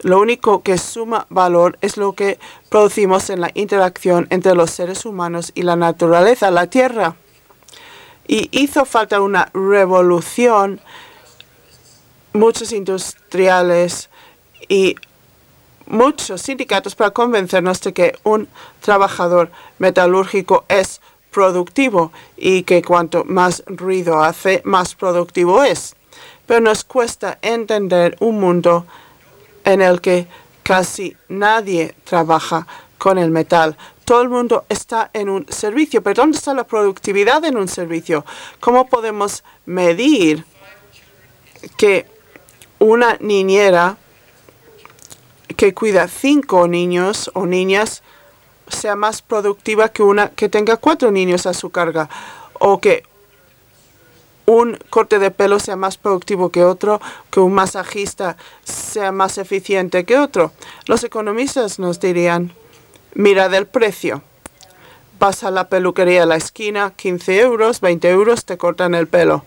Lo 0.00 0.20
único 0.20 0.62
que 0.62 0.78
suma 0.78 1.26
valor 1.30 1.78
es 1.80 1.96
lo 1.96 2.12
que 2.12 2.38
producimos 2.68 3.30
en 3.30 3.40
la 3.40 3.50
interacción 3.54 4.26
entre 4.30 4.54
los 4.54 4.70
seres 4.70 5.04
humanos 5.04 5.52
y 5.54 5.62
la 5.62 5.76
naturaleza, 5.76 6.50
la 6.50 6.66
tierra. 6.66 7.16
Y 8.28 8.48
hizo 8.50 8.84
falta 8.84 9.20
una 9.20 9.48
revolución 9.54 10.80
muchos 12.32 12.72
industriales 12.72 14.10
y 14.68 14.96
muchos 15.86 16.42
sindicatos 16.42 16.94
para 16.94 17.10
convencernos 17.10 17.80
de 17.80 17.92
que 17.92 18.18
un 18.22 18.48
trabajador 18.80 19.50
metalúrgico 19.78 20.64
es 20.68 21.00
productivo 21.30 22.12
y 22.36 22.62
que 22.62 22.82
cuanto 22.82 23.24
más 23.24 23.62
ruido 23.66 24.22
hace, 24.22 24.62
más 24.64 24.94
productivo 24.94 25.62
es. 25.62 25.94
Pero 26.46 26.60
nos 26.60 26.84
cuesta 26.84 27.38
entender 27.42 28.16
un 28.20 28.40
mundo 28.40 28.86
en 29.64 29.82
el 29.82 30.00
que 30.00 30.26
casi 30.62 31.16
nadie 31.28 31.94
trabaja 32.04 32.66
con 32.98 33.18
el 33.18 33.30
metal. 33.30 33.76
Todo 34.04 34.22
el 34.22 34.28
mundo 34.28 34.64
está 34.68 35.10
en 35.12 35.28
un 35.28 35.46
servicio. 35.48 36.02
Pero 36.02 36.22
¿dónde 36.22 36.38
está 36.38 36.54
la 36.54 36.64
productividad 36.64 37.44
en 37.44 37.56
un 37.56 37.68
servicio? 37.68 38.24
¿Cómo 38.60 38.86
podemos 38.88 39.44
medir 39.66 40.44
que 41.76 42.06
una 42.78 43.16
niñera 43.20 43.96
que 45.56 45.74
cuida 45.74 46.08
cinco 46.08 46.68
niños 46.68 47.30
o 47.34 47.46
niñas 47.46 48.02
sea 48.68 48.96
más 48.96 49.22
productiva 49.22 49.88
que 49.88 50.02
una 50.02 50.30
que 50.30 50.48
tenga 50.48 50.76
cuatro 50.76 51.10
niños 51.10 51.46
a 51.46 51.54
su 51.54 51.70
carga 51.70 52.08
o 52.54 52.80
que 52.80 53.04
un 54.46 54.78
corte 54.90 55.18
de 55.18 55.30
pelo 55.30 55.58
sea 55.58 55.76
más 55.76 55.96
productivo 55.98 56.50
que 56.50 56.64
otro, 56.64 57.00
que 57.30 57.40
un 57.40 57.52
masajista 57.52 58.36
sea 58.62 59.10
más 59.10 59.38
eficiente 59.38 60.04
que 60.04 60.18
otro. 60.18 60.52
Los 60.86 61.02
economistas 61.02 61.80
nos 61.80 61.98
dirían, 61.98 62.52
mira 63.14 63.48
del 63.48 63.66
precio. 63.66 64.22
Vas 65.18 65.42
a 65.42 65.50
la 65.50 65.68
peluquería 65.68 66.22
a 66.22 66.26
la 66.26 66.36
esquina, 66.36 66.92
15 66.94 67.40
euros, 67.40 67.80
20 67.80 68.08
euros, 68.08 68.44
te 68.44 68.56
cortan 68.56 68.94
el 68.94 69.08
pelo. 69.08 69.44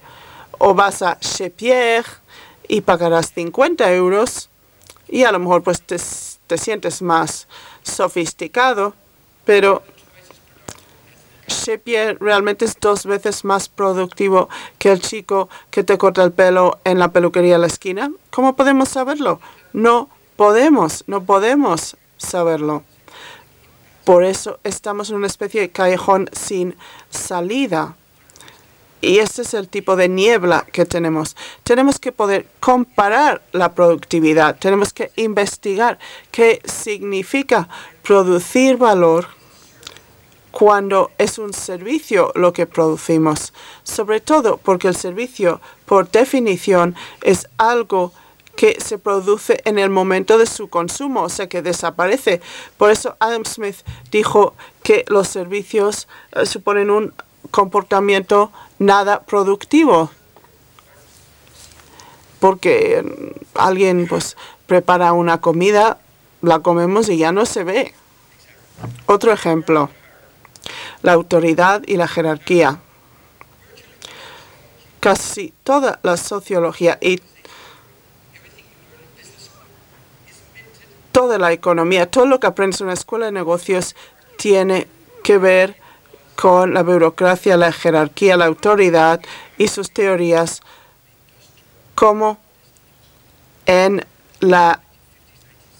O 0.58 0.74
vas 0.74 1.02
a 1.02 1.18
Chez 1.20 1.54
Pierre, 1.56 2.10
y 2.70 2.82
pagarás 2.82 3.34
50 3.34 3.92
euros 3.94 4.50
y 5.10 5.24
a 5.24 5.32
lo 5.32 5.40
mejor 5.40 5.64
pues 5.64 5.82
te, 5.82 5.98
te 6.48 6.58
sientes 6.58 7.02
más 7.02 7.48
sofisticado, 7.84 8.94
pero 9.46 9.84
Shepier 11.48 12.18
realmente 12.20 12.66
es 12.66 12.80
dos 12.80 13.06
veces 13.06 13.44
más 13.44 13.70
productivo 13.70 14.50
que 14.78 14.92
el 14.92 15.02
chico 15.02 15.50
que 15.72 15.84
te 15.84 15.98
corta 15.98 16.24
el 16.24 16.32
pelo 16.32 16.80
en 16.84 17.00
la 17.00 17.12
peluquería 17.12 17.56
a 17.56 17.60
la 17.60 17.68
esquina. 17.68 18.12
¿Cómo 18.30 18.56
podemos 18.56 18.90
saberlo? 18.90 19.40
No 19.74 20.10
podemos, 20.36 21.04
no 21.08 21.24
podemos 21.24 21.98
saberlo. 22.18 22.84
Por 24.06 24.24
eso 24.24 24.60
estamos 24.64 25.10
en 25.10 25.18
una 25.18 25.28
especie 25.28 25.62
de 25.62 25.72
callejón 25.72 26.30
sin 26.32 26.76
salida. 27.10 27.96
Y 29.02 29.20
ese 29.20 29.44
es 29.44 29.54
el 29.54 29.70
tipo 29.70 29.96
de 29.96 30.10
niebla 30.10 30.66
que 30.72 30.86
tenemos. 30.86 31.36
Tenemos 31.64 32.00
que 32.00 32.12
poder 32.12 32.48
comparar 32.60 33.42
la 33.54 33.74
productividad. 33.74 34.58
Tenemos 34.60 34.92
que 34.92 35.12
investigar 35.16 36.00
qué 36.32 36.62
significa 36.66 37.70
producir 38.04 38.78
valor 38.78 39.28
cuando 40.52 41.12
es 41.18 41.38
un 41.38 41.54
servicio 41.54 42.32
lo 42.36 42.52
que 42.52 42.66
producimos. 42.66 43.54
Sobre 43.84 44.20
todo 44.20 44.58
porque 44.58 44.90
el 44.90 44.96
servicio, 44.96 45.62
por 45.86 46.12
definición, 46.12 46.96
es 47.22 47.48
algo 47.58 48.12
que 48.60 48.78
se 48.82 48.98
produce 48.98 49.62
en 49.64 49.80
el 49.80 49.90
momento 49.90 50.38
de 50.38 50.46
su 50.46 50.70
consumo, 50.70 51.22
o 51.22 51.30
sea, 51.30 51.48
que 51.48 51.62
desaparece. 51.62 52.42
Por 52.78 52.92
eso 52.92 53.16
Adam 53.22 53.46
Smith 53.46 53.78
dijo 54.12 54.54
que 54.84 55.06
los 55.08 55.30
servicios 55.30 56.10
eh, 56.34 56.46
suponen 56.46 56.90
un 56.90 57.14
comportamiento 57.52 58.52
nada 58.78 59.22
productivo. 59.22 60.10
Porque 62.40 63.04
alguien 63.56 64.08
pues 64.08 64.38
prepara 64.66 65.14
una 65.14 65.42
comida, 65.42 66.00
la 66.42 66.60
comemos 66.60 67.10
y 67.10 67.18
ya 67.18 67.32
no 67.32 67.46
se 67.46 67.64
ve. 67.64 67.94
Otro 69.08 69.34
ejemplo, 69.34 69.90
la 71.02 71.14
autoridad 71.14 71.82
y 71.86 71.98
la 71.98 72.08
jerarquía. 72.08 72.80
Casi 75.00 75.54
toda 75.64 76.00
la 76.04 76.18
sociología 76.18 76.98
y 77.02 77.22
toda 81.12 81.38
la 81.38 81.52
economía, 81.52 82.10
todo 82.10 82.26
lo 82.26 82.40
que 82.40 82.48
aprendes 82.48 82.80
en 82.80 82.88
una 82.88 82.94
escuela 82.94 83.26
de 83.26 83.32
negocios 83.32 83.96
tiene 84.38 84.88
que 85.24 85.38
ver 85.38 85.76
con 86.40 86.74
la 86.74 86.84
burocracia, 86.84 87.58
la 87.58 87.74
jerarquía, 87.74 88.38
la 88.38 88.46
autoridad 88.46 89.20
y 89.58 89.68
sus 89.68 89.92
teorías 89.92 90.62
como 91.96 92.38
en 93.66 94.06
la 94.40 94.82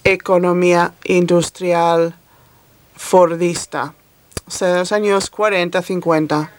economía 0.04 0.92
industrial 1.04 2.14
fordista, 2.94 3.94
o 4.46 4.50
sea, 4.50 4.76
los 4.76 4.92
años 4.92 5.30
40, 5.30 5.80
50. 5.80 6.52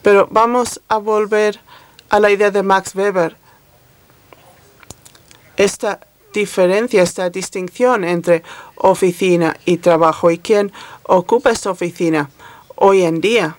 Pero 0.00 0.26
vamos 0.30 0.80
a 0.88 0.96
volver 0.96 1.60
a 2.08 2.18
la 2.18 2.30
idea 2.30 2.50
de 2.50 2.62
Max 2.62 2.94
Weber. 2.94 3.36
Esta 5.58 6.00
diferencia, 6.32 7.02
esta 7.02 7.28
distinción 7.28 8.04
entre 8.04 8.42
oficina 8.76 9.54
y 9.66 9.76
trabajo 9.76 10.30
y 10.30 10.38
quién 10.38 10.72
ocupa 11.02 11.50
esta 11.50 11.70
oficina 11.70 12.30
hoy 12.80 13.02
en 13.02 13.20
día. 13.20 13.58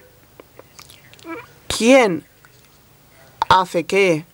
¿Quién 1.68 2.26
hace 3.48 3.84
qué? 3.86 4.26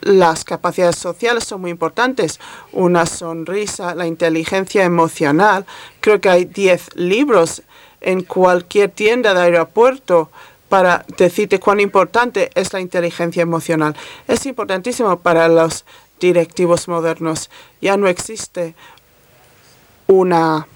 Las 0.00 0.44
capacidades 0.44 0.96
sociales 0.96 1.44
son 1.44 1.60
muy 1.60 1.70
importantes. 1.70 2.40
Una 2.72 3.06
sonrisa, 3.06 3.94
la 3.94 4.06
inteligencia 4.06 4.84
emocional. 4.84 5.66
Creo 6.00 6.20
que 6.20 6.28
hay 6.28 6.44
10 6.46 6.96
libros 6.96 7.62
en 8.00 8.22
cualquier 8.22 8.90
tienda 8.90 9.34
de 9.34 9.40
aeropuerto 9.40 10.30
para 10.68 11.04
decirte 11.18 11.60
cuán 11.60 11.80
importante 11.80 12.50
es 12.54 12.72
la 12.72 12.80
inteligencia 12.80 13.42
emocional. 13.42 13.94
Es 14.26 14.46
importantísimo 14.46 15.18
para 15.20 15.48
los 15.48 15.84
directivos 16.18 16.88
modernos. 16.88 17.50
Ya 17.80 17.96
no 17.96 18.08
existe 18.08 18.74
una 20.06 20.66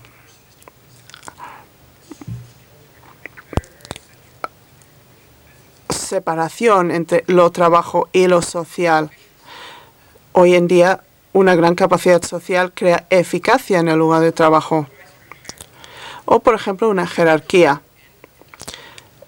separación 6.10 6.90
entre 6.90 7.22
lo 7.28 7.50
trabajo 7.52 8.08
y 8.12 8.26
lo 8.26 8.42
social. 8.42 9.10
Hoy 10.32 10.56
en 10.56 10.66
día, 10.66 11.04
una 11.32 11.54
gran 11.54 11.76
capacidad 11.76 12.20
social 12.22 12.72
crea 12.74 13.06
eficacia 13.10 13.78
en 13.78 13.88
el 13.88 13.98
lugar 13.98 14.20
de 14.20 14.32
trabajo. 14.32 14.88
O, 16.24 16.40
por 16.40 16.54
ejemplo, 16.56 16.88
una 16.88 17.06
jerarquía. 17.06 17.82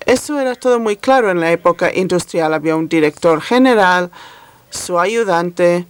Eso 0.06 0.40
era 0.40 0.56
todo 0.56 0.80
muy 0.80 0.96
claro 0.96 1.30
en 1.30 1.38
la 1.38 1.52
época 1.52 1.94
industrial. 1.94 2.52
Había 2.52 2.74
un 2.74 2.88
director 2.88 3.40
general, 3.40 4.10
su 4.70 4.98
ayudante 4.98 5.86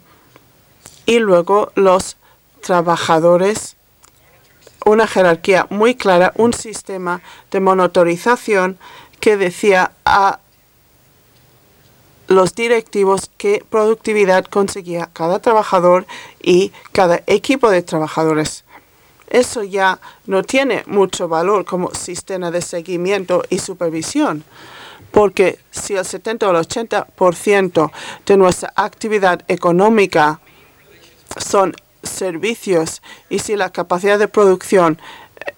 y 1.07 1.21
luego 1.21 1.73
los 1.75 2.19
trabajadores. 2.61 3.77
Una 4.85 5.07
jerarquía 5.07 5.67
muy 5.71 5.95
clara, 5.95 6.33
un 6.37 6.53
sistema 6.53 7.23
de 7.51 7.61
monitorización 7.61 8.79
que 9.21 9.39
decía 9.39 9.93
a 10.05 10.41
los 12.35 12.55
directivos 12.55 13.31
qué 13.37 13.65
productividad 13.69 14.45
conseguía 14.45 15.11
cada 15.13 15.39
trabajador 15.41 16.07
y 16.43 16.73
cada 16.93 17.23
equipo 17.27 17.71
de 17.71 17.83
trabajadores. 17.83 18.65
Eso 19.29 19.63
ya 19.63 19.99
no 20.27 20.43
tiene 20.43 20.83
mucho 20.87 21.29
valor 21.29 21.65
como 21.65 21.95
sistema 21.95 22.51
de 22.51 22.61
seguimiento 22.61 23.43
y 23.49 23.59
supervisión, 23.59 24.45
porque 25.11 25.59
si 25.71 25.95
el 25.95 26.05
70 26.05 26.49
o 26.49 26.51
el 26.51 26.57
80% 26.57 27.91
de 28.27 28.37
nuestra 28.37 28.73
actividad 28.77 29.43
económica 29.49 30.41
son 31.39 31.75
servicios 32.03 33.01
y 33.31 33.39
si 33.39 33.57
la 33.57 33.71
capacidad 33.71 34.19
de 34.19 34.29
producción 34.29 34.99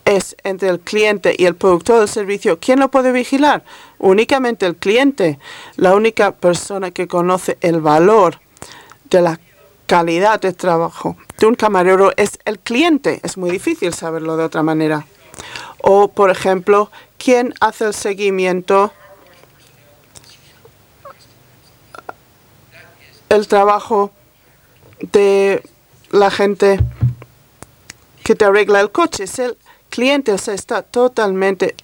es 0.04 0.36
entre 0.44 0.68
el 0.68 0.80
cliente 0.80 1.34
y 1.36 1.46
el 1.46 1.56
productor 1.56 2.00
del 2.00 2.08
servicio, 2.08 2.58
¿quién 2.58 2.80
lo 2.80 2.90
puede 2.90 3.12
vigilar? 3.12 3.64
Únicamente 3.98 4.66
el 4.66 4.76
cliente. 4.76 5.38
La 5.76 5.94
única 5.94 6.32
persona 6.32 6.90
que 6.90 7.08
conoce 7.08 7.58
el 7.60 7.80
valor 7.80 8.40
de 9.10 9.22
la 9.22 9.40
calidad 9.86 10.40
de 10.40 10.52
trabajo 10.52 11.16
de 11.38 11.46
un 11.46 11.54
camarero 11.54 12.12
es 12.16 12.38
el 12.44 12.58
cliente. 12.58 13.20
Es 13.22 13.36
muy 13.36 13.50
difícil 13.50 13.92
saberlo 13.94 14.36
de 14.36 14.44
otra 14.44 14.62
manera. 14.62 15.06
O, 15.78 16.08
por 16.08 16.30
ejemplo, 16.30 16.90
¿quién 17.18 17.54
hace 17.60 17.86
el 17.86 17.94
seguimiento? 17.94 18.92
El 23.28 23.46
trabajo 23.48 24.10
de 25.00 25.62
la 26.10 26.30
gente 26.30 26.80
que 28.22 28.34
te 28.34 28.44
arregla 28.44 28.80
el 28.80 28.90
coche. 28.90 29.24
Es 29.24 29.38
el 29.38 29.56
cliente, 29.94 30.32
o 30.32 30.34
está 30.34 30.82
totalmente 30.82 31.76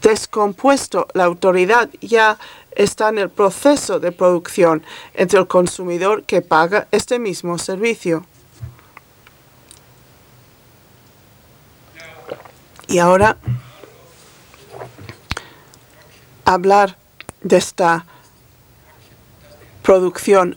descompuesto. 0.00 1.08
La 1.14 1.24
autoridad 1.24 1.90
ya 2.00 2.38
está 2.70 3.08
en 3.08 3.18
el 3.18 3.30
proceso 3.30 3.98
de 3.98 4.12
producción 4.12 4.84
entre 5.14 5.40
el 5.40 5.48
consumidor 5.48 6.22
que 6.22 6.40
paga 6.40 6.86
este 6.92 7.18
mismo 7.18 7.58
servicio. 7.58 8.24
Y 12.86 12.98
ahora 12.98 13.36
hablar 16.44 16.96
de 17.42 17.56
esta 17.56 18.06
producción 19.82 20.56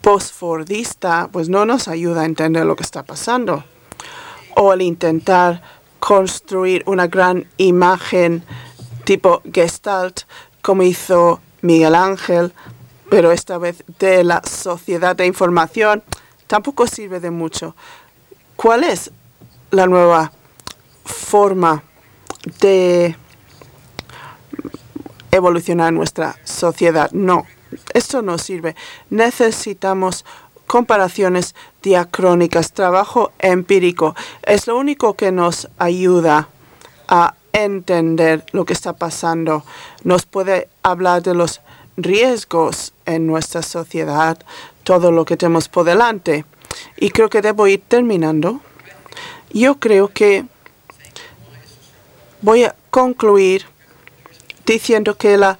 postfordista 0.00 1.28
pues 1.30 1.48
no 1.48 1.64
nos 1.66 1.86
ayuda 1.86 2.22
a 2.22 2.24
entender 2.24 2.66
lo 2.66 2.74
que 2.74 2.82
está 2.82 3.04
pasando 3.04 3.62
o 4.56 4.72
el 4.72 4.82
intentar 4.82 5.62
construir 6.00 6.82
una 6.86 7.06
gran 7.06 7.46
imagen 7.58 8.42
tipo 9.04 9.42
gestalt, 9.52 10.22
como 10.62 10.82
hizo 10.82 11.40
Miguel 11.60 11.94
Ángel, 11.94 12.52
pero 13.10 13.30
esta 13.32 13.58
vez 13.58 13.84
de 13.98 14.24
la 14.24 14.42
sociedad 14.42 15.14
de 15.14 15.26
información, 15.26 16.02
tampoco 16.46 16.86
sirve 16.86 17.20
de 17.20 17.30
mucho. 17.30 17.76
¿Cuál 18.56 18.84
es 18.84 19.10
la 19.70 19.86
nueva 19.86 20.32
forma 21.04 21.84
de 22.60 23.14
evolucionar 25.30 25.92
nuestra 25.92 26.36
sociedad? 26.44 27.10
No, 27.12 27.46
esto 27.92 28.22
no 28.22 28.38
sirve. 28.38 28.74
Necesitamos 29.10 30.24
comparaciones 30.66 31.54
diacrónicas, 31.82 32.72
trabajo 32.72 33.32
empírico. 33.38 34.14
Es 34.42 34.66
lo 34.66 34.76
único 34.76 35.14
que 35.14 35.32
nos 35.32 35.68
ayuda 35.78 36.48
a 37.08 37.34
entender 37.52 38.44
lo 38.52 38.64
que 38.64 38.72
está 38.72 38.94
pasando. 38.94 39.64
Nos 40.04 40.26
puede 40.26 40.68
hablar 40.82 41.22
de 41.22 41.34
los 41.34 41.60
riesgos 41.96 42.92
en 43.06 43.26
nuestra 43.26 43.62
sociedad, 43.62 44.38
todo 44.84 45.10
lo 45.10 45.24
que 45.24 45.36
tenemos 45.36 45.68
por 45.68 45.84
delante. 45.84 46.44
Y 46.96 47.10
creo 47.10 47.30
que 47.30 47.42
debo 47.42 47.66
ir 47.66 47.82
terminando. 47.86 48.60
Yo 49.50 49.78
creo 49.80 50.08
que 50.08 50.44
voy 52.42 52.64
a 52.64 52.74
concluir 52.90 53.64
diciendo 54.66 55.16
que 55.16 55.36
la 55.36 55.58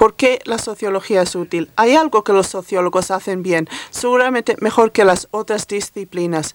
¿Por 0.00 0.14
qué 0.14 0.40
la 0.46 0.56
sociología 0.56 1.20
es 1.20 1.34
útil? 1.34 1.70
Hay 1.76 1.94
algo 1.94 2.24
que 2.24 2.32
los 2.32 2.46
sociólogos 2.46 3.10
hacen 3.10 3.42
bien, 3.42 3.68
seguramente 3.90 4.56
mejor 4.58 4.92
que 4.92 5.04
las 5.04 5.28
otras 5.30 5.68
disciplinas, 5.68 6.54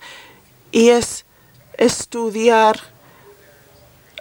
y 0.71 0.89
es 0.89 1.25
estudiar 1.77 2.79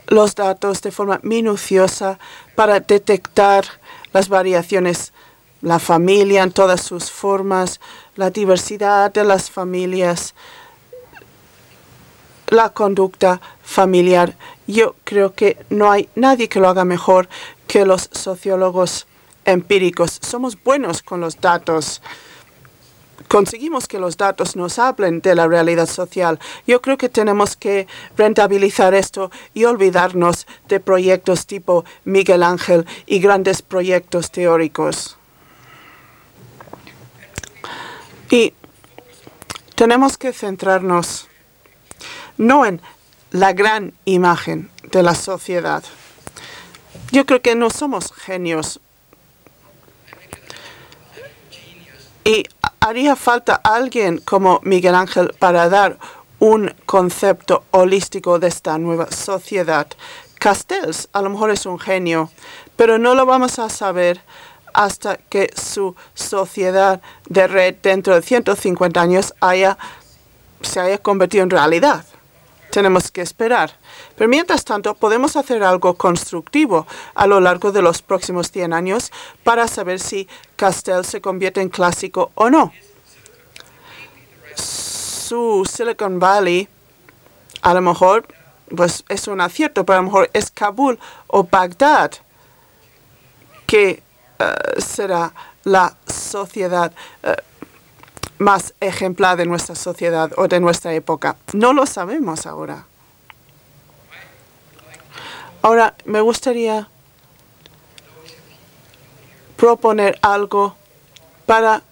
los 0.09 0.35
datos 0.35 0.83
de 0.83 0.91
forma 0.91 1.21
minuciosa 1.23 2.19
para 2.55 2.81
detectar 2.81 3.65
las 4.13 4.29
variaciones, 4.29 5.15
la 5.63 5.79
familia 5.79 6.43
en 6.43 6.53
todas 6.53 6.83
sus 6.83 7.11
formas, 7.11 7.81
la 8.17 8.29
diversidad 8.29 9.11
de 9.11 9.25
las 9.25 9.51
familias, 9.51 10.35
la 12.49 12.69
conducta 12.69 13.41
familiar. 13.63 14.37
Yo 14.67 14.97
creo 15.05 15.33
que 15.33 15.65
no 15.71 15.91
hay 15.91 16.11
nadie 16.15 16.51
que 16.51 16.61
lo 16.61 16.69
haga 16.69 16.85
mejor 16.85 17.31
que 17.67 17.87
los 17.87 18.11
sociólogos 18.13 19.07
empíricos. 19.45 20.19
Somos 20.23 20.63
buenos 20.63 21.03
con 21.03 21.21
los 21.21 21.41
datos. 21.41 22.03
Conseguimos 23.29 23.89
que 23.89 23.99
los 23.99 24.17
datos 24.17 24.55
nos 24.55 24.79
hablen 24.79 25.21
de 25.21 25.35
la 25.35 25.49
realidad 25.49 25.87
social. 25.87 26.39
Yo 26.67 26.81
creo 26.83 26.99
que 26.99 27.09
tenemos 27.09 27.57
que 27.57 27.87
rentabilizar 28.17 28.95
esto 28.95 29.31
y 29.55 29.65
olvidarnos 29.65 30.47
de 30.69 30.81
proyectos 30.81 31.47
tipo 31.47 31.85
Miguel 32.05 32.43
Ángel 32.43 32.87
y 33.07 33.19
grandes 33.21 33.63
proyectos 33.63 34.31
teóricos. 34.31 35.17
Y 38.31 38.55
tenemos 39.75 40.17
que 40.19 40.33
centrarnos 40.33 41.29
no 42.37 42.67
en 42.67 42.81
la 43.31 43.53
gran 43.53 43.95
imagen 44.05 44.71
de 44.91 45.03
la 45.03 45.15
sociedad. 45.15 45.83
Yo 47.11 47.27
creo 47.27 47.43
que 47.43 47.55
no 47.55 47.71
somos 47.71 48.13
genios 48.13 48.81
Y 52.25 52.45
haría 52.81 53.17
falta 53.17 53.55
alguien 53.63 54.19
como 54.19 54.61
Miguel 54.63 54.95
Ángel 54.95 55.35
para 55.39 55.69
dar 55.69 55.99
un 56.39 56.75
concepto 56.87 57.65
holístico 57.71 58.39
de 58.39 58.49
esta 58.49 58.79
nueva 58.79 59.11
sociedad. 59.11 59.87
Castells 60.39 61.09
a 61.13 61.21
lo 61.21 61.29
mejor 61.31 61.51
es 61.51 61.67
un 61.67 61.79
genio, 61.79 62.31
pero 62.77 62.99
no 62.99 63.15
lo 63.15 63.27
vamos 63.27 63.59
a 63.59 63.69
saber 63.69 64.23
hasta 64.73 65.17
que 65.17 65.51
su 65.55 65.95
sociedad 66.15 67.03
de 67.29 67.47
red 67.47 67.77
dentro 67.83 68.15
de 68.15 68.23
150 68.23 69.01
años 69.01 69.35
se 70.63 70.81
haya 70.81 70.99
convertido 70.99 71.45
en 71.45 71.51
realidad. 71.51 72.05
Tenemos 72.75 73.13
que 73.13 73.23
esperar. 73.23 73.71
Pero 74.17 74.29
mientras 74.29 74.65
tanto, 74.65 74.97
podemos 74.97 75.37
hacer 75.37 75.63
algo 75.63 75.95
constructivo 75.95 76.89
a 77.15 77.29
lo 77.29 77.39
largo 77.39 77.71
de 77.71 77.83
los 77.83 78.03
próximos 78.03 78.51
100 78.51 78.73
años 78.73 79.13
para 79.45 79.69
saber 79.69 80.01
si 80.01 80.27
Castell 80.57 81.05
se 81.05 81.21
convierte 81.21 81.61
en 81.61 81.69
clásico 81.69 82.33
o 82.35 82.51
no. 82.51 82.73
Su 84.57 85.65
Silicon 85.71 86.19
Valley, 86.19 86.69
a 87.63 87.75
lo 87.75 87.81
mejor, 87.81 88.27
pues 88.77 89.05
es 89.09 89.29
un 89.29 89.41
acierto, 89.41 89.87
pero 89.87 89.99
a 89.99 90.03
lo 90.03 90.07
mejor 90.09 90.31
es 90.33 90.51
Kabul 90.51 90.99
o 91.29 91.45
Bagdad 91.45 92.11
que 93.67 94.03
eh, 94.41 94.55
será 94.79 95.33
la 95.63 95.97
sociedad 96.09 96.93
eh, 97.23 97.37
más 98.39 98.75
ejemplar 98.81 99.37
de 99.37 99.47
nuestra 99.47 99.75
sociedad 99.75 100.31
o 100.37 100.49
de 100.49 100.61
nuestra 100.61 100.93
época. 100.93 101.37
No 101.53 101.73
lo 101.73 101.87
sabemos 101.87 102.47
ahora. 102.47 102.87
Ahora, 105.63 105.95
me 106.05 106.21
gustaría 106.21 106.89
proponer 109.57 110.19
algo 110.21 110.77
para 111.47 111.83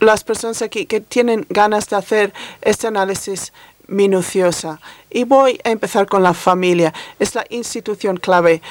las 0.00 0.24
personas 0.24 0.62
aquí 0.62 0.86
que 0.86 1.00
tienen 1.00 1.46
ganas 1.50 1.88
de 1.88 1.96
hacer 1.96 2.32
este 2.62 2.86
análisis 2.86 3.52
minuciosa. 3.88 4.80
Y 5.10 5.24
voy 5.24 5.60
a 5.64 5.70
empezar 5.70 6.06
con 6.06 6.22
la 6.22 6.34
familia. 6.34 6.94
Es 7.18 7.34
la 7.34 7.44
institución 7.50 8.16
clave 8.16 8.62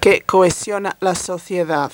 que 0.00 0.22
cohesiona 0.22 0.96
la 1.00 1.14
sociedad 1.14 1.92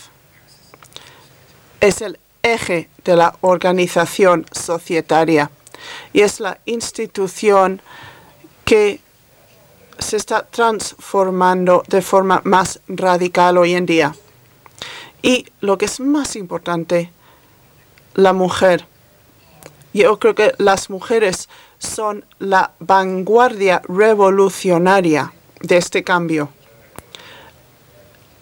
es 1.83 2.01
el 2.01 2.18
eje 2.45 2.89
de 3.05 3.16
la 3.16 3.37
organización 3.41 4.47
societaria 4.53 5.51
y 6.12 6.20
es 6.20 6.39
la 6.39 6.59
institución 6.64 7.83
que 8.64 9.01
se 9.99 10.16
está 10.16 10.47
transformando 10.47 11.83
de 11.89 12.01
forma 12.01 12.41
más 12.45 12.80
radical 12.87 13.59
hoy 13.59 13.74
en 13.74 13.87
día. 13.87 14.14
Y 15.22 15.47
lo 15.61 15.76
que 15.76 15.87
es 15.87 15.99
más 16.01 16.37
importante, 16.37 17.11
la 18.14 18.33
mujer. 18.33 18.87
Yo 19.93 20.18
creo 20.20 20.35
que 20.37 20.55
las 20.59 20.89
mujeres 20.89 21.49
son 21.78 22.24
la 22.39 22.72
vanguardia 22.78 23.83
revolucionaria 23.89 25.33
de 25.61 25.76
este 25.78 26.05
cambio. 26.05 26.49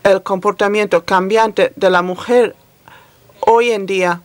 El 0.03 0.23
comportamiento 0.23 1.05
cambiante 1.05 1.73
de 1.75 1.91
la 1.91 2.03
mujer 2.03 2.55
hoy 3.41 3.71
en 3.71 3.87
día 3.87 4.23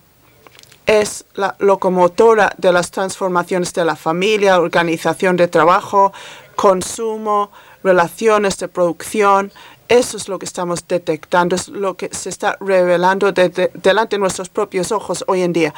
es 0.85 1.25
la 1.33 1.55
locomotora 1.59 2.53
de 2.57 2.71
las 2.71 2.91
transformaciones 2.91 3.73
de 3.73 3.85
la 3.85 3.95
familia, 3.95 4.59
organización 4.59 5.35
de 5.35 5.47
trabajo, 5.47 6.13
consumo, 6.55 7.51
relaciones 7.83 8.57
de 8.57 8.67
producción. 8.67 9.51
Eso 9.87 10.17
es 10.17 10.27
lo 10.27 10.39
que 10.39 10.45
estamos 10.45 10.87
detectando, 10.87 11.55
es 11.55 11.67
lo 11.67 11.95
que 11.95 12.09
se 12.11 12.29
está 12.29 12.57
revelando 12.59 13.31
delante 13.31 14.15
de 14.15 14.19
nuestros 14.19 14.49
propios 14.49 14.91
ojos 14.91 15.23
hoy 15.27 15.41
en 15.41 15.53
día. 15.53 15.73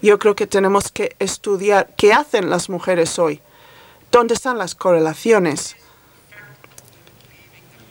Yo 0.00 0.18
creo 0.18 0.34
que 0.34 0.46
tenemos 0.46 0.90
que 0.90 1.14
estudiar 1.18 1.90
qué 1.96 2.12
hacen 2.12 2.50
las 2.50 2.68
mujeres 2.68 3.18
hoy, 3.18 3.40
dónde 4.10 4.34
están 4.34 4.58
las 4.58 4.74
correlaciones. 4.74 5.76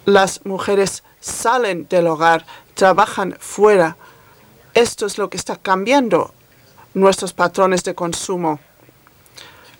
Las 0.05 0.45
mujeres 0.45 1.03
salen 1.21 1.87
del 1.87 2.07
hogar, 2.07 2.45
trabajan 2.73 3.37
fuera, 3.39 3.95
esto 4.73 5.05
es 5.05 5.17
lo 5.17 5.29
que 5.29 5.37
está 5.37 5.55
cambiando 5.57 6.33
nuestros 6.93 7.33
patrones 7.33 7.83
de 7.83 7.95
consumo. 7.95 8.59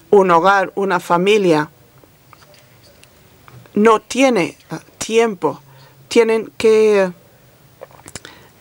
Un 0.09 0.31
hogar, 0.31 0.71
una 0.75 0.99
familia, 0.99 1.69
no 3.73 4.01
tiene 4.01 4.57
tiempo. 4.97 5.61
Tienen 6.07 6.51
que 6.57 7.11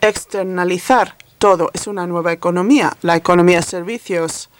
externalizar 0.01 1.17
todo. 1.39 1.71
Es 1.73 1.87
una 1.87 2.07
nueva 2.07 2.33
economía, 2.33 2.97
la 3.03 3.17
economía 3.17 3.57
de 3.57 3.63
servicios, 3.63 4.51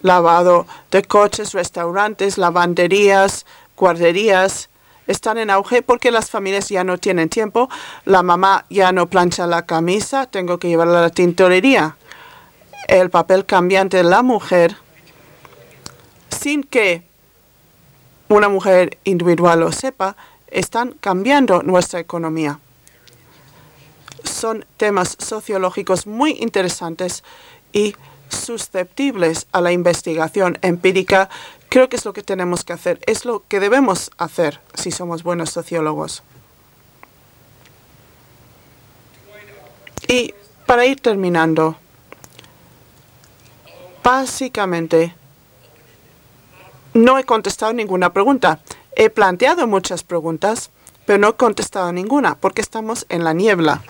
lavado 0.00 0.66
de 0.90 1.02
coches, 1.02 1.52
restaurantes, 1.52 2.38
lavanderías, 2.38 3.44
guarderías, 3.76 4.70
están 5.08 5.38
en 5.38 5.50
auge 5.50 5.82
porque 5.82 6.12
las 6.12 6.30
familias 6.30 6.68
ya 6.68 6.84
no 6.84 6.98
tienen 6.98 7.28
tiempo. 7.28 7.68
La 8.04 8.22
mamá 8.22 8.66
ya 8.70 8.92
no 8.92 9.08
plancha 9.08 9.46
la 9.46 9.66
camisa, 9.66 10.26
tengo 10.26 10.58
que 10.58 10.68
llevarla 10.68 11.00
a 11.00 11.02
la 11.02 11.10
tintorería. 11.10 11.96
El 12.86 13.10
papel 13.10 13.44
cambiante 13.44 13.96
de 13.96 14.04
la 14.04 14.22
mujer, 14.22 14.76
sin 16.30 16.62
que 16.62 17.02
una 18.28 18.48
mujer 18.48 18.98
individual 19.04 19.60
lo 19.60 19.72
sepa, 19.72 20.16
están 20.46 20.92
cambiando 21.00 21.62
nuestra 21.62 22.00
economía. 22.00 22.60
Son 24.24 24.64
temas 24.76 25.16
sociológicos 25.18 26.06
muy 26.06 26.32
interesantes 26.32 27.24
y 27.72 27.96
susceptibles 28.28 29.46
a 29.52 29.60
la 29.60 29.72
investigación 29.72 30.58
empírica 30.62 31.30
Creo 31.68 31.88
que 31.88 31.96
es 31.96 32.04
lo 32.04 32.12
que 32.12 32.22
tenemos 32.22 32.64
que 32.64 32.72
hacer, 32.72 32.98
es 33.06 33.24
lo 33.24 33.44
que 33.46 33.60
debemos 33.60 34.10
hacer 34.16 34.60
si 34.74 34.90
somos 34.90 35.22
buenos 35.22 35.50
sociólogos. 35.50 36.22
Y 40.08 40.34
para 40.64 40.86
ir 40.86 41.00
terminando, 41.00 41.76
básicamente 44.02 45.14
no 46.94 47.18
he 47.18 47.24
contestado 47.24 47.74
ninguna 47.74 48.12
pregunta. 48.14 48.60
He 48.96 49.10
planteado 49.10 49.66
muchas 49.66 50.02
preguntas, 50.02 50.70
pero 51.04 51.18
no 51.18 51.28
he 51.28 51.34
contestado 51.34 51.92
ninguna 51.92 52.34
porque 52.34 52.62
estamos 52.62 53.04
en 53.10 53.24
la 53.24 53.34
niebla. 53.34 53.82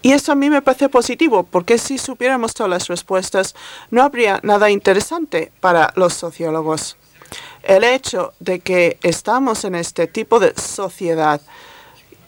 Y 0.00 0.12
eso 0.12 0.32
a 0.32 0.36
mí 0.36 0.48
me 0.48 0.62
parece 0.62 0.88
positivo, 0.88 1.42
porque 1.42 1.76
si 1.76 1.98
supiéramos 1.98 2.54
todas 2.54 2.70
las 2.70 2.88
respuestas, 2.88 3.54
no 3.90 4.02
habría 4.02 4.40
nada 4.42 4.70
interesante 4.70 5.50
para 5.60 5.92
los 5.96 6.14
sociólogos. 6.14 6.96
El 7.62 7.84
hecho 7.84 8.32
de 8.38 8.60
que 8.60 8.98
estamos 9.02 9.64
en 9.64 9.74
este 9.74 10.06
tipo 10.06 10.38
de 10.38 10.54
sociedad 10.56 11.40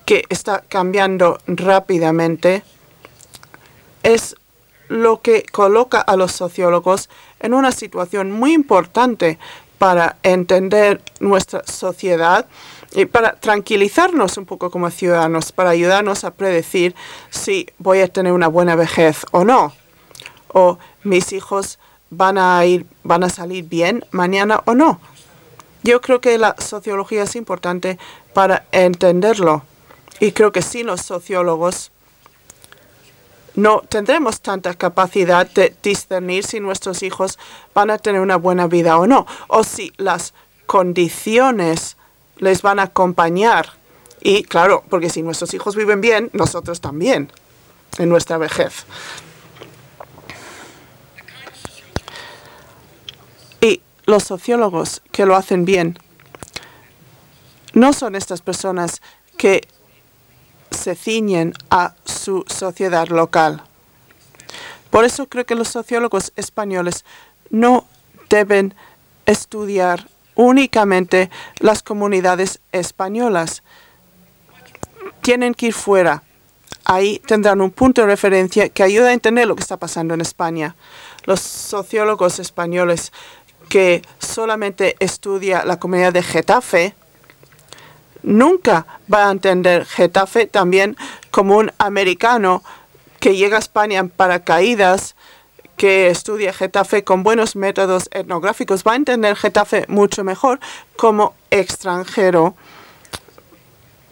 que 0.04 0.24
está 0.28 0.64
cambiando 0.68 1.38
rápidamente 1.46 2.64
es 4.02 4.36
lo 4.88 5.22
que 5.22 5.44
coloca 5.44 6.00
a 6.00 6.16
los 6.16 6.32
sociólogos 6.32 7.08
en 7.38 7.54
una 7.54 7.70
situación 7.70 8.32
muy 8.32 8.52
importante 8.52 9.38
para 9.78 10.16
entender 10.24 11.00
nuestra 11.20 11.62
sociedad 11.64 12.46
y 12.92 13.06
para 13.06 13.34
tranquilizarnos 13.36 14.36
un 14.36 14.46
poco 14.46 14.70
como 14.70 14.90
ciudadanos, 14.90 15.52
para 15.52 15.70
ayudarnos 15.70 16.24
a 16.24 16.32
predecir 16.32 16.94
si 17.30 17.68
voy 17.78 18.00
a 18.00 18.08
tener 18.08 18.32
una 18.32 18.48
buena 18.48 18.74
vejez 18.74 19.24
o 19.30 19.44
no, 19.44 19.72
o 20.48 20.78
mis 21.04 21.32
hijos 21.32 21.78
van 22.10 22.38
a 22.38 22.64
ir, 22.64 22.86
van 23.04 23.22
a 23.22 23.28
salir 23.30 23.64
bien 23.64 24.04
mañana 24.10 24.62
o 24.66 24.74
no. 24.74 25.00
Yo 25.82 26.00
creo 26.00 26.20
que 26.20 26.36
la 26.36 26.56
sociología 26.58 27.22
es 27.22 27.36
importante 27.36 27.98
para 28.34 28.66
entenderlo 28.72 29.64
y 30.18 30.32
creo 30.32 30.52
que 30.52 30.62
sin 30.62 30.86
los 30.86 31.00
sociólogos 31.00 31.92
no 33.54 33.80
tendremos 33.88 34.40
tanta 34.40 34.74
capacidad 34.74 35.48
de 35.50 35.74
discernir 35.82 36.44
si 36.44 36.60
nuestros 36.60 37.02
hijos 37.02 37.38
van 37.74 37.90
a 37.90 37.98
tener 37.98 38.20
una 38.20 38.36
buena 38.36 38.66
vida 38.66 38.98
o 38.98 39.06
no, 39.06 39.26
o 39.48 39.64
si 39.64 39.92
las 39.96 40.34
condiciones 40.66 41.96
les 42.40 42.62
van 42.62 42.80
a 42.80 42.84
acompañar. 42.84 43.74
Y 44.20 44.42
claro, 44.42 44.84
porque 44.90 45.08
si 45.08 45.22
nuestros 45.22 45.54
hijos 45.54 45.76
viven 45.76 46.00
bien, 46.00 46.30
nosotros 46.32 46.80
también, 46.80 47.30
en 47.98 48.08
nuestra 48.08 48.36
vejez. 48.36 48.84
Y 53.60 53.80
los 54.06 54.24
sociólogos 54.24 55.02
que 55.12 55.24
lo 55.24 55.36
hacen 55.36 55.64
bien 55.64 55.98
no 57.72 57.92
son 57.92 58.16
estas 58.16 58.40
personas 58.42 59.00
que 59.36 59.66
se 60.70 60.94
ciñen 60.94 61.54
a 61.70 61.94
su 62.04 62.44
sociedad 62.48 63.08
local. 63.08 63.62
Por 64.90 65.04
eso 65.04 65.28
creo 65.28 65.46
que 65.46 65.54
los 65.54 65.68
sociólogos 65.68 66.32
españoles 66.36 67.04
no 67.50 67.86
deben 68.28 68.74
estudiar 69.26 70.08
únicamente 70.40 71.30
las 71.58 71.82
comunidades 71.82 72.60
españolas. 72.72 73.62
Tienen 75.20 75.54
que 75.54 75.66
ir 75.66 75.74
fuera. 75.74 76.22
Ahí 76.84 77.20
tendrán 77.26 77.60
un 77.60 77.70
punto 77.70 78.00
de 78.00 78.06
referencia 78.06 78.70
que 78.70 78.82
ayuda 78.82 79.08
a 79.08 79.12
entender 79.12 79.46
lo 79.46 79.54
que 79.54 79.62
está 79.62 79.76
pasando 79.76 80.14
en 80.14 80.22
España. 80.22 80.76
Los 81.24 81.40
sociólogos 81.40 82.38
españoles 82.38 83.12
que 83.68 84.02
solamente 84.18 84.96
estudia 84.98 85.64
la 85.64 85.78
comunidad 85.78 86.12
de 86.12 86.22
Getafe, 86.22 86.94
nunca 88.22 88.86
va 89.12 89.28
a 89.28 89.30
entender 89.30 89.84
Getafe 89.84 90.46
también 90.46 90.96
como 91.30 91.58
un 91.58 91.70
americano 91.78 92.64
que 93.20 93.36
llega 93.36 93.56
a 93.56 93.60
España 93.60 94.00
en 94.00 94.08
paracaídas, 94.08 95.14
que 95.80 96.10
estudie 96.10 96.52
Getafe 96.52 97.04
con 97.04 97.22
buenos 97.22 97.56
métodos 97.56 98.10
etnográficos 98.12 98.84
va 98.86 98.92
a 98.92 98.96
entender 98.96 99.34
Getafe 99.34 99.86
mucho 99.88 100.22
mejor 100.24 100.60
como 100.94 101.32
extranjero. 101.50 102.54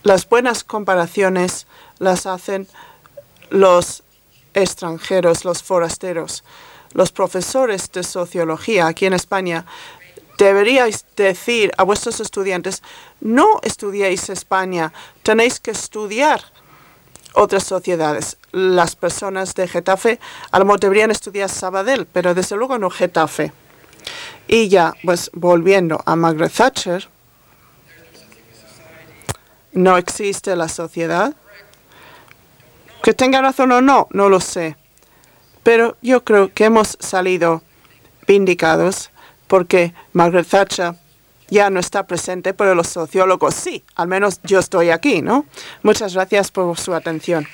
Las 0.02 0.26
buenas 0.26 0.64
comparaciones 0.64 1.66
las 1.98 2.24
hacen 2.24 2.66
los 3.50 4.02
extranjeros, 4.54 5.44
los 5.44 5.62
forasteros. 5.62 6.42
Los 6.94 7.12
profesores 7.12 7.92
de 7.92 8.02
sociología 8.02 8.86
aquí 8.86 9.04
en 9.04 9.12
España 9.12 9.66
deberíais 10.38 11.04
decir 11.16 11.70
a 11.76 11.82
vuestros 11.82 12.20
estudiantes, 12.20 12.82
no 13.20 13.60
estudiéis 13.62 14.30
España, 14.30 14.94
tenéis 15.22 15.60
que 15.60 15.72
estudiar 15.72 16.42
otras 17.34 17.64
sociedades. 17.64 18.37
Las 18.52 18.96
personas 18.96 19.54
de 19.54 19.68
Getafe 19.68 20.18
a 20.50 20.58
lo 20.58 20.64
mejor 20.64 20.80
deberían 20.80 21.10
estudiar 21.10 21.48
Sabadell, 21.48 22.06
pero 22.06 22.34
desde 22.34 22.56
luego 22.56 22.78
no 22.78 22.90
Getafe. 22.90 23.52
Y 24.46 24.68
ya, 24.68 24.94
pues 25.04 25.30
volviendo 25.34 26.02
a 26.06 26.16
Margaret 26.16 26.52
Thatcher, 26.52 27.08
no 29.72 29.96
existe 29.98 30.56
la 30.56 30.68
sociedad. 30.68 31.34
Que 33.02 33.14
tenga 33.14 33.40
razón 33.40 33.72
o 33.72 33.80
no, 33.80 34.08
no 34.10 34.28
lo 34.28 34.40
sé. 34.40 34.76
Pero 35.62 35.96
yo 36.02 36.24
creo 36.24 36.52
que 36.52 36.64
hemos 36.64 36.96
salido 37.00 37.62
vindicados 38.26 39.10
porque 39.46 39.94
Margaret 40.12 40.48
Thatcher 40.48 40.94
ya 41.50 41.70
no 41.70 41.80
está 41.80 42.06
presente, 42.06 42.54
pero 42.54 42.74
los 42.74 42.88
sociólogos 42.88 43.54
sí. 43.54 43.84
Al 43.94 44.08
menos 44.08 44.40
yo 44.42 44.58
estoy 44.58 44.90
aquí, 44.90 45.22
¿no? 45.22 45.46
Muchas 45.82 46.14
gracias 46.14 46.50
por 46.50 46.78
su 46.78 46.94
atención. 46.94 47.46